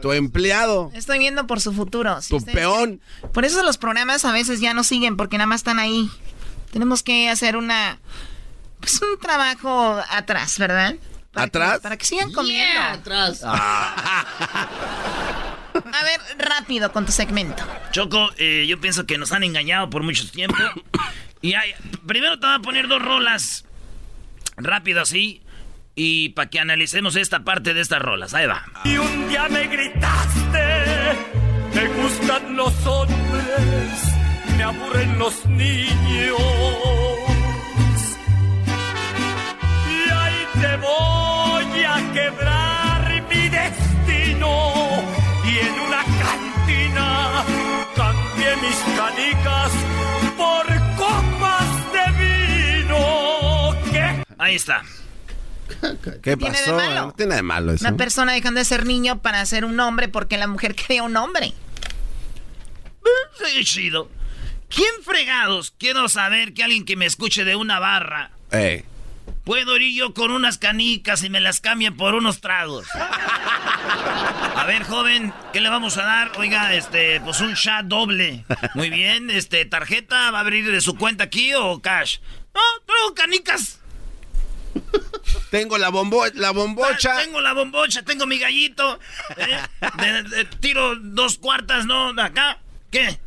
[0.00, 0.90] Tu empleado.
[0.94, 2.18] Estoy viendo por su futuro.
[2.28, 3.00] tu peón.
[3.32, 6.10] Por eso los programas a veces ya no siguen porque nada más están ahí.
[6.72, 7.98] Tenemos que hacer una...
[8.80, 10.96] Pues un trabajo atrás, ¿verdad?
[11.34, 11.80] ¿Atrás?
[11.80, 12.80] para que sigan comiendo.
[12.80, 13.42] atrás.
[13.44, 14.66] Ah.
[15.74, 17.62] A ver, rápido con tu segmento.
[17.92, 20.56] Choco, eh, yo pienso que nos han engañado por mucho tiempo.
[21.40, 21.72] y hay,
[22.06, 23.64] primero te voy a poner dos rolas
[24.56, 25.41] rápido así.
[25.94, 28.32] Y para que analicemos esta parte de estas rolas.
[28.34, 28.64] Ahí va.
[28.84, 30.64] Y un día me gritaste,
[31.74, 34.14] me gustan los hombres,
[34.56, 36.38] me aburren los niños.
[39.86, 44.72] Y ahí te voy a quebrar mi destino.
[45.44, 47.44] Y en una cantina
[47.94, 49.72] cambié mis canicas
[50.38, 50.66] por
[50.96, 53.76] copas de vino.
[53.92, 54.24] ¿Qué?
[54.38, 54.82] Ahí está.
[56.22, 56.80] ¿Qué pasó?
[56.94, 57.86] No tiene de malo eso.
[57.86, 61.16] Una persona dejando de ser niño para ser un hombre porque la mujer quería un
[61.16, 61.52] hombre.
[63.44, 64.08] Sí, chido.
[64.68, 65.74] ¿Quién fregados?
[65.78, 68.30] Quiero saber que alguien que me escuche de una barra.
[68.52, 68.84] Eh.
[69.44, 72.86] Puedo ir yo con unas canicas y me las cambien por unos tragos.
[72.94, 76.32] A ver, joven, ¿qué le vamos a dar?
[76.38, 78.44] Oiga, este, pues un chat doble.
[78.74, 82.18] Muy bien, este, tarjeta, ¿va a abrir de su cuenta aquí o cash?
[82.54, 83.81] No, traigo canicas.
[85.50, 87.16] Tengo la, bombo la bombocha.
[87.18, 88.98] tengo la bombocha, tengo mi gallito.
[89.36, 90.46] ¿eh?
[90.60, 92.12] tiro dos cuartas, ¿no?
[92.14, 92.58] De acá.
[92.90, 93.18] ¿Qué?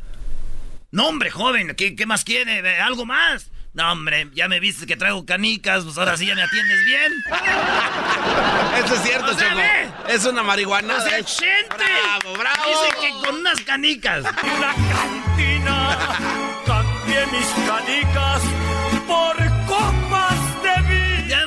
[0.90, 2.80] No, hombre, joven, ¿qué, qué más quiere?
[2.80, 3.50] ¿Algo más?
[3.76, 7.12] No, hombre, ya me viste que traigo canicas, pues ahora sí ya me atiendes bien.
[8.82, 9.60] Eso es cierto, Choco.
[10.08, 10.96] Es una marihuana.
[10.96, 11.18] O sea,
[11.68, 12.62] Bravo, bravo.
[12.70, 14.24] Dice que con unas canicas.
[14.24, 15.98] Una cantina,
[16.64, 18.42] cambié mis canicas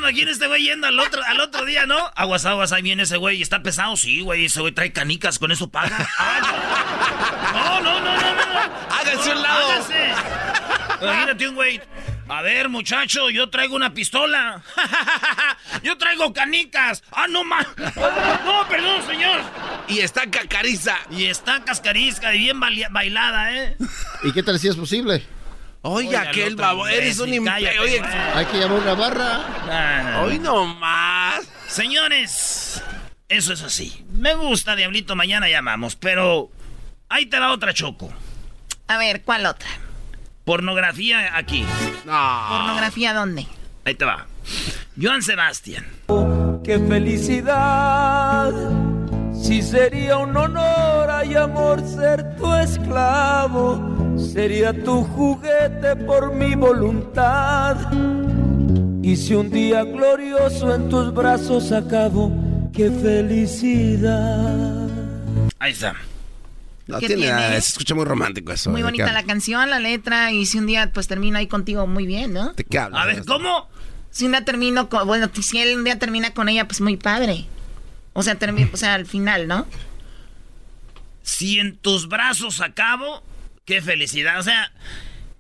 [0.10, 2.00] imagino este güey yendo al otro, al otro día, ¿no?
[2.16, 3.96] Aguas, aguas, ahí viene ese güey y está pesado.
[3.96, 6.10] Sí, güey, ese güey trae canicas, con eso paga.
[7.54, 8.96] no, no, no, no, no.
[9.00, 9.72] Háganse un lado.
[9.72, 10.14] Háganse.
[11.02, 11.82] Imagínate un güey.
[12.28, 14.64] A ver, muchacho, yo traigo una pistola.
[15.84, 17.04] yo traigo canicas.
[17.12, 17.68] Ah, no más.
[18.46, 19.42] No, perdón, señor.
[19.88, 20.98] Y está cacariza.
[21.12, 23.78] Y está cascarizca y bien bailada, ¿eh?
[24.24, 25.24] ¿Y qué tal si es posible?
[25.82, 27.82] Oye, aquel babo, eres un imperio.
[27.82, 30.22] Oye, hay que llamar una barra.
[30.22, 31.48] Hoy no más.
[31.68, 32.84] Señores,
[33.30, 34.06] eso es así.
[34.12, 36.50] Me gusta, Diablito, mañana llamamos, pero
[37.08, 38.12] ahí te va otra choco.
[38.88, 39.70] A ver, ¿cuál otra?
[40.44, 41.64] Pornografía aquí.
[42.06, 42.46] No.
[42.50, 43.48] ¿Pornografía dónde?
[43.86, 44.26] Ahí te va.
[45.02, 45.86] Joan Sebastián.
[46.64, 48.52] ¡Qué felicidad!
[49.50, 57.76] Si sería un honor y amor ser tu esclavo, sería tu juguete por mi voluntad.
[59.02, 62.32] Y si un día glorioso en tus brazos acabo,
[62.72, 64.88] qué felicidad.
[65.58, 65.96] Ahí está.
[66.86, 68.70] No tiene, nada, se escucha muy romántico eso.
[68.70, 72.06] Muy bonita la canción, la letra, y si un día pues termino ahí contigo muy
[72.06, 72.54] bien, ¿no?
[72.54, 73.02] ¿De qué hablas?
[73.02, 73.68] A ver, ¿cómo?
[74.12, 76.98] Si un día termino con, bueno, si él un día termina con ella, pues muy
[76.98, 77.48] padre.
[78.14, 78.38] O sea,
[78.74, 79.68] o sea, al final, ¿no?
[81.22, 83.24] Si en tus brazos acabo,
[83.66, 84.40] qué felicidad.
[84.40, 84.72] O sea,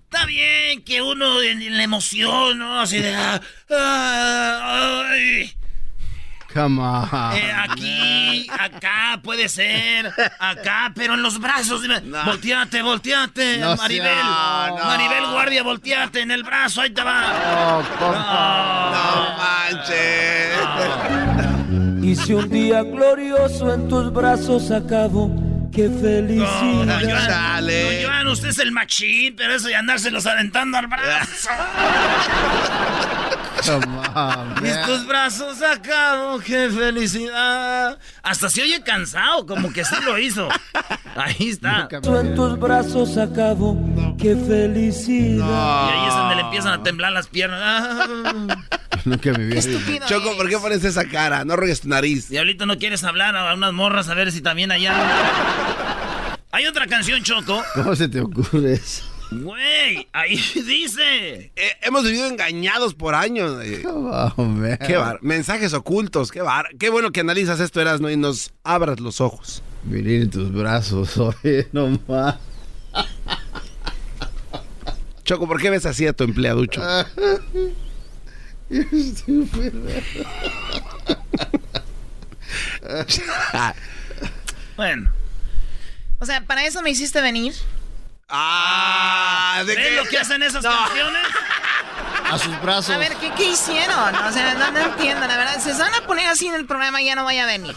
[0.04, 2.80] está bien que uno en, la emoción, ¿no?
[2.80, 3.16] Así de...
[3.16, 3.42] Ah,
[3.72, 5.54] ah, ay.
[6.54, 7.08] Come on.
[7.36, 10.12] Eh, aquí, acá, puede ser.
[10.40, 11.84] Acá, pero en los brazos.
[11.84, 14.08] Dime, Volteate, volteate, No Maribel.
[14.08, 14.86] sea- no, no.
[14.86, 17.84] Maribel Guardia, volteate en el brazo, ahí te va.
[18.00, 18.12] No,
[18.92, 21.29] No manches.
[22.10, 25.30] Y si un día glorioso en tus brazos acabo,
[25.72, 26.62] qué No, felicidad.
[26.72, 27.84] don Joan, Chale.
[28.02, 31.50] don Joan, usted es el machín, pero eso de andárselos aventando al brazo.
[33.70, 34.56] On, man.
[34.88, 38.00] tus brazos acabo, qué felicidad.
[38.24, 40.48] Hasta se oye cansado, como que sí lo hizo.
[41.16, 41.88] Ahí está.
[41.92, 43.78] En tus brazos acabo,
[44.18, 45.46] qué felicidad.
[45.46, 48.08] Y ahí es donde le empiezan a temblar las piernas.
[49.06, 49.58] Nunca me vi.
[49.58, 51.46] Estúpido Choco, ¿por qué pones esa cara?
[51.46, 52.30] No ruegues tu nariz.
[52.30, 54.94] Diablito, ¿no quieres hablar a unas morras a ver si también allá?
[56.52, 57.64] Hay otra canción, Choco.
[57.76, 59.04] ¿Cómo se te ocurre eso?
[59.32, 61.52] Güey, ahí dice.
[61.56, 63.64] Eh, hemos vivido engañados por años.
[63.64, 63.84] eh.
[64.88, 69.00] Qué bar- Mensajes ocultos, qué bar- Qué bueno que analizas esto, Erasmo, y nos abras
[69.00, 69.62] los ojos.
[69.84, 72.36] Vivir en tus brazos, oye, nomás.
[75.24, 76.82] Choco, ¿por qué ves así a tu empleaducho?
[84.76, 85.12] Bueno.
[86.20, 87.54] O sea, ¿para eso me hiciste venir?
[88.30, 91.22] Ah, ¿Ves lo que hacen esas canciones?
[92.32, 92.96] A sus brazos.
[92.96, 94.16] A ver, ¿qué, qué hicieron?
[94.16, 95.56] O sea, no, no entiendo, la verdad.
[95.60, 97.76] Si se van a poner así en el programa, ya no voy a venir.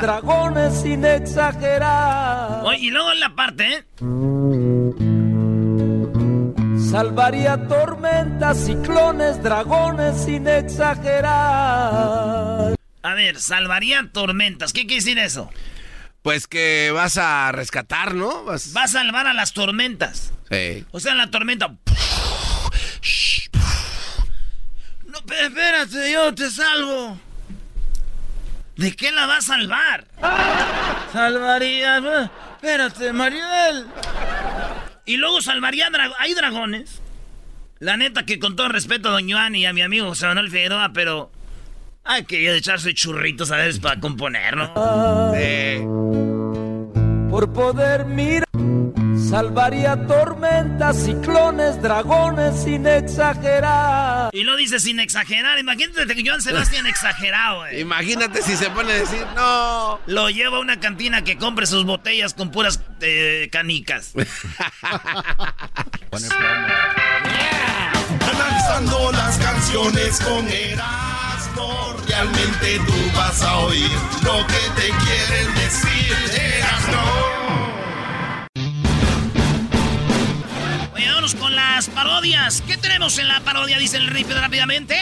[0.00, 2.62] Dragones sin exagerar.
[2.64, 3.84] Oye, y luego en la parte, ¿eh?
[6.90, 11.28] Salvaría tormentas, ciclones, dragones sin exagerar.
[13.02, 14.72] A ver, salvaría tormentas.
[14.72, 15.50] ¿Qué quiere decir eso?
[16.22, 18.44] Pues que vas a rescatar, ¿no?
[18.44, 18.74] Vas...
[18.76, 20.32] Va a salvar a las tormentas.
[20.50, 20.86] Sí.
[20.90, 21.68] O sea, la tormenta.
[21.68, 21.78] No,
[25.26, 27.18] pe- espérate, yo te salvo.
[28.76, 30.06] ¿De qué la va a salvar?
[31.12, 32.30] Salvaría.
[32.56, 33.86] Espérate, Mariel.
[35.08, 35.88] Y luego salvaría.
[35.90, 37.00] dra- Hay dragones.
[37.80, 40.50] La neta que con todo respeto a Don Joan y a mi amigo José Manuel
[40.50, 41.30] Figueroa, pero.
[42.10, 44.72] Hay que echarse churritos a veces para componer, ¿no?
[47.28, 48.47] Por poder mirar,
[49.28, 54.30] salvaría tormentas, ciclones, dragones sin exagerar.
[54.32, 55.58] Y lo dice sin exagerar.
[55.58, 57.80] Imagínate que Joan Sebastián exagerado, eh.
[57.80, 60.00] Imagínate si se pone a decir, no.
[60.06, 64.12] Lo lleva a una cantina que compre sus botellas con puras eh, canicas.
[68.20, 73.90] Analizando las canciones con Erasmo, realmente tú vas a oír
[74.24, 77.37] lo que te quieren decir, Erasmo.
[81.28, 82.62] Vámonos con las parodias.
[82.66, 83.78] ¿Qué tenemos en la parodia?
[83.78, 84.96] Dice el rip rápidamente.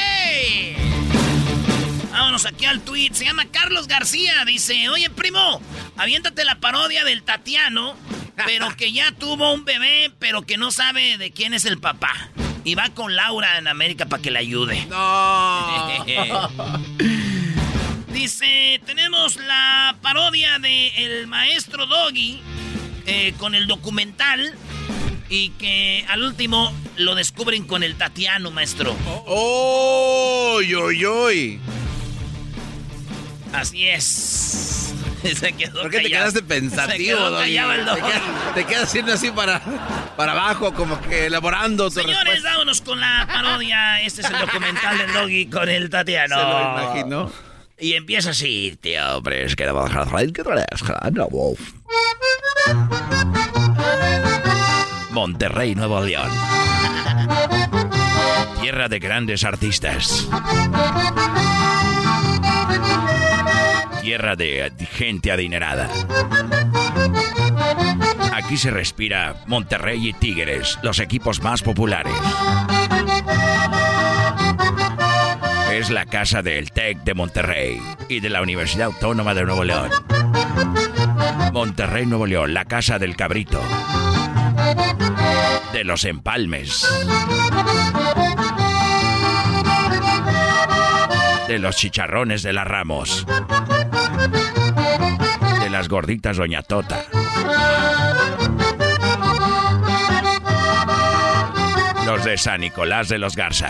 [2.10, 3.10] Vámonos aquí al tweet.
[3.12, 4.44] Se llama Carlos García.
[4.44, 5.60] Dice, oye, primo,
[5.96, 7.96] aviéntate la parodia del Tatiano,
[8.44, 12.12] pero que ya tuvo un bebé, pero que no sabe de quién es el papá.
[12.64, 14.86] Y va con Laura en América para que le ayude.
[14.86, 15.88] No.
[18.12, 22.40] Dice, tenemos la parodia de El Maestro Doggy
[23.06, 24.54] eh, con el documental
[25.28, 28.96] y que al último lo descubren con el Tatiano, maestro.
[29.26, 31.60] ¡Oy, oy, oy!
[33.52, 34.92] Así es.
[35.22, 36.30] Se quedó ¿Por qué te callado.
[36.30, 37.96] quedaste pensativo, quedó callado
[38.54, 39.60] Te quedas, haciendo así para,
[40.16, 42.50] para abajo, como que elaborando Señores, respuesta.
[42.50, 44.00] vámonos con la parodia.
[44.02, 46.36] Este es el documental del Doggy con el Tatiano.
[46.36, 47.32] Se lo imaginó.
[47.78, 49.64] Y empieza así, tío, hombre, es que
[55.26, 56.30] Monterrey, Nuevo León.
[58.60, 60.28] Tierra de grandes artistas.
[64.02, 65.90] Tierra de gente adinerada.
[68.34, 72.14] Aquí se respira Monterrey y Tigres, los equipos más populares.
[75.72, 79.90] Es la casa del TEC de Monterrey y de la Universidad Autónoma de Nuevo León.
[81.52, 83.60] Monterrey, Nuevo León, la casa del cabrito.
[85.76, 86.88] De los empalmes.
[91.48, 93.26] De los chicharrones de la Ramos.
[95.60, 97.04] De las gorditas Doña Tota.
[102.06, 103.68] Los de San Nicolás de los Garza.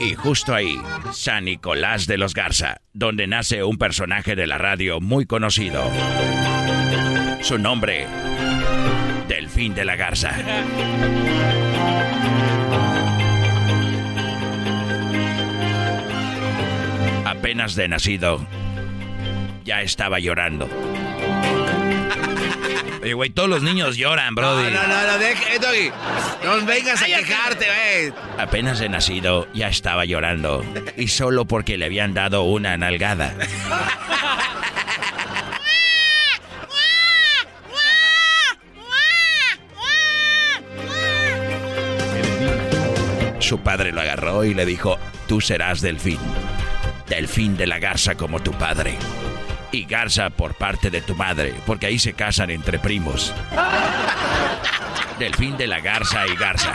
[0.00, 0.80] Y justo ahí,
[1.12, 5.84] San Nicolás de los Garza, donde nace un personaje de la radio muy conocido.
[7.42, 8.06] Su nombre,
[9.42, 10.30] Delfín de la Garza.
[17.24, 18.46] Apenas de nacido,
[19.64, 20.68] ya estaba llorando.
[23.02, 24.70] Oye, güey, todos los niños lloran, No, brody.
[24.70, 25.90] no, no, no, deja, eh, Doggy.
[26.44, 28.12] No vengas a quejarte, güey.
[28.38, 30.64] Apenas de nacido ya estaba llorando.
[30.96, 33.34] Y solo porque le habían dado una nalgada.
[43.52, 44.98] Su padre lo agarró y le dijo,
[45.28, 46.18] tú serás delfín.
[47.06, 48.96] Delfín de la garza como tu padre.
[49.72, 53.34] Y garza por parte de tu madre, porque ahí se casan entre primos.
[55.18, 56.72] Delfín de la garza y garza.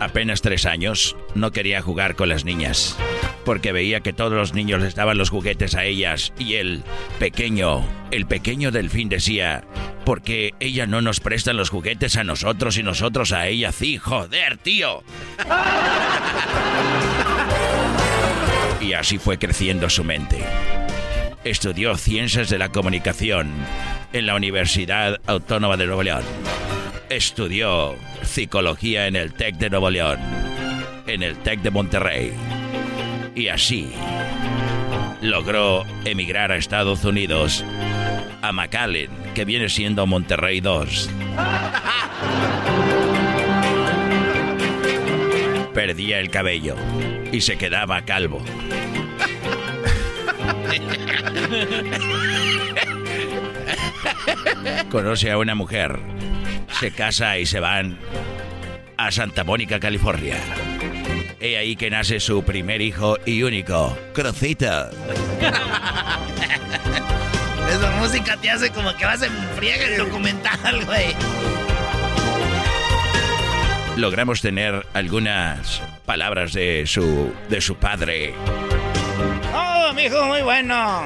[0.00, 2.96] Apenas tres años, no quería jugar con las niñas.
[3.46, 6.82] Porque veía que todos los niños les daban los juguetes a ellas y el
[7.20, 9.62] pequeño, el pequeño delfín decía,
[10.04, 13.98] ¿por qué ella no nos presta los juguetes a nosotros y nosotros a ella sí?
[13.98, 15.04] Joder, tío.
[18.78, 20.44] Y así fue creciendo su mente.
[21.42, 23.50] Estudió ciencias de la comunicación
[24.12, 26.22] en la Universidad Autónoma de Nuevo León.
[27.10, 30.20] Estudió psicología en el TEC de Nuevo León,
[31.08, 32.32] en el TEC de Monterrey.
[33.36, 33.92] Y así
[35.20, 37.62] logró emigrar a Estados Unidos,
[38.40, 41.10] a McAllen, que viene siendo Monterrey 2.
[45.74, 46.76] Perdía el cabello
[47.30, 48.42] y se quedaba calvo.
[54.90, 56.00] Conoce a una mujer,
[56.80, 57.98] se casa y se van
[58.96, 60.38] a Santa Mónica, California.
[61.38, 64.90] He ahí que nace su primer hijo y único, Crocita.
[67.70, 71.14] Esa música te hace como que vas en friega el documental, güey.
[73.96, 78.34] Logramos tener algunas palabras de su, de su padre.
[79.54, 81.04] Oh, mi hijo, muy bueno.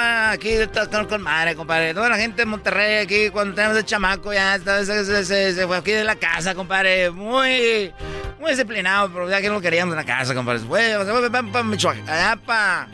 [0.00, 1.92] Ah, aquí está con madre, compadre.
[1.92, 5.66] Toda la gente de Monterrey aquí, cuando tenemos el chamaco, ya está, se, se, se,
[5.66, 7.10] fue aquí de la casa, compadre.
[7.10, 7.92] Muy,
[8.38, 10.60] muy disciplinado, pero ya que no lo queríamos en la casa, compadre.
[10.60, 12.86] Se fue, se fue para Michoacán, allá para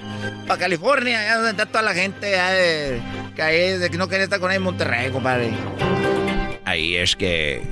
[0.47, 3.02] pa California, allá donde está toda la gente ya de,
[3.36, 5.52] que, ahí, de que no quería estar con él en Monterrey, compadre.
[6.64, 7.62] Ahí es que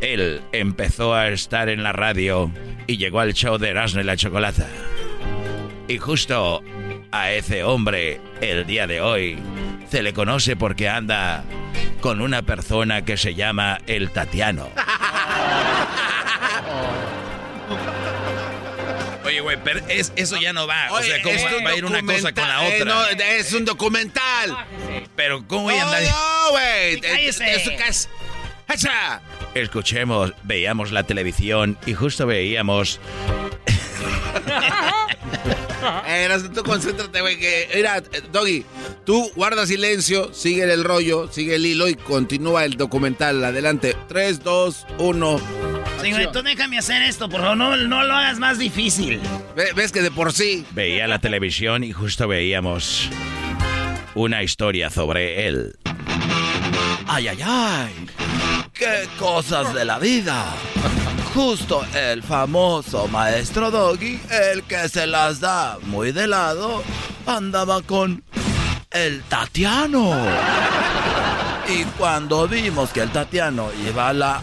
[0.00, 2.50] él empezó a estar en la radio
[2.86, 4.66] y llegó al show de Erasmo y la Chocolata.
[5.88, 6.62] Y justo
[7.12, 9.38] a ese hombre, el día de hoy,
[9.90, 11.44] se le conoce porque anda
[12.00, 14.68] con una persona que se llama el Tatiano.
[19.24, 20.90] Oye, güey, pero es, eso ya no va.
[20.90, 22.84] o sea, ¿cómo va, va a ir una cosa con la otra?
[22.84, 24.56] no, es un documental.
[25.14, 26.02] Pero, ¿cómo voy a andar?
[26.02, 27.00] No, güey.
[27.26, 27.40] Es-.
[29.54, 33.00] Escuchemos, veíamos la televisión y justo veíamos
[36.06, 37.38] Eh, tú concéntrate, güey.
[37.38, 38.00] Que, mira,
[38.30, 38.64] Doggy,
[39.04, 43.44] tú guarda silencio, sigue el rollo, sigue el hilo y continúa el documental.
[43.44, 43.96] Adelante.
[44.08, 45.40] 3, 2, 1.
[46.02, 49.20] Sí, güey, tú déjame hacer esto, por favor, no, no lo hagas más difícil.
[49.54, 50.64] ¿Ves que de por sí?
[50.72, 53.08] Veía la televisión y justo veíamos
[54.14, 55.76] una historia sobre él.
[57.06, 58.06] Ay, ay, ay.
[58.72, 60.44] Qué cosas de la vida.
[61.34, 66.82] Justo el famoso maestro Doggy, el que se las da muy de lado,
[67.26, 68.22] andaba con
[68.90, 70.14] el Tatiano.
[71.68, 74.42] Y cuando vimos que el Tatiano iba a la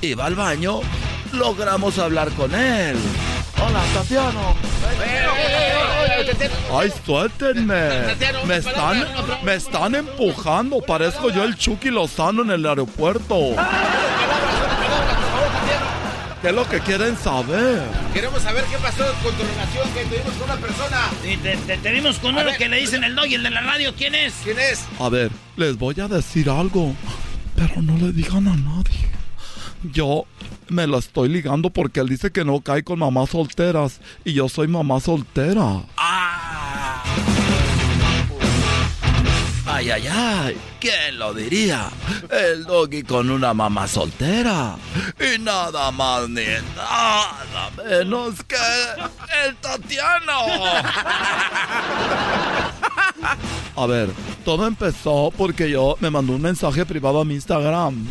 [0.00, 0.80] iba al baño,
[1.32, 2.96] logramos hablar con él.
[3.62, 4.54] Hola, Tatiano.
[6.72, 8.16] Ay, suéltenme.
[8.46, 9.06] Me están,
[9.42, 10.80] me están empujando.
[10.80, 13.56] Parezco yo el Chucky Lozano en el aeropuerto.
[16.42, 17.82] ¿Qué es lo que quieren saber?
[18.12, 20.98] Queremos saber qué pasó con tu relación que tuvimos con una persona.
[21.22, 23.50] Sí, te, te- te vimos con uno que le dicen el dog y el de
[23.50, 23.94] la radio.
[23.96, 24.34] ¿Quién es?
[24.44, 24.84] ¿Quién es?
[25.00, 26.94] A ver, les voy a decir algo,
[27.56, 29.08] pero no le digan a nadie.
[29.92, 30.24] Yo
[30.68, 34.48] me lo estoy ligando porque él dice que no cae con mamás solteras y yo
[34.48, 35.82] soy mamá soltera.
[39.76, 41.90] Ay, ay, ay, ¿quién lo diría?
[42.30, 44.74] El doggy con una mamá soltera.
[45.20, 48.56] Y nada más ni nada menos que
[49.44, 50.46] el Tatiano.
[53.76, 54.08] A ver,
[54.46, 58.06] todo empezó porque yo me mandó un mensaje privado a mi Instagram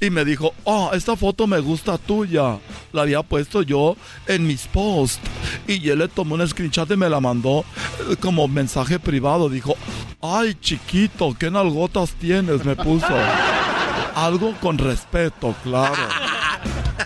[0.00, 2.58] y me dijo, oh, esta foto me gusta tuya.
[2.92, 3.96] La había puesto yo
[4.26, 5.20] en mis posts
[5.66, 7.64] y él le tomó un screenshot y me la mandó
[8.10, 9.48] eh, como mensaje privado.
[9.48, 9.76] Dijo,
[10.22, 13.06] ay chiquito, qué nalgotas tienes, me puso.
[14.14, 16.02] Algo con respeto, claro.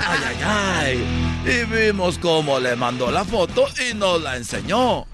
[0.07, 1.05] Ay, ay,
[1.47, 1.63] ay.
[1.63, 5.07] Y vimos cómo le mandó la foto y nos la enseñó.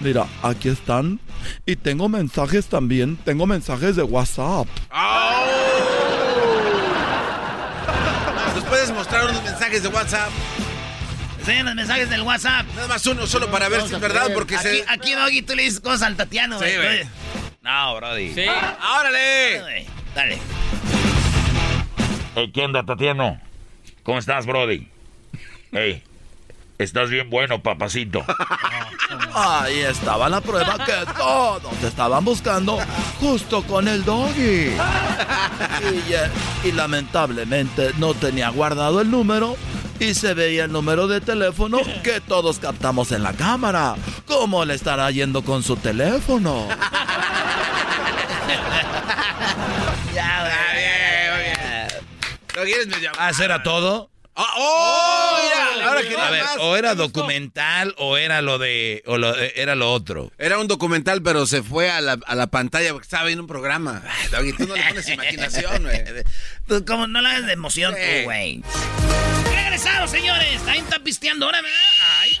[0.00, 1.18] Mira, aquí están.
[1.64, 3.16] Y tengo mensajes también.
[3.16, 4.66] Tengo mensajes de WhatsApp.
[4.90, 5.75] ¿Nos
[8.68, 10.30] puedes mostrar unos mensajes de WhatsApp?
[11.44, 12.66] Sí, los mensajes del WhatsApp.
[12.74, 14.84] Nada más uno, solo para ver si es verdad, porque aquí, se...
[14.88, 17.04] Aquí, Doggy, tú le dices cosas al Tatiano, Sí, güey.
[17.62, 18.34] No, Brody.
[18.34, 18.46] Sí.
[18.98, 19.60] ¡Órale!
[19.60, 20.38] güey, Dale.
[22.34, 23.40] Hey, ¿qué onda, Tatiano?
[24.02, 24.88] ¿Cómo estás, Brody?
[25.72, 26.02] Hey,
[26.78, 28.24] estás bien bueno, papacito.
[29.34, 32.78] Ahí estaba la prueba que todos estaban buscando
[33.20, 34.70] justo con el doggy.
[35.80, 36.30] Y, eh,
[36.64, 39.56] y lamentablemente no tenía guardado el número
[39.98, 43.94] y se veía el número de teléfono que todos captamos en la cámara.
[44.26, 46.68] ¿Cómo le estará yendo con su teléfono?
[50.14, 50.44] ya,
[50.74, 51.88] bien, bien.
[52.56, 54.10] ¿No quieres me ¿Hacer a todo?
[54.38, 55.38] Ah, ¡Oh!
[55.42, 59.02] Mira, ahora a ver, o era documental o era lo de.
[59.06, 60.30] o lo, era lo otro.
[60.36, 63.48] Era un documental, pero se fue a la, a la pantalla porque estaba viendo un
[63.48, 64.02] programa.
[64.36, 66.04] Ay, tú no le pones imaginación, güey.
[66.68, 68.62] Tú, como no la hagas de emoción, tú, güey.
[69.54, 70.60] Regresamos, señores.
[70.68, 71.80] Ahí está pisteando ahora, ¿verdad?
[72.20, 72.40] Ay,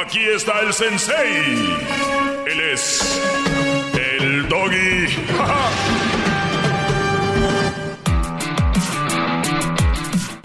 [0.00, 1.76] Aquí está el sensei.
[2.46, 3.20] Él es
[4.20, 5.06] el doggy.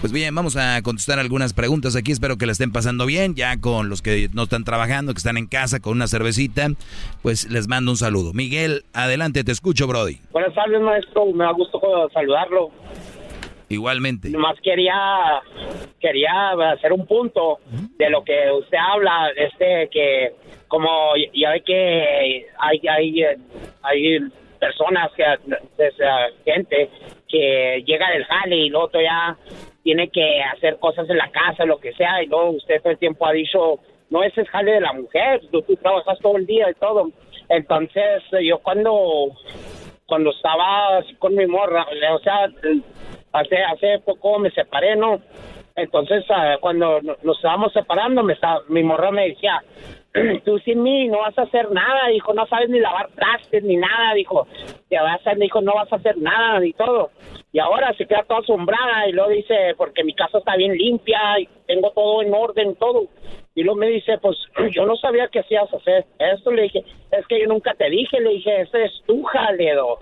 [0.04, 2.12] Pues bien, vamos a contestar algunas preguntas aquí.
[2.12, 3.34] Espero que la estén pasando bien.
[3.36, 6.68] Ya con los que no están trabajando, que están en casa con una cervecita,
[7.22, 8.34] pues les mando un saludo.
[8.34, 10.18] Miguel, adelante, te escucho, Brody.
[10.30, 11.32] Buenas tardes, maestro.
[11.32, 11.80] Me da gusto
[12.12, 12.70] saludarlo.
[13.68, 14.30] Igualmente.
[14.30, 15.40] Nomás quería
[16.00, 17.58] quería hacer un punto
[17.96, 20.32] de lo que usted habla, este que
[20.68, 23.24] como ya ve que hay hay
[23.82, 24.18] hay
[24.58, 25.24] personas que
[26.44, 26.90] gente
[27.28, 29.36] que llega del jale y luego ya
[29.82, 32.98] tiene que hacer cosas en la casa, lo que sea, y luego usted todo el
[32.98, 33.80] tiempo ha dicho,
[34.10, 37.10] no, ese es jale de la mujer, tú, tú trabajas todo el día y todo.
[37.48, 39.32] Entonces, yo cuando
[40.06, 42.48] cuando estaba con mi morra, o sea,
[43.34, 45.20] hace hace poco me separé, ¿no?
[45.76, 49.60] Entonces, ah, cuando nos estábamos separando, me estaba, mi morra me decía,
[50.44, 53.76] tú sin mí no vas a hacer nada, dijo, no sabes ni lavar trastes ni
[53.76, 54.46] nada, dijo,
[54.88, 57.10] te vas a, dijo, no vas a hacer nada ni todo.
[57.52, 61.40] Y ahora se queda toda asombrada y luego dice, porque mi casa está bien limpia
[61.40, 63.08] y tengo todo en orden, todo.
[63.56, 64.36] Y luego me dice, pues
[64.70, 66.52] yo no sabía que hacías hacer esto.
[66.52, 69.98] Le dije, es que yo nunca te dije, le dije, ese es tu jaledo.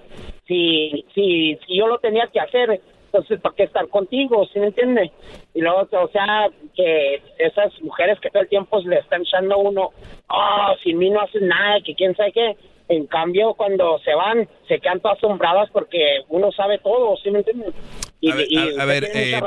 [0.47, 2.81] Si, si, si yo lo tenía que hacer,
[3.13, 4.49] entonces, ¿para qué estar contigo?
[4.53, 5.13] ¿Sí me entiende?
[5.53, 9.59] Y luego, o sea, que esas mujeres que todo el tiempo le están echando a
[9.59, 9.91] uno,
[10.31, 12.57] oh, sin mí no haces nada, que quién sabe qué.
[12.89, 17.41] En cambio, cuando se van, se quedan todas asombradas porque uno sabe todo, ¿sí me
[17.41, 17.75] entiendes?
[18.23, 18.31] Y,
[18.79, 19.39] a ver, eh,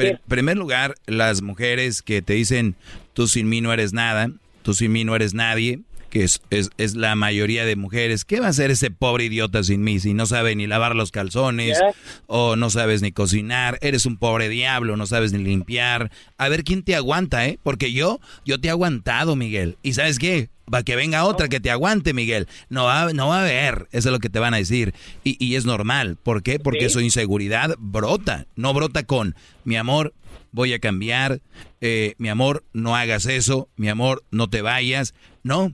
[0.00, 2.76] en primer lugar, las mujeres que te dicen,
[3.14, 4.28] tú sin mí no eres nada,
[4.62, 8.24] tú sin mí no eres nadie, que es, es, la mayoría de mujeres.
[8.24, 11.10] ¿Qué va a hacer ese pobre idiota sin mí si no sabe ni lavar los
[11.10, 11.78] calzones
[12.26, 13.78] o no sabes ni cocinar?
[13.80, 16.10] Eres un pobre diablo, no sabes ni limpiar.
[16.36, 17.58] A ver quién te aguanta, ¿eh?
[17.62, 19.76] Porque yo, yo te he aguantado, Miguel.
[19.82, 20.50] ¿Y sabes qué?
[20.72, 22.46] Va que venga otra que te aguante, Miguel.
[22.68, 23.88] No va, no va a haber.
[23.90, 24.94] Eso es lo que te van a decir.
[25.24, 26.16] Y, y es normal.
[26.22, 26.58] ¿Por qué?
[26.58, 28.46] Porque su inseguridad brota.
[28.54, 30.12] No brota con, mi amor,
[30.52, 31.40] voy a cambiar.
[31.80, 33.68] Eh, mi amor, no hagas eso.
[33.76, 35.14] Mi amor, no te vayas.
[35.42, 35.72] No,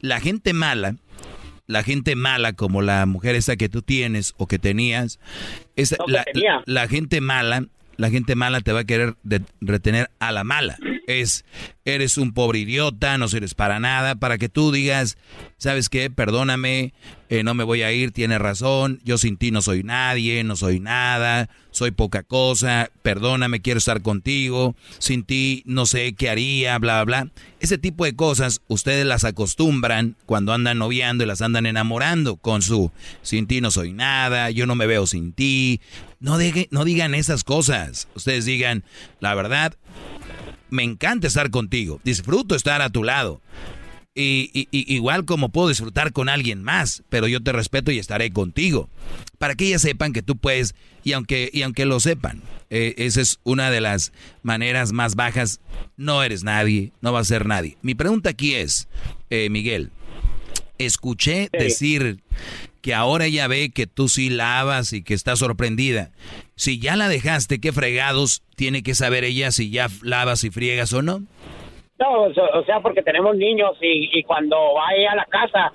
[0.00, 0.96] la gente mala,
[1.66, 5.18] la gente mala como la mujer esa que tú tienes o que tenías,
[5.74, 7.66] esa, la, gente mala,
[7.96, 9.14] la gente mala te va a querer
[9.60, 10.76] retener a la mala.
[11.06, 11.44] Es,
[11.86, 15.16] eres un pobre idiota, no sirves para nada, para que tú digas,
[15.56, 16.10] ¿sabes qué?
[16.10, 16.92] Perdóname,
[17.28, 20.56] eh, no me voy a ir, tienes razón, yo sin ti no soy nadie, no
[20.56, 26.76] soy nada, soy poca cosa, perdóname, quiero estar contigo, sin ti no sé qué haría,
[26.78, 27.30] bla, bla.
[27.60, 32.62] Ese tipo de cosas ustedes las acostumbran cuando andan noviando y las andan enamorando con
[32.62, 32.90] su,
[33.22, 35.80] sin ti no soy nada, yo no me veo sin ti.
[36.18, 36.38] No,
[36.70, 38.82] no digan esas cosas, ustedes digan,
[39.20, 39.74] la verdad,
[40.70, 43.40] me encanta estar contigo, disfruto estar a tu lado.
[44.18, 48.88] Y, igual como puedo disfrutar con alguien más, pero yo te respeto y estaré contigo.
[49.36, 50.74] Para que ellas sepan que tú puedes,
[51.04, 54.12] y aunque, y aunque lo sepan, eh, esa es una de las
[54.42, 55.60] maneras más bajas.
[55.98, 57.76] No eres nadie, no vas a ser nadie.
[57.82, 58.88] Mi pregunta aquí es,
[59.28, 59.90] eh, Miguel,
[60.78, 62.22] escuché decir
[62.86, 66.10] que ahora ella ve que tú sí lavas y que está sorprendida.
[66.54, 70.92] Si ya la dejaste, ¿qué fregados tiene que saber ella si ya lavas y friegas
[70.92, 71.18] o no?
[71.98, 75.72] No, o sea, porque tenemos niños y, cuando va a la casa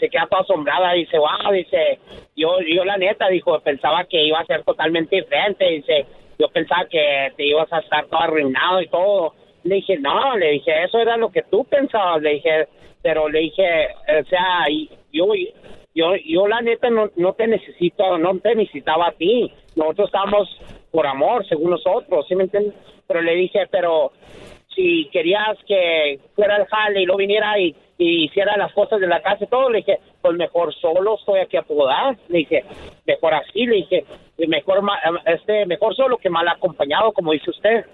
[0.00, 2.00] se, queda toda asombrada, dice, wow, dice,
[2.34, 6.06] yo, yo la neta, dijo, pensaba que iba a ser totalmente diferente, dice,
[6.40, 9.34] yo pensaba que te ibas a estar todo arruinado y todo.
[9.62, 12.66] Le dije, no, le dije, eso era lo que tú pensabas, le dije,
[13.00, 13.86] pero le dije,
[14.20, 14.66] o sea,
[15.12, 15.26] yo,
[15.94, 19.52] yo, yo la neta no, no te necesito, no te necesitaba a ti.
[19.76, 20.48] Nosotros estábamos
[20.90, 22.74] por amor, según nosotros, ¿sí me entiendes?
[23.06, 24.12] Pero le dije, pero
[24.74, 29.22] si querías que fuera el jale y no viniera y, hiciera las cosas de la
[29.22, 32.64] casa y todo, le dije, pues mejor solo estoy aquí a podar, le dije,
[33.06, 34.04] mejor así, le dije,
[34.48, 34.82] mejor
[35.26, 37.84] este mejor solo que mal acompañado, como dice usted.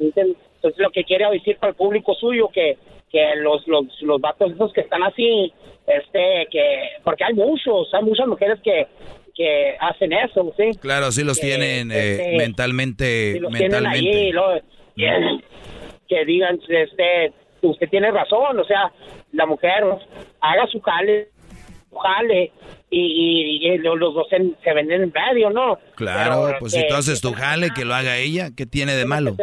[0.00, 0.36] Entonces
[0.78, 2.78] lo que quiere decir para el público suyo que
[3.14, 5.52] que los, los, los vatos esos que están así,
[5.86, 6.64] este, que,
[7.04, 8.88] porque hay muchos, hay muchas mujeres que,
[9.32, 10.76] que hacen eso, ¿sí?
[10.80, 14.32] Claro, sí los tienen eh, este, mentalmente, mentalmente.
[16.08, 17.32] que, digan, este,
[17.62, 18.90] usted tiene razón, o sea,
[19.30, 19.84] la mujer
[20.40, 21.28] haga su jale,
[21.96, 22.50] jale,
[22.90, 25.78] y, y, los dos se, venden en medio, ¿no?
[25.94, 29.36] Claro, pues si tú haces tu jale, que lo haga ella, ¿qué tiene de malo?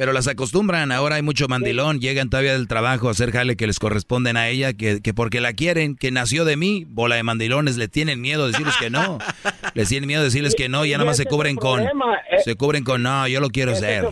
[0.00, 3.66] Pero las acostumbran, ahora hay mucho mandilón, llegan todavía del trabajo a hacer jale que
[3.66, 7.22] les corresponden a ella, que, que, porque la quieren, que nació de mí, bola de
[7.22, 9.18] mandilones, le tienen miedo de decirles que no.
[9.74, 11.90] les tienen miedo de decirles que no, y ya nada más se cubren con, eh.
[12.38, 14.06] se cubren con, no, yo lo quiero ser.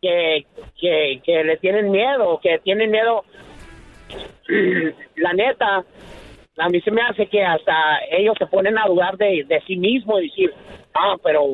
[0.00, 0.44] que,
[0.76, 3.22] que, que, le tienen miedo, que tienen miedo,
[5.18, 5.84] la neta,
[6.58, 9.76] a mí se me hace que hasta ellos se ponen a dudar de, de sí
[9.76, 10.52] mismos y decir,
[10.94, 11.44] ah, pero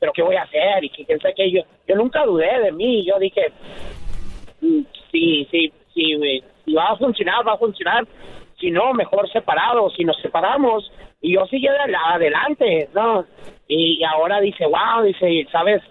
[0.00, 0.82] pero ¿qué voy a hacer?
[0.82, 3.52] Y que sé que yo, yo nunca dudé de mí, yo dije,
[4.62, 4.80] mm,
[5.12, 8.06] sí, sí, sí, si va a funcionar, va a funcionar,
[8.58, 10.90] si no, mejor separados, si nos separamos,
[11.20, 13.26] y yo sigue adelante, ¿no?
[13.68, 15.82] Y ahora dice, wow, dice, ¿sabes?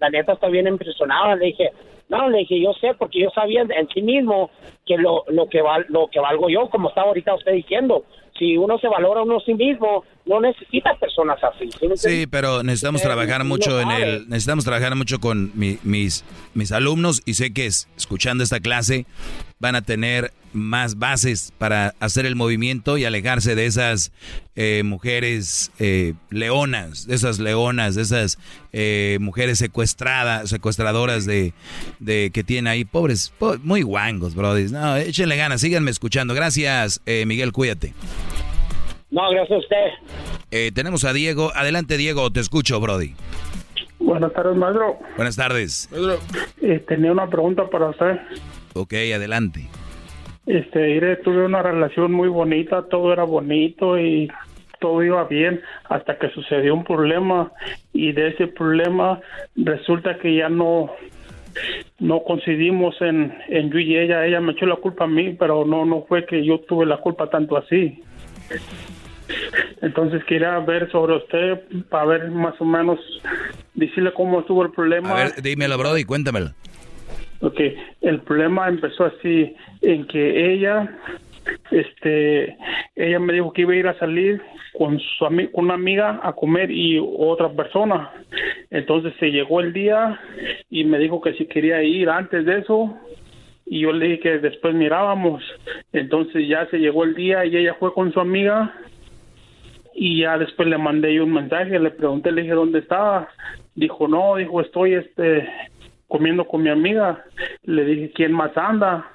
[0.00, 1.70] La neta está bien impresionada, le dije,
[2.08, 4.50] no, le dije, yo sé, porque yo sabía en sí mismo
[4.84, 8.04] que lo, lo que val, lo que valgo yo, como estaba ahorita usted diciendo,
[8.38, 11.68] si uno se valora a uno sí mismo, no necesita personas así.
[11.96, 16.24] ¿sí, pero necesitamos eh, trabajar mucho en el, necesitamos trabajar mucho con mis,
[16.54, 19.06] mis alumnos y sé que es, escuchando esta clase
[19.58, 24.12] van a tener más bases para hacer el movimiento y alejarse de esas
[24.54, 28.38] eh, mujeres eh, leonas, de esas leonas, de esas
[29.20, 31.54] mujeres secuestradas, secuestradoras de,
[31.98, 33.32] de que tienen ahí, pobres,
[33.62, 34.70] muy guangos, brody.
[34.70, 36.34] No, échenle ganas, síganme escuchando.
[36.34, 37.94] Gracias, Miguel, cuídate.
[39.14, 39.86] No, gracias a usted.
[40.50, 41.52] Eh, tenemos a Diego.
[41.54, 43.14] Adelante, Diego, te escucho, Brody.
[44.00, 44.98] Buenas tardes, maestro.
[45.16, 45.88] Buenas tardes.
[46.60, 48.18] Eh, tenía una pregunta para usted.
[48.74, 49.68] Ok, adelante.
[50.46, 54.28] Este, tuve una relación muy bonita, todo era bonito y
[54.78, 57.50] todo iba bien hasta que sucedió un problema
[57.94, 59.20] y de ese problema
[59.56, 60.90] resulta que ya no
[62.00, 65.64] no coincidimos en, en yo y ella, ella me echó la culpa a mí, pero
[65.64, 68.02] no no fue que yo tuve la culpa tanto así.
[69.80, 72.98] Entonces quería ver sobre usted para ver más o menos,
[73.74, 75.10] decirle cómo estuvo el problema.
[75.10, 76.50] A ver, dímelo, Brody, cuéntamelo.
[77.40, 77.60] Ok,
[78.00, 80.98] el problema empezó así, en que ella,
[81.70, 82.56] este,
[82.94, 84.40] ella me dijo que iba a ir a salir
[84.76, 88.10] con su con una amiga a comer y otra persona.
[88.70, 90.18] Entonces se llegó el día
[90.70, 92.98] y me dijo que si quería ir antes de eso,
[93.66, 95.42] y yo le dije que después mirábamos.
[95.92, 98.74] Entonces ya se llegó el día y ella fue con su amiga
[99.94, 103.28] y ya después le mandé un mensaje, le pregunté, le dije dónde estaba.
[103.74, 105.48] Dijo, no, dijo, estoy este
[106.08, 107.24] comiendo con mi amiga.
[107.64, 109.10] Le dije, ¿quién más anda?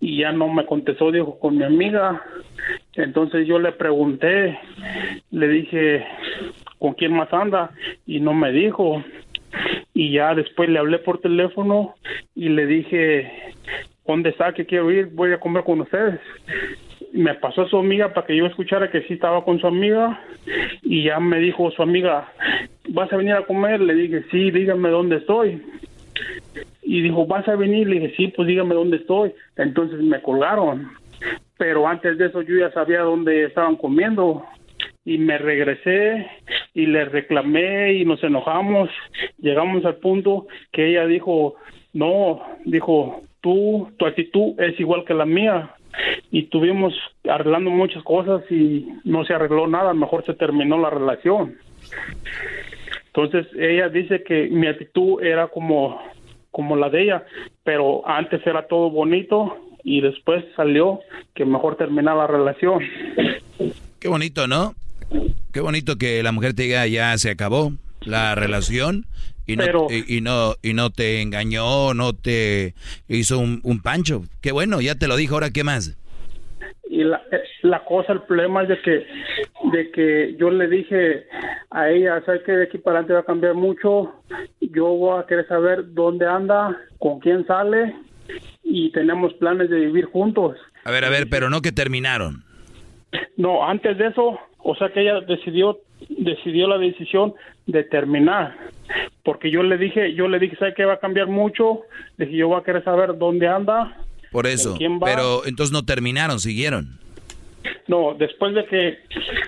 [0.00, 2.22] Y ya no me contestó, dijo, con mi amiga.
[2.94, 4.58] Entonces yo le pregunté,
[5.30, 6.04] le dije,
[6.78, 7.70] ¿con quién más anda?
[8.06, 9.02] Y no me dijo.
[9.94, 11.94] Y ya después le hablé por teléfono
[12.34, 13.54] y le dije,
[14.06, 14.52] ¿dónde está?
[14.52, 16.20] Que quiero ir, voy a comer con ustedes
[17.12, 20.20] me pasó a su amiga para que yo escuchara que sí estaba con su amiga
[20.82, 22.32] y ya me dijo su amiga,
[22.90, 23.80] ¿vas a venir a comer?
[23.80, 25.62] Le dije, sí, dígame dónde estoy.
[26.82, 27.88] Y dijo, ¿vas a venir?
[27.88, 29.32] Le dije, sí, pues dígame dónde estoy.
[29.56, 30.90] Entonces me colgaron.
[31.56, 34.44] Pero antes de eso yo ya sabía dónde estaban comiendo.
[35.04, 36.26] Y me regresé
[36.74, 38.90] y le reclamé y nos enojamos.
[39.38, 41.56] Llegamos al punto que ella dijo,
[41.92, 45.74] no, dijo, tú, tu actitud es igual que la mía
[46.30, 46.94] y tuvimos
[47.28, 51.56] arreglando muchas cosas y no se arregló nada, mejor se terminó la relación.
[53.18, 56.00] Entonces ella dice que mi actitud era como
[56.52, 57.24] como la de ella,
[57.64, 61.00] pero antes era todo bonito y después salió
[61.34, 62.80] que mejor terminar la relación.
[63.98, 64.74] Qué bonito, ¿no?
[65.52, 67.72] Qué bonito que la mujer te diga ya se acabó
[68.02, 69.06] la relación
[69.46, 72.74] y no, y, no y no te engañó, no te
[73.08, 74.22] hizo un, un, pancho.
[74.40, 75.96] Qué bueno, ya te lo dijo, ahora qué más.
[76.98, 77.22] Y la,
[77.62, 79.06] la cosa, el problema es de que
[79.72, 81.26] de que yo le dije
[81.70, 84.14] a ella, sabes que de aquí para adelante va a cambiar mucho.
[84.60, 87.94] Yo voy a querer saber dónde anda, con quién sale
[88.64, 90.56] y tenemos planes de vivir juntos.
[90.82, 92.42] A ver, a ver, pero no que terminaron.
[93.36, 97.32] No, antes de eso, o sea que ella decidió decidió la decisión
[97.66, 98.56] de terminar.
[99.22, 101.82] Porque yo le dije, yo le dije, ¿sabe que va a cambiar mucho?
[102.16, 103.96] Le dije, yo voy a querer saber dónde anda.
[104.30, 104.76] Por eso.
[105.04, 106.98] Pero entonces no terminaron, siguieron.
[107.86, 108.98] No, después de que,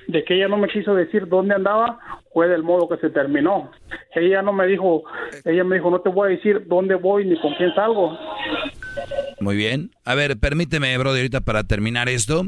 [0.08, 1.98] de que ella no me quiso decir dónde andaba,
[2.32, 3.70] fue del modo que se terminó.
[4.14, 5.04] Ella no me dijo,
[5.44, 8.18] ella me dijo, no te voy a decir dónde voy ni con quién salgo.
[9.40, 9.90] Muy bien.
[10.04, 12.44] A ver, permíteme, Brody, ahorita para terminar esto.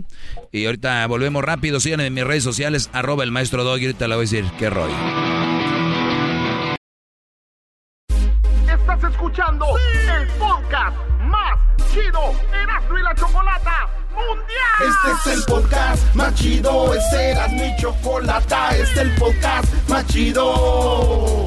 [0.50, 1.80] Y ahorita volvemos rápido.
[1.80, 3.78] Síganme en mis redes sociales, arroba el maestro Dog.
[3.80, 4.94] Y ahorita le voy a decir qué rollo.
[8.66, 9.66] Estás escuchando
[11.92, 14.96] chido Erasmo y la Chocolata Mundial.
[15.14, 16.94] Este es el podcast más chido.
[16.94, 18.70] Este era mi chocolata.
[18.70, 21.46] Este es el podcast más chido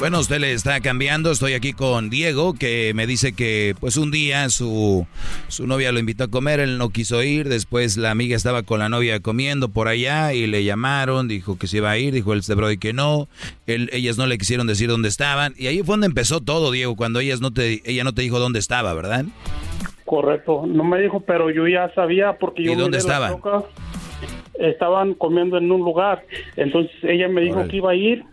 [0.00, 1.30] Bueno, usted le está cambiando.
[1.30, 5.06] Estoy aquí con Diego, que me dice que pues un día su,
[5.48, 7.50] su novia lo invitó a comer, él no quiso ir.
[7.50, 11.66] Después la amiga estaba con la novia comiendo por allá y le llamaron, dijo que
[11.66, 13.28] se iba a ir, dijo el Brody que no.
[13.66, 15.52] ellas no le quisieron decir dónde estaban.
[15.58, 18.38] Y ahí fue donde empezó todo, Diego, cuando ellas no te, ella no te dijo
[18.38, 19.26] dónde estaba, ¿verdad?
[20.06, 22.72] Correcto, no me dijo, pero yo ya sabía porque yo...
[22.72, 23.36] ¿Y dónde estaba?
[24.60, 26.24] Estaban comiendo en un lugar.
[26.56, 28.24] Entonces ella me dijo que iba a ir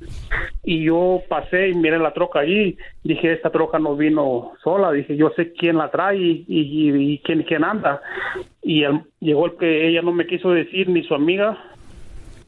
[0.64, 2.78] y yo pasé y miré la troca allí.
[3.04, 4.91] Dije, esta troca no vino sola.
[4.91, 8.02] Dije, yo sé quién la trae y, y, quién, quién anda.
[8.62, 8.84] Y
[9.20, 11.58] llegó el que ella no me quiso decir ni su amiga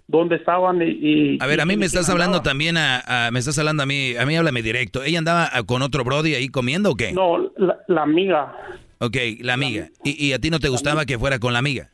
[0.08, 3.84] dónde estaban y, a ver a mí me estás hablando también a, me estás hablando
[3.84, 5.04] a mí a mí háblame directo.
[5.04, 8.54] Ella andaba con otro brody ahí comiendo o qué no la, amiga.
[8.98, 9.90] Ok, la amiga.
[10.04, 11.90] ¿Y, y a ti no te gustaba que fuera con la amiga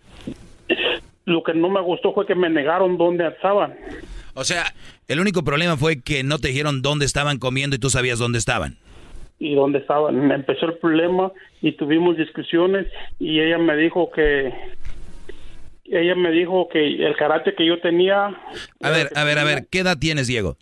[1.25, 3.75] lo que no me gustó fue que me negaron dónde estaban.
[4.33, 4.63] O sea,
[5.07, 8.37] el único problema fue que no te dijeron dónde estaban comiendo y tú sabías dónde
[8.37, 8.77] estaban.
[9.39, 10.31] Y dónde estaban.
[10.31, 11.31] Empezó el problema
[11.61, 12.87] y tuvimos discusiones
[13.19, 14.53] y ella me dijo que
[15.85, 18.35] ella me dijo que el carácter que yo tenía.
[18.81, 20.57] A ver, a ver, a ver, ¿qué edad tienes, Diego?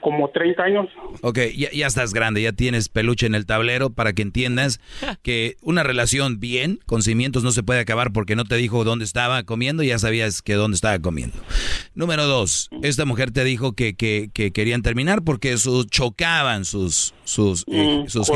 [0.00, 0.88] Como 30 años.
[1.22, 4.80] Ok, ya, estás grande, ya tienes peluche en el tablero para que entiendas
[5.22, 9.04] que una relación bien, con cimientos, no se puede acabar porque no te dijo dónde
[9.04, 11.36] estaba comiendo y ya sabías que dónde estaba comiendo.
[11.94, 17.64] Número dos, esta mujer te dijo que, que, querían terminar porque sus chocaban, sus, sus,
[17.68, 18.30] eh, mm, sus,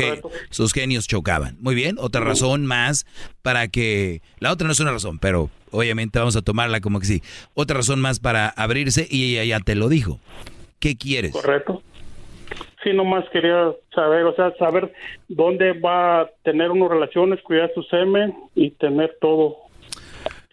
[0.49, 1.57] sus, genios chocaban.
[1.59, 3.05] Muy bien, otra razón más
[3.41, 4.21] para que...
[4.39, 7.23] La otra no es una razón, pero obviamente vamos a tomarla como que sí.
[7.53, 10.19] Otra razón más para abrirse y ella ya te lo dijo.
[10.83, 11.31] ¿Qué quieres?
[11.31, 11.81] Correcto.
[12.83, 14.91] Sí, nomás quería saber, o sea, saber
[15.29, 19.59] dónde va a tener unas relaciones, cuidar su semen y tener todo.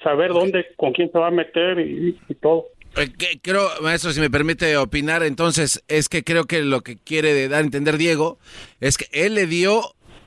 [0.05, 2.67] Saber dónde, con quién se va a meter y, todo.
[2.97, 3.09] Eh,
[3.43, 7.63] creo, maestro, si me permite opinar, entonces es que creo que lo que quiere dar
[7.63, 8.39] a entender Diego
[8.79, 9.83] es que él le dio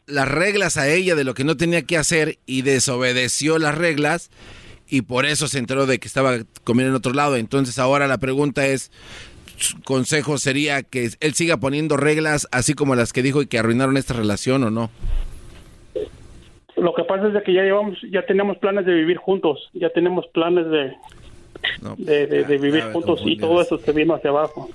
[0.05, 4.31] las reglas a ella de lo que no tenía que hacer y desobedeció las reglas
[4.89, 7.37] y por eso se enteró de que estaba comiendo en otro lado.
[7.37, 8.91] Entonces ahora la pregunta es,
[9.83, 13.97] consejo sería que él siga poniendo reglas así como las que dijo y que arruinaron
[13.97, 14.89] esta relación o no?
[16.75, 19.89] Lo que pasa es de que ya llevamos, ya tenemos planes de vivir juntos, ya
[19.89, 20.93] tenemos planes de,
[21.97, 24.69] de, vivir juntos y todo eso se vino hacia abajo.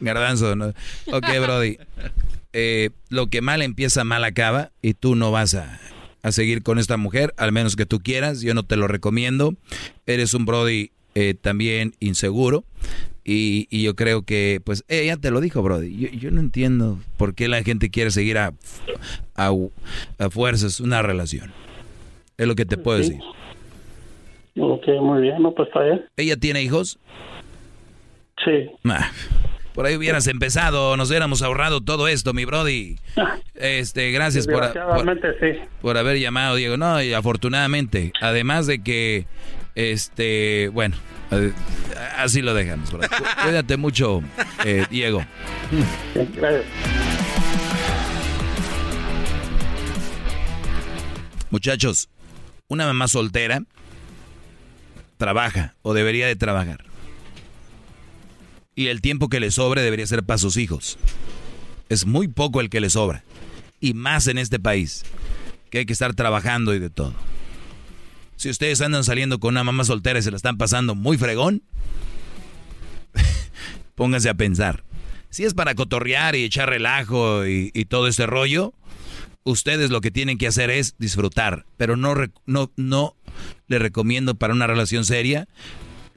[0.00, 0.68] Garbanzo, ¿no?
[1.12, 1.78] Ok, Brody.
[2.54, 5.80] Eh, lo que mal empieza, mal acaba y tú no vas a,
[6.22, 8.40] a seguir con esta mujer, al menos que tú quieras.
[8.40, 9.54] Yo no te lo recomiendo.
[10.06, 12.64] Eres un Brody eh, también inseguro.
[13.24, 16.10] Y, yo creo que, pues, ella te lo dijo, Brody.
[16.18, 18.52] Yo, no entiendo por qué la gente quiere seguir a,
[19.36, 19.50] a,
[20.30, 21.52] fuerzas una relación.
[22.36, 23.18] Es lo que te puedo decir.
[24.58, 26.04] Ok, muy bien, no, pues está bien.
[26.16, 26.98] ¿Ella tiene hijos?
[28.44, 28.70] Sí.
[29.72, 32.96] por ahí hubieras empezado, nos hubiéramos ahorrado todo esto, mi Brody.
[33.54, 34.72] Este, gracias por,
[35.82, 36.76] por, haber llamado, Diego.
[36.76, 39.26] No, y afortunadamente, además de que
[39.74, 40.96] este, bueno,
[42.16, 42.90] así lo dejamos.
[43.42, 44.22] Cuídate mucho,
[44.64, 45.24] eh, Diego.
[51.50, 52.08] Muchachos,
[52.68, 53.62] una mamá soltera
[55.18, 56.84] trabaja o debería de trabajar.
[58.74, 60.98] Y el tiempo que le sobre debería ser para sus hijos.
[61.88, 63.22] Es muy poco el que le sobra.
[63.80, 65.04] Y más en este país,
[65.70, 67.14] que hay que estar trabajando y de todo.
[68.42, 71.62] Si ustedes andan saliendo con una mamá soltera y se la están pasando muy fregón,
[73.94, 74.82] pónganse a pensar.
[75.30, 78.74] Si es para cotorrear y echar relajo y, todo ese rollo,
[79.44, 81.66] ustedes lo que tienen que hacer es disfrutar.
[81.76, 83.14] Pero no, no, no
[83.68, 85.46] le recomiendo para una relación seria,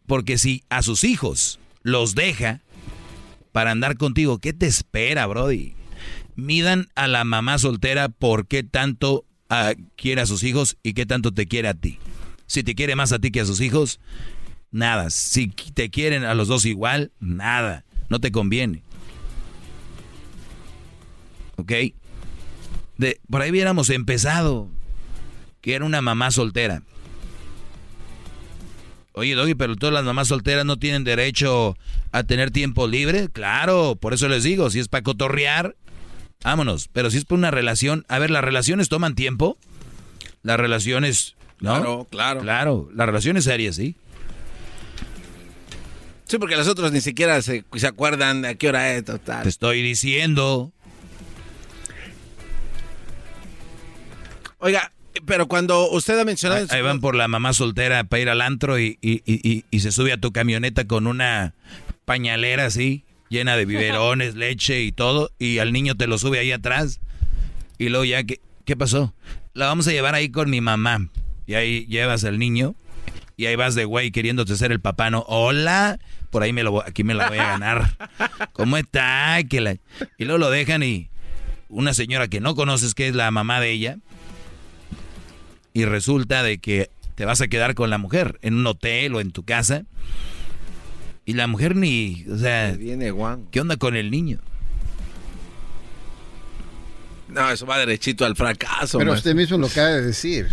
[0.07, 2.63] porque si a sus hijos los deja
[3.51, 5.75] para andar contigo, ¿qué te espera, Brody?
[6.35, 11.05] Midan a la mamá soltera por qué tanto ah, quiere a sus hijos y qué
[11.05, 11.99] tanto te quiere a ti.
[12.47, 13.99] Si te quiere más a ti que a sus hijos,
[14.71, 15.09] nada.
[15.09, 17.85] Si te quieren a los dos igual, nada.
[18.09, 18.83] No te conviene.
[21.57, 21.71] ¿Ok?
[22.97, 24.69] De, por ahí hubiéramos empezado.
[25.61, 26.83] Que era una mamá soltera.
[29.17, 31.77] Oye, Doggy, pero todas las mamás solteras no tienen derecho
[32.11, 33.29] a tener tiempo libre.
[33.29, 35.77] Claro, por eso les digo, si es para cotorrear,
[36.43, 36.89] vámonos.
[36.91, 39.57] Pero si es para una relación, a ver, las relaciones toman tiempo.
[40.43, 41.75] Las relaciones, ¿no?
[41.75, 42.41] Claro, claro.
[42.41, 43.95] Claro, las relaciones serias, sí.
[46.25, 49.43] Sí, porque los otros ni siquiera se, se acuerdan de a qué hora es, total.
[49.43, 50.71] Te estoy diciendo.
[54.57, 54.91] Oiga,
[55.25, 56.65] pero cuando usted ha mencionado...
[56.71, 58.97] Ahí, van por la mamá soltera para ir al antro y,
[59.71, 61.53] se sube a tu camioneta con una
[62.05, 66.51] pañalera así, llena de biberones, leche y todo, y al niño te lo sube ahí
[66.51, 66.99] atrás.
[67.77, 69.13] Y luego ya, ¿qué, qué pasó?
[69.53, 71.09] La vamos a llevar ahí con mi mamá.
[71.47, 72.75] Y ahí llevas al niño
[73.37, 75.25] y ahí vas de güey queriéndote ser el papá, ¿no?
[75.27, 75.99] Hola,
[76.29, 77.97] por ahí me lo aquí me la voy a ganar.
[78.53, 79.37] ¿Cómo está?
[79.49, 79.77] Que la...
[80.17, 81.09] Y luego lo dejan y
[81.69, 83.97] una señora que no conoces que es la mamá de ella
[85.73, 89.21] y resulta de que te vas a quedar con la mujer en un hotel o
[89.21, 89.83] en tu casa.
[91.25, 93.11] Y la mujer ni, o sea, viene
[93.51, 94.39] ¿qué onda con el niño?
[97.27, 98.99] No, eso va derechito al fracaso.
[98.99, 100.47] Pero usted mismo lo acaba de decir.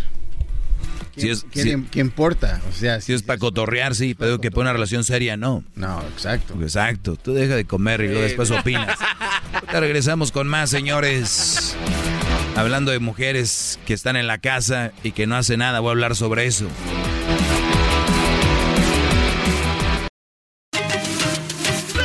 [1.14, 2.60] ¿Quién, si importa?
[2.70, 5.62] O sea, si, es para cotorrear, sí, pero que para una relación seria, no.
[5.74, 6.54] No, exacto.
[6.60, 7.16] Exacto.
[7.16, 8.98] Tú deja de comer y luego después opinas.
[9.72, 11.76] regresamos con más, señores.
[12.56, 15.92] Hablando de mujeres que están en la casa y que no hacen nada, voy a
[15.92, 16.68] hablar sobre eso.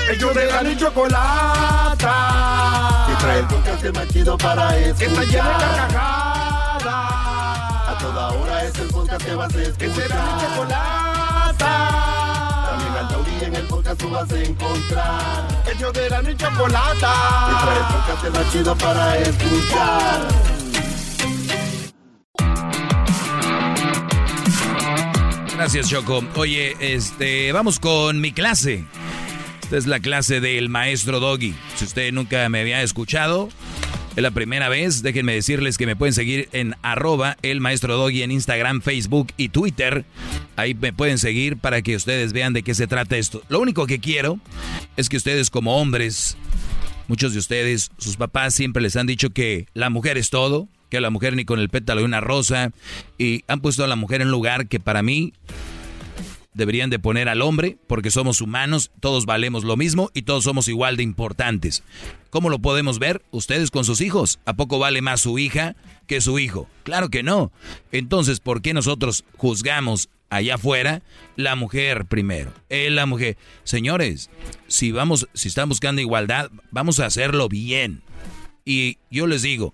[0.09, 2.07] Ellos de la y chocolata.
[3.11, 4.97] Y trae el podcast más chido para escuchar.
[4.97, 6.36] Que está llena de
[9.17, 9.77] podcast que vas a escuchar.
[9.77, 11.97] Que será mi chocolata
[13.41, 15.63] en el podcast tú vas a encontrar.
[15.71, 17.13] El de la y chocolata.
[17.49, 20.27] Y trae el podcast más chido para escuchar.
[25.55, 26.23] Gracias, Choco.
[26.35, 28.85] Oye, este, vamos con mi clase.
[29.63, 31.55] Esta es la clase del maestro Doggy.
[31.75, 33.49] Si usted nunca me había escuchado,
[34.17, 35.03] es la primera vez.
[35.03, 39.49] Déjenme decirles que me pueden seguir en arroba el maestro Doggy en Instagram, Facebook y
[39.49, 40.05] Twitter.
[40.55, 43.43] Ahí me pueden seguir para que ustedes vean de qué se trata esto.
[43.47, 44.39] Lo único que quiero
[44.97, 46.35] es que ustedes como hombres,
[47.07, 50.99] muchos de ustedes, sus papás siempre les han dicho que la mujer es todo, que
[50.99, 52.71] la mujer ni con el pétalo de una rosa,
[53.19, 55.33] y han puesto a la mujer en lugar que para mí
[56.57, 60.67] deberían de poner al hombre, porque somos humanos, todos valemos lo mismo y todos somos
[60.67, 61.83] igual de importantes.
[62.31, 63.21] ¿Cómo lo podemos ver?
[63.31, 64.39] Ustedes con sus hijos.
[64.45, 65.75] ¿A poco vale más su hija
[66.07, 66.67] que su hijo?
[66.83, 67.51] Claro que no.
[67.91, 71.03] Entonces, ¿por qué nosotros juzgamos allá afuera
[71.35, 72.51] la mujer primero?
[72.69, 73.37] Eh, la mujer.
[73.63, 74.29] Señores,
[74.67, 78.01] si vamos, si están buscando igualdad, vamos a hacerlo bien.
[78.65, 79.73] Y yo les digo,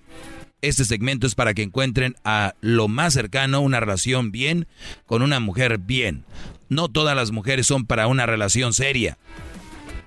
[0.64, 4.66] este segmento es para que encuentren a lo más cercano una relación bien
[5.06, 6.24] con una mujer bien.
[6.70, 9.18] No todas las mujeres son para una relación seria.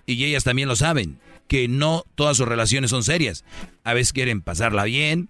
[0.07, 3.45] Y ellas también lo saben, que no todas sus relaciones son serias.
[3.85, 5.29] A veces quieren pasarla bien,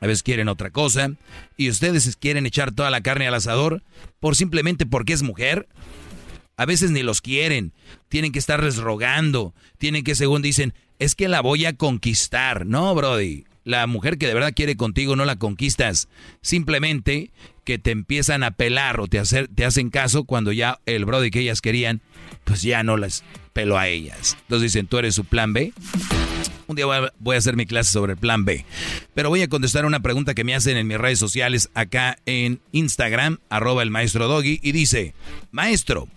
[0.00, 1.10] a veces quieren otra cosa.
[1.56, 3.82] Y ustedes quieren echar toda la carne al asador
[4.20, 5.66] por simplemente porque es mujer.
[6.56, 7.72] A veces ni los quieren,
[8.08, 12.64] tienen que estarles rogando, tienen que, según dicen, es que la voy a conquistar.
[12.64, 16.08] No, Brody, la mujer que de verdad quiere contigo no la conquistas.
[16.40, 17.30] Simplemente
[17.64, 21.60] que te empiezan a pelar o te, hacen caso cuando ya el brody que ellas
[21.60, 22.00] querían,
[22.44, 24.38] pues ya no las peló a ellas.
[24.40, 25.74] Entonces dicen, tú eres su plan B.
[26.66, 26.86] Un día
[27.18, 28.64] voy a, hacer mi clase sobre el plan B.
[29.12, 32.60] Pero voy a contestar una pregunta que me hacen en mis redes sociales acá en
[32.72, 35.12] Instagram, arroba el maestro Doggy, y dice,
[35.50, 36.08] maestro,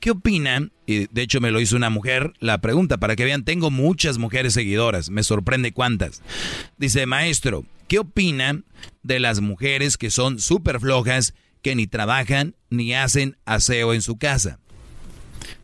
[0.00, 0.72] ¿qué opinan?
[0.86, 4.18] Y de hecho me lo hizo una mujer, la pregunta, para que vean, tengo muchas
[4.18, 6.22] mujeres seguidoras, me sorprende cuántas.
[6.78, 8.64] Dice, maestro, ¿qué opinan
[9.02, 14.16] de las mujeres que son súper flojas, que ni trabajan ni hacen aseo en su
[14.16, 14.58] casa?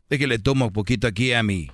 [0.08, 1.70] le tomo un poquito aquí a mi,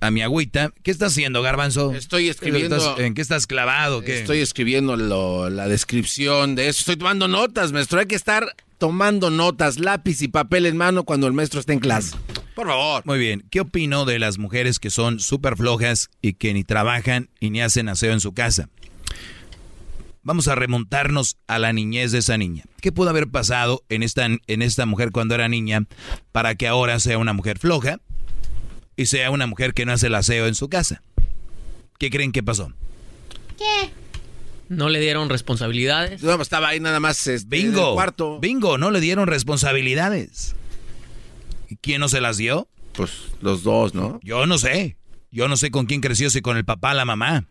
[0.00, 0.72] a mi agüita.
[0.82, 1.92] ¿Qué estás haciendo, Garbanzo?
[1.94, 2.98] Estoy escribiendo.
[2.98, 4.02] ¿En qué estás clavado?
[4.02, 4.20] ¿qué?
[4.20, 4.96] Estoy escribiendo
[5.48, 6.80] la descripción de eso.
[6.80, 8.00] Estoy tomando notas, maestro.
[8.00, 11.80] Hay que estar tomando notas, lápiz y papel en mano cuando el maestro está en
[11.80, 12.16] clase.
[12.56, 13.02] Por favor.
[13.04, 13.46] Muy bien.
[13.50, 17.60] ¿Qué opino de las mujeres que son súper flojas y que ni trabajan y ni
[17.60, 18.70] hacen aseo en su casa?
[20.22, 22.64] Vamos a remontarnos a la niñez de esa niña.
[22.80, 25.84] ¿Qué pudo haber pasado en esta, en esta mujer cuando era niña
[26.32, 28.00] para que ahora sea una mujer floja
[28.96, 31.02] y sea una mujer que no hace el aseo en su casa?
[31.98, 32.72] ¿Qué creen que pasó?
[33.58, 33.99] ¿Qué?
[34.70, 36.22] No le dieron responsabilidades.
[36.22, 38.38] No, estaba ahí nada más este, bingo, en el cuarto.
[38.38, 40.54] Bingo, no le dieron responsabilidades.
[41.68, 42.68] ¿Y quién no se las dio?
[42.92, 44.20] Pues los dos, ¿no?
[44.22, 44.96] Yo no sé.
[45.32, 47.46] Yo no sé con quién creció, si con el papá o la mamá.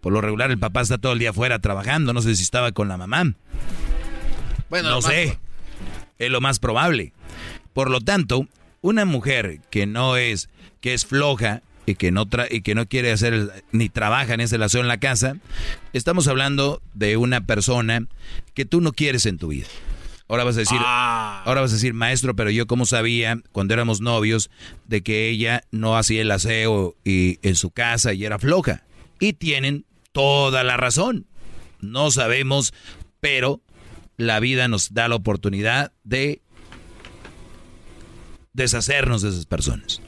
[0.00, 2.72] Por lo regular el papá está todo el día afuera trabajando, no sé si estaba
[2.72, 3.34] con la mamá.
[4.70, 5.38] Bueno, no sé.
[6.18, 7.12] Es lo más probable.
[7.74, 8.48] Por lo tanto,
[8.80, 10.48] una mujer que no es
[10.80, 14.40] que es floja y que no tra y que no quiere hacer ni trabaja en
[14.40, 15.36] ese lazo en la casa,
[15.92, 18.06] estamos hablando de una persona
[18.54, 19.66] que tú no quieres en tu vida.
[20.28, 21.42] Ahora vas a decir, ah.
[21.46, 24.50] ahora vas a decir, maestro, pero yo cómo sabía cuando éramos novios
[24.86, 28.84] de que ella no hacía el aseo y en su casa y era floja.
[29.18, 31.26] Y tienen toda la razón.
[31.80, 32.74] No sabemos,
[33.20, 33.62] pero
[34.18, 36.42] la vida nos da la oportunidad de
[38.52, 40.02] deshacernos de esas personas.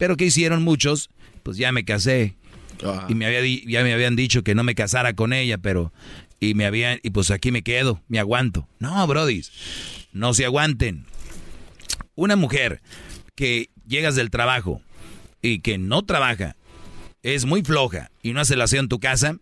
[0.00, 1.10] Pero ¿qué hicieron muchos?
[1.42, 2.34] Pues ya me casé.
[2.82, 3.06] Ah.
[3.10, 5.92] Y me había ya me habían dicho que no me casara con ella, pero
[6.40, 8.66] y me habían y pues aquí me quedo, me aguanto.
[8.78, 9.52] No, brodis.
[10.14, 11.04] No se aguanten.
[12.14, 12.80] Una mujer
[13.34, 14.80] que llegas del trabajo
[15.42, 16.56] y que no trabaja,
[17.22, 19.36] es muy floja y no hace la aseo en tu casa,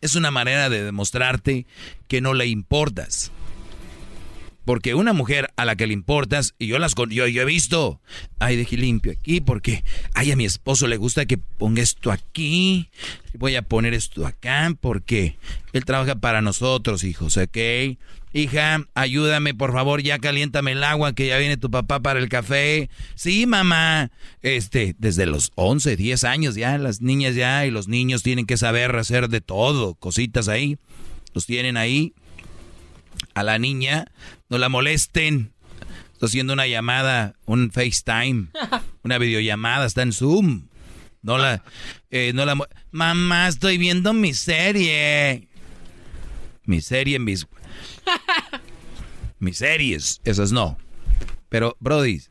[0.00, 1.64] es una manera de demostrarte
[2.08, 3.30] que no le importas.
[4.68, 8.02] Porque una mujer a la que le importas, y yo las yo, yo he visto,
[8.38, 9.82] ay, dejé limpio aquí, porque
[10.12, 12.90] ay, a mi esposo le gusta que ponga esto aquí,
[13.32, 15.38] voy a poner esto acá, porque
[15.72, 17.56] él trabaja para nosotros, hijos, ¿ok?
[18.34, 22.28] Hija, ayúdame, por favor, ya caliéntame el agua, que ya viene tu papá para el
[22.28, 22.90] café.
[23.14, 24.10] Sí, mamá.
[24.42, 28.58] Este, desde los 11, 10 años ya, las niñas ya y los niños tienen que
[28.58, 30.76] saber hacer de todo, cositas ahí.
[31.32, 32.12] Los tienen ahí
[33.34, 34.06] a la niña,
[34.48, 35.52] no la molesten.
[36.12, 38.48] Estoy haciendo una llamada, un FaceTime,
[39.02, 40.68] una videollamada, está en Zoom.
[41.22, 41.62] No la,
[42.10, 42.56] eh, no la,
[42.90, 45.48] mamá, estoy viendo mi serie.
[46.64, 47.46] Mi serie, mis,
[49.38, 50.78] mis series, esas no.
[51.48, 52.22] Pero, Brody,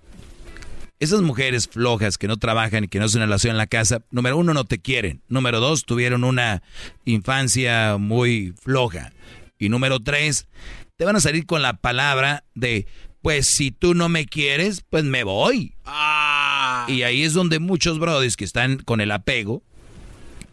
[1.00, 4.38] esas mujeres flojas que no trabajan y que no se relación en la casa, número
[4.38, 5.22] uno, no te quieren.
[5.28, 6.64] Número dos, tuvieron una
[7.06, 9.12] infancia muy floja.
[9.60, 10.48] Y número tres,
[10.96, 12.88] te van a salir con la palabra de,
[13.22, 15.74] pues si tú no me quieres, pues me voy.
[15.86, 16.86] Ah.
[16.88, 19.64] Y ahí es donde muchos brodis que están con el apego,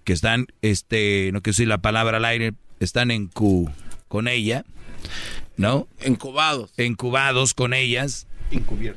[0.04, 3.70] que están, este, no quiero decir la palabra al aire, están en cu
[4.08, 4.64] con ella,
[5.56, 5.88] ¿no?
[6.00, 6.72] Encubados.
[6.76, 8.26] Encubados con ellas.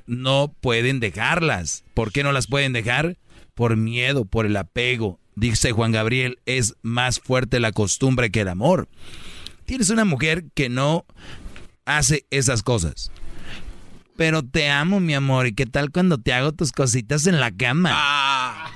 [0.05, 1.83] No pueden dejarlas.
[1.93, 3.17] ¿Por qué no las pueden dejar?
[3.55, 5.19] Por miedo, por el apego.
[5.35, 8.87] Dice Juan Gabriel, es más fuerte la costumbre que el amor.
[9.67, 11.05] Tienes una mujer que no
[11.83, 13.11] hace esas cosas.
[14.15, 15.45] Pero te amo, mi amor.
[15.45, 17.91] ¿Y qué tal cuando te hago tus cositas en la cama?
[17.93, 18.71] Ah.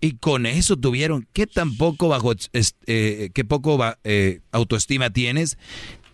[0.00, 1.28] Y con eso tuvieron.
[1.34, 2.32] ¿Qué tan poco bajo,
[2.86, 5.58] eh, qué poco eh, autoestima tienes?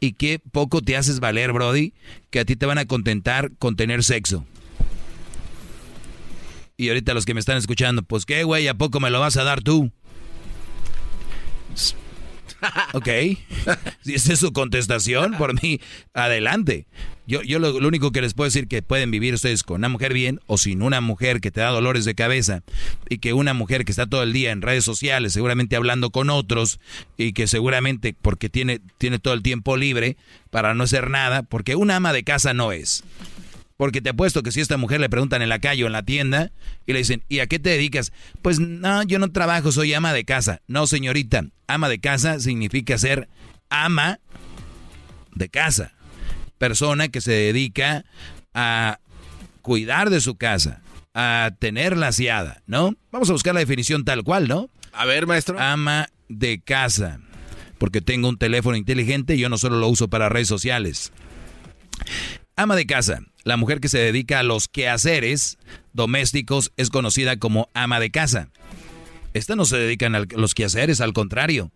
[0.00, 1.94] Y qué poco te haces valer, Brody,
[2.30, 4.44] que a ti te van a contentar con tener sexo.
[6.76, 9.36] Y ahorita los que me están escuchando, pues qué, güey, ¿a poco me lo vas
[9.36, 9.92] a dar tú?
[12.92, 13.08] Ok.
[14.02, 15.80] si esa es su contestación, por mí,
[16.14, 16.86] adelante.
[17.26, 20.12] Yo, yo lo, único que les puedo decir que pueden vivir ustedes con una mujer
[20.12, 22.62] bien o sin una mujer que te da dolores de cabeza
[23.08, 26.30] y que una mujer que está todo el día en redes sociales, seguramente hablando con
[26.30, 26.80] otros
[27.16, 30.16] y que seguramente porque tiene, tiene todo el tiempo libre
[30.50, 33.04] para no hacer nada, porque una ama de casa no es.
[33.82, 35.92] Porque te apuesto que si a esta mujer le preguntan en la calle o en
[35.92, 36.52] la tienda
[36.86, 38.12] y le dicen, ¿y a qué te dedicas?
[38.40, 40.62] Pues no, yo no trabajo, soy ama de casa.
[40.68, 43.28] No, señorita, ama de casa significa ser
[43.70, 44.20] ama
[45.34, 45.94] de casa.
[46.58, 48.04] Persona que se dedica
[48.54, 49.00] a
[49.62, 50.80] cuidar de su casa,
[51.12, 52.94] a tenerla aseada, ¿no?
[53.10, 54.70] Vamos a buscar la definición tal cual, ¿no?
[54.92, 55.58] A ver, maestro.
[55.58, 57.18] Ama de casa.
[57.78, 61.12] Porque tengo un teléfono inteligente y yo no solo lo uso para redes sociales.
[62.56, 63.20] Ama de casa.
[63.44, 65.58] La mujer que se dedica a los quehaceres
[65.92, 68.48] domésticos es conocida como ama de casa.
[69.34, 71.72] Esta no se dedican a los quehaceres, al contrario.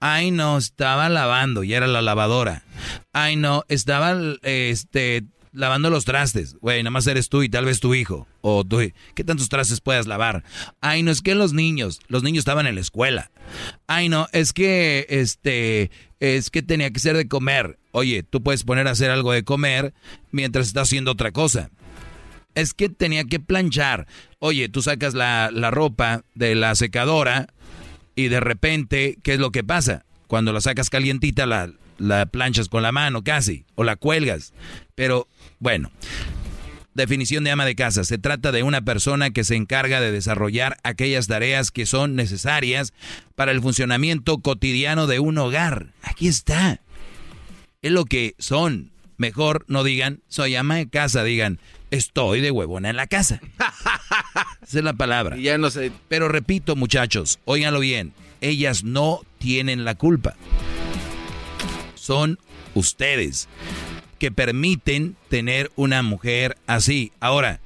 [0.00, 2.64] Ay, no, estaba lavando y era la lavadora.
[3.12, 6.56] Ay, no, estaba este, lavando los trastes.
[6.60, 8.26] Güey, nada más eres tú y tal vez tu hijo.
[8.40, 8.78] O tú,
[9.14, 10.42] ¿qué tantos trastes puedes lavar?
[10.80, 13.30] Ay, no, es que los niños, los niños estaban en la escuela.
[13.86, 18.62] Ay, no, es que, este, es que tenía que ser de comer Oye, tú puedes
[18.62, 19.94] poner a hacer algo de comer
[20.30, 21.70] mientras estás haciendo otra cosa.
[22.54, 24.06] Es que tenía que planchar.
[24.38, 27.46] Oye, tú sacas la, la ropa de la secadora
[28.14, 30.04] y de repente, ¿qué es lo que pasa?
[30.26, 34.52] Cuando la sacas calientita, la, la planchas con la mano casi, o la cuelgas.
[34.94, 35.26] Pero
[35.58, 35.90] bueno,
[36.92, 38.04] definición de ama de casa.
[38.04, 42.92] Se trata de una persona que se encarga de desarrollar aquellas tareas que son necesarias
[43.34, 45.94] para el funcionamiento cotidiano de un hogar.
[46.02, 46.82] Aquí está.
[47.86, 48.90] Es lo que son.
[49.16, 51.60] Mejor no digan, soy ama de casa, digan,
[51.92, 53.40] estoy de huevona en la casa.
[54.60, 55.36] Esa es la palabra.
[55.36, 55.92] ya no sé.
[56.08, 60.34] Pero repito, muchachos, óiganlo bien, ellas no tienen la culpa.
[61.94, 62.40] Son
[62.74, 63.48] ustedes
[64.18, 67.12] que permiten tener una mujer así.
[67.20, 67.60] Ahora,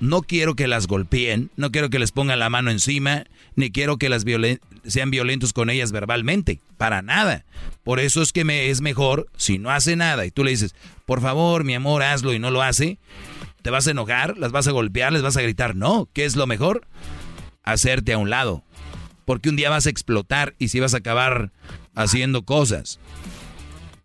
[0.00, 3.24] no quiero que las golpeen, no quiero que les pongan la mano encima,
[3.56, 4.24] ni quiero que las
[4.84, 7.44] sean violentos con ellas verbalmente, para nada.
[7.84, 10.74] Por eso es que me es mejor si no hace nada y tú le dices,
[11.06, 12.98] por favor, mi amor, hazlo y no lo hace,
[13.62, 15.74] te vas a enojar, las vas a golpear, les vas a gritar.
[15.74, 16.86] No, ¿qué es lo mejor?
[17.64, 18.62] Hacerte a un lado.
[19.24, 21.50] Porque un día vas a explotar y si vas a acabar
[21.94, 22.98] haciendo cosas.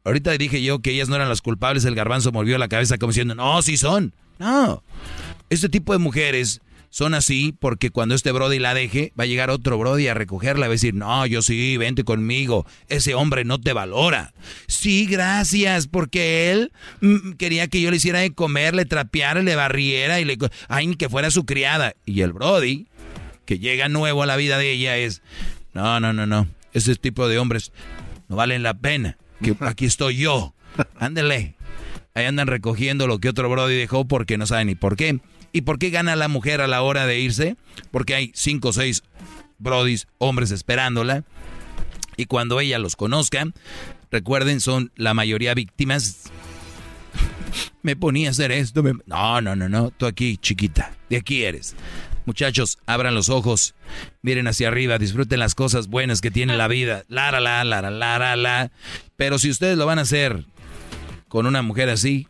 [0.03, 3.11] Ahorita dije yo que ellas no eran las culpables, el garbanzo movió la cabeza como
[3.11, 4.14] diciendo, no, sí son.
[4.40, 4.84] No.
[5.49, 9.49] Este tipo de mujeres son así porque cuando este Brody la deje, va a llegar
[9.49, 13.45] otro Brody a recogerla y va a decir, no, yo sí, vente conmigo, ese hombre
[13.45, 14.34] no te valora.
[14.68, 16.72] Sí, gracias, porque él
[17.02, 20.38] mm, quería que yo le hiciera de comer, le trapeara, le barriera y le...
[20.68, 21.95] Ay, que fuera su criada.
[22.06, 22.88] Y el Brody,
[23.45, 25.24] que llega nuevo a la vida de ella, es,
[25.74, 27.72] no, no, no, no, ese tipo de hombres
[28.28, 29.18] no valen la pena
[29.60, 30.53] aquí estoy yo.
[30.99, 31.56] Ándele.
[32.15, 35.20] Ahí andan recogiendo lo que otro Brody dejó porque no saben ni por qué.
[35.54, 37.56] ¿Y por qué gana la mujer a la hora de irse?
[37.92, 39.04] Porque hay cinco o seis
[39.60, 41.24] Brodis, hombres esperándola.
[42.18, 43.46] Y cuando ella los conozca,
[44.12, 46.32] recuerden, son la mayoría víctimas.
[47.84, 48.84] me ponía a hacer esto.
[49.06, 49.92] No, no, no, no.
[49.92, 50.98] Tú aquí, chiquita.
[51.10, 51.76] De aquí eres.
[52.26, 53.76] Muchachos, abran los ojos,
[54.22, 57.04] miren hacia arriba, disfruten las cosas buenas que tiene la vida.
[57.10, 58.72] La, la, la, la, la, la, la.
[59.18, 60.46] Pero si ustedes lo van a hacer
[61.28, 62.28] con una mujer así,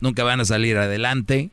[0.00, 1.50] nunca van a salir adelante,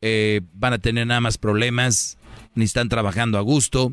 [0.00, 2.18] eh, van a tener nada más problemas,
[2.54, 3.92] ni están trabajando a gusto,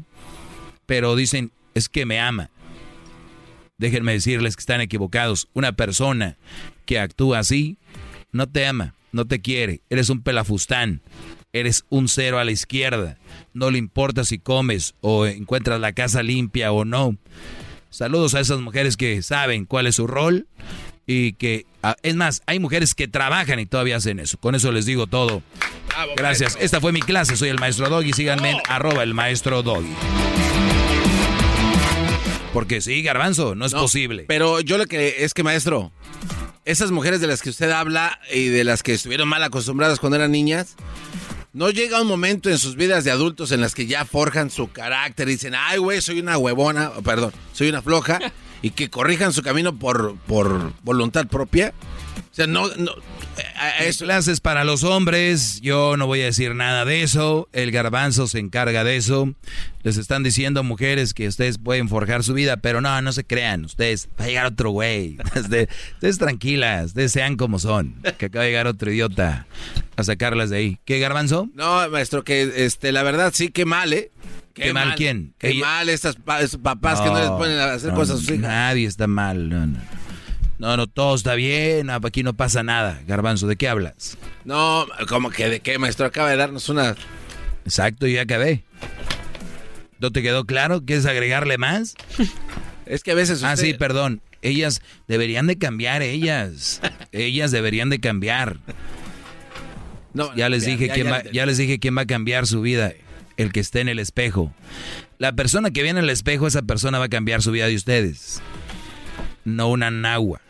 [0.85, 2.49] pero dicen, es que me ama.
[3.77, 5.49] Déjenme decirles que están equivocados.
[5.53, 6.37] Una persona
[6.85, 7.77] que actúa así,
[8.31, 11.01] no te ama, no te quiere, eres un pelafustán
[11.55, 13.17] eres un cero a la izquierda.
[13.53, 17.15] No le importa si comes o encuentras la casa limpia o no.
[17.89, 20.47] Saludos a esas mujeres que saben cuál es su rol
[21.07, 24.37] y que, ah, es más, hay mujeres que trabajan y todavía hacen eso.
[24.37, 25.41] Con eso les digo todo.
[26.15, 26.57] Gracias.
[26.59, 27.35] Esta fue mi clase.
[27.37, 28.13] Soy el maestro Doggy.
[28.13, 29.93] Síganme en arroba el maestro Doggy.
[32.53, 34.25] Porque sí, garbanzo, no es posible.
[34.27, 35.91] Pero yo lo que es que, maestro,
[36.63, 40.15] esas mujeres de las que usted habla y de las que estuvieron mal acostumbradas cuando
[40.15, 40.75] eran niñas,
[41.55, 44.73] ¿No llega un momento en sus vidas de adultos en las que ya forjan su
[44.73, 48.19] carácter y dicen, ay, güey, soy una huevona, perdón, soy una floja,
[48.65, 51.71] y que corrijan su camino por, por voluntad propia?
[52.17, 52.93] O sea, no, no,
[53.79, 54.05] eso.
[54.05, 58.39] Clases para los hombres, yo no voy a decir nada de eso, el garbanzo se
[58.39, 59.31] encarga de eso.
[59.83, 63.65] Les están diciendo mujeres que ustedes pueden forjar su vida, pero no, no se crean,
[63.65, 65.19] ustedes, va a llegar otro güey.
[65.35, 69.45] Ustedes, tranquilas, ustedes sean como son, que acaba de llegar otro idiota
[69.95, 70.79] a sacarlas de ahí.
[70.85, 71.49] ¿Qué garbanzo?
[71.53, 74.09] No, maestro, que este, la verdad sí, qué mal, ¿eh?
[74.55, 75.35] Qué, mal, quién?
[75.37, 78.39] Qué mal estas, papás que no les ponen a hacer cosas a sus hijas.
[78.39, 79.79] Nadie está mal, no, no.
[80.57, 83.01] No, no, todo está bien, aquí no pasa nada.
[83.05, 84.17] Garbanzo, ¿de qué hablas?
[84.45, 86.05] No, como que de qué, maestro?
[86.05, 86.95] Acaba de darnos una...
[87.65, 88.63] Exacto, ya acabé.
[89.99, 90.85] ¿No te quedó claro?
[90.85, 91.95] ¿Quieres agregarle más?
[92.85, 94.21] es que a veces Ah, sí, perdón.
[94.41, 96.79] Ellas deberían de cambiar, ellas.
[97.11, 98.59] ellas deberían de cambiar.
[100.13, 102.93] No, ya les dije quién va, ya les dije quién va a cambiar su vida,
[103.37, 104.53] el que esté en el espejo.
[105.17, 107.75] La persona que viene en el espejo, esa persona va a cambiar su vida de
[107.75, 108.41] ustedes.
[109.43, 110.41] No una nagua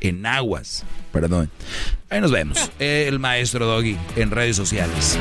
[0.00, 0.84] en aguas.
[1.12, 1.50] Perdón.
[2.10, 2.70] Ahí nos vemos.
[2.78, 5.18] El maestro Doggy en redes sociales.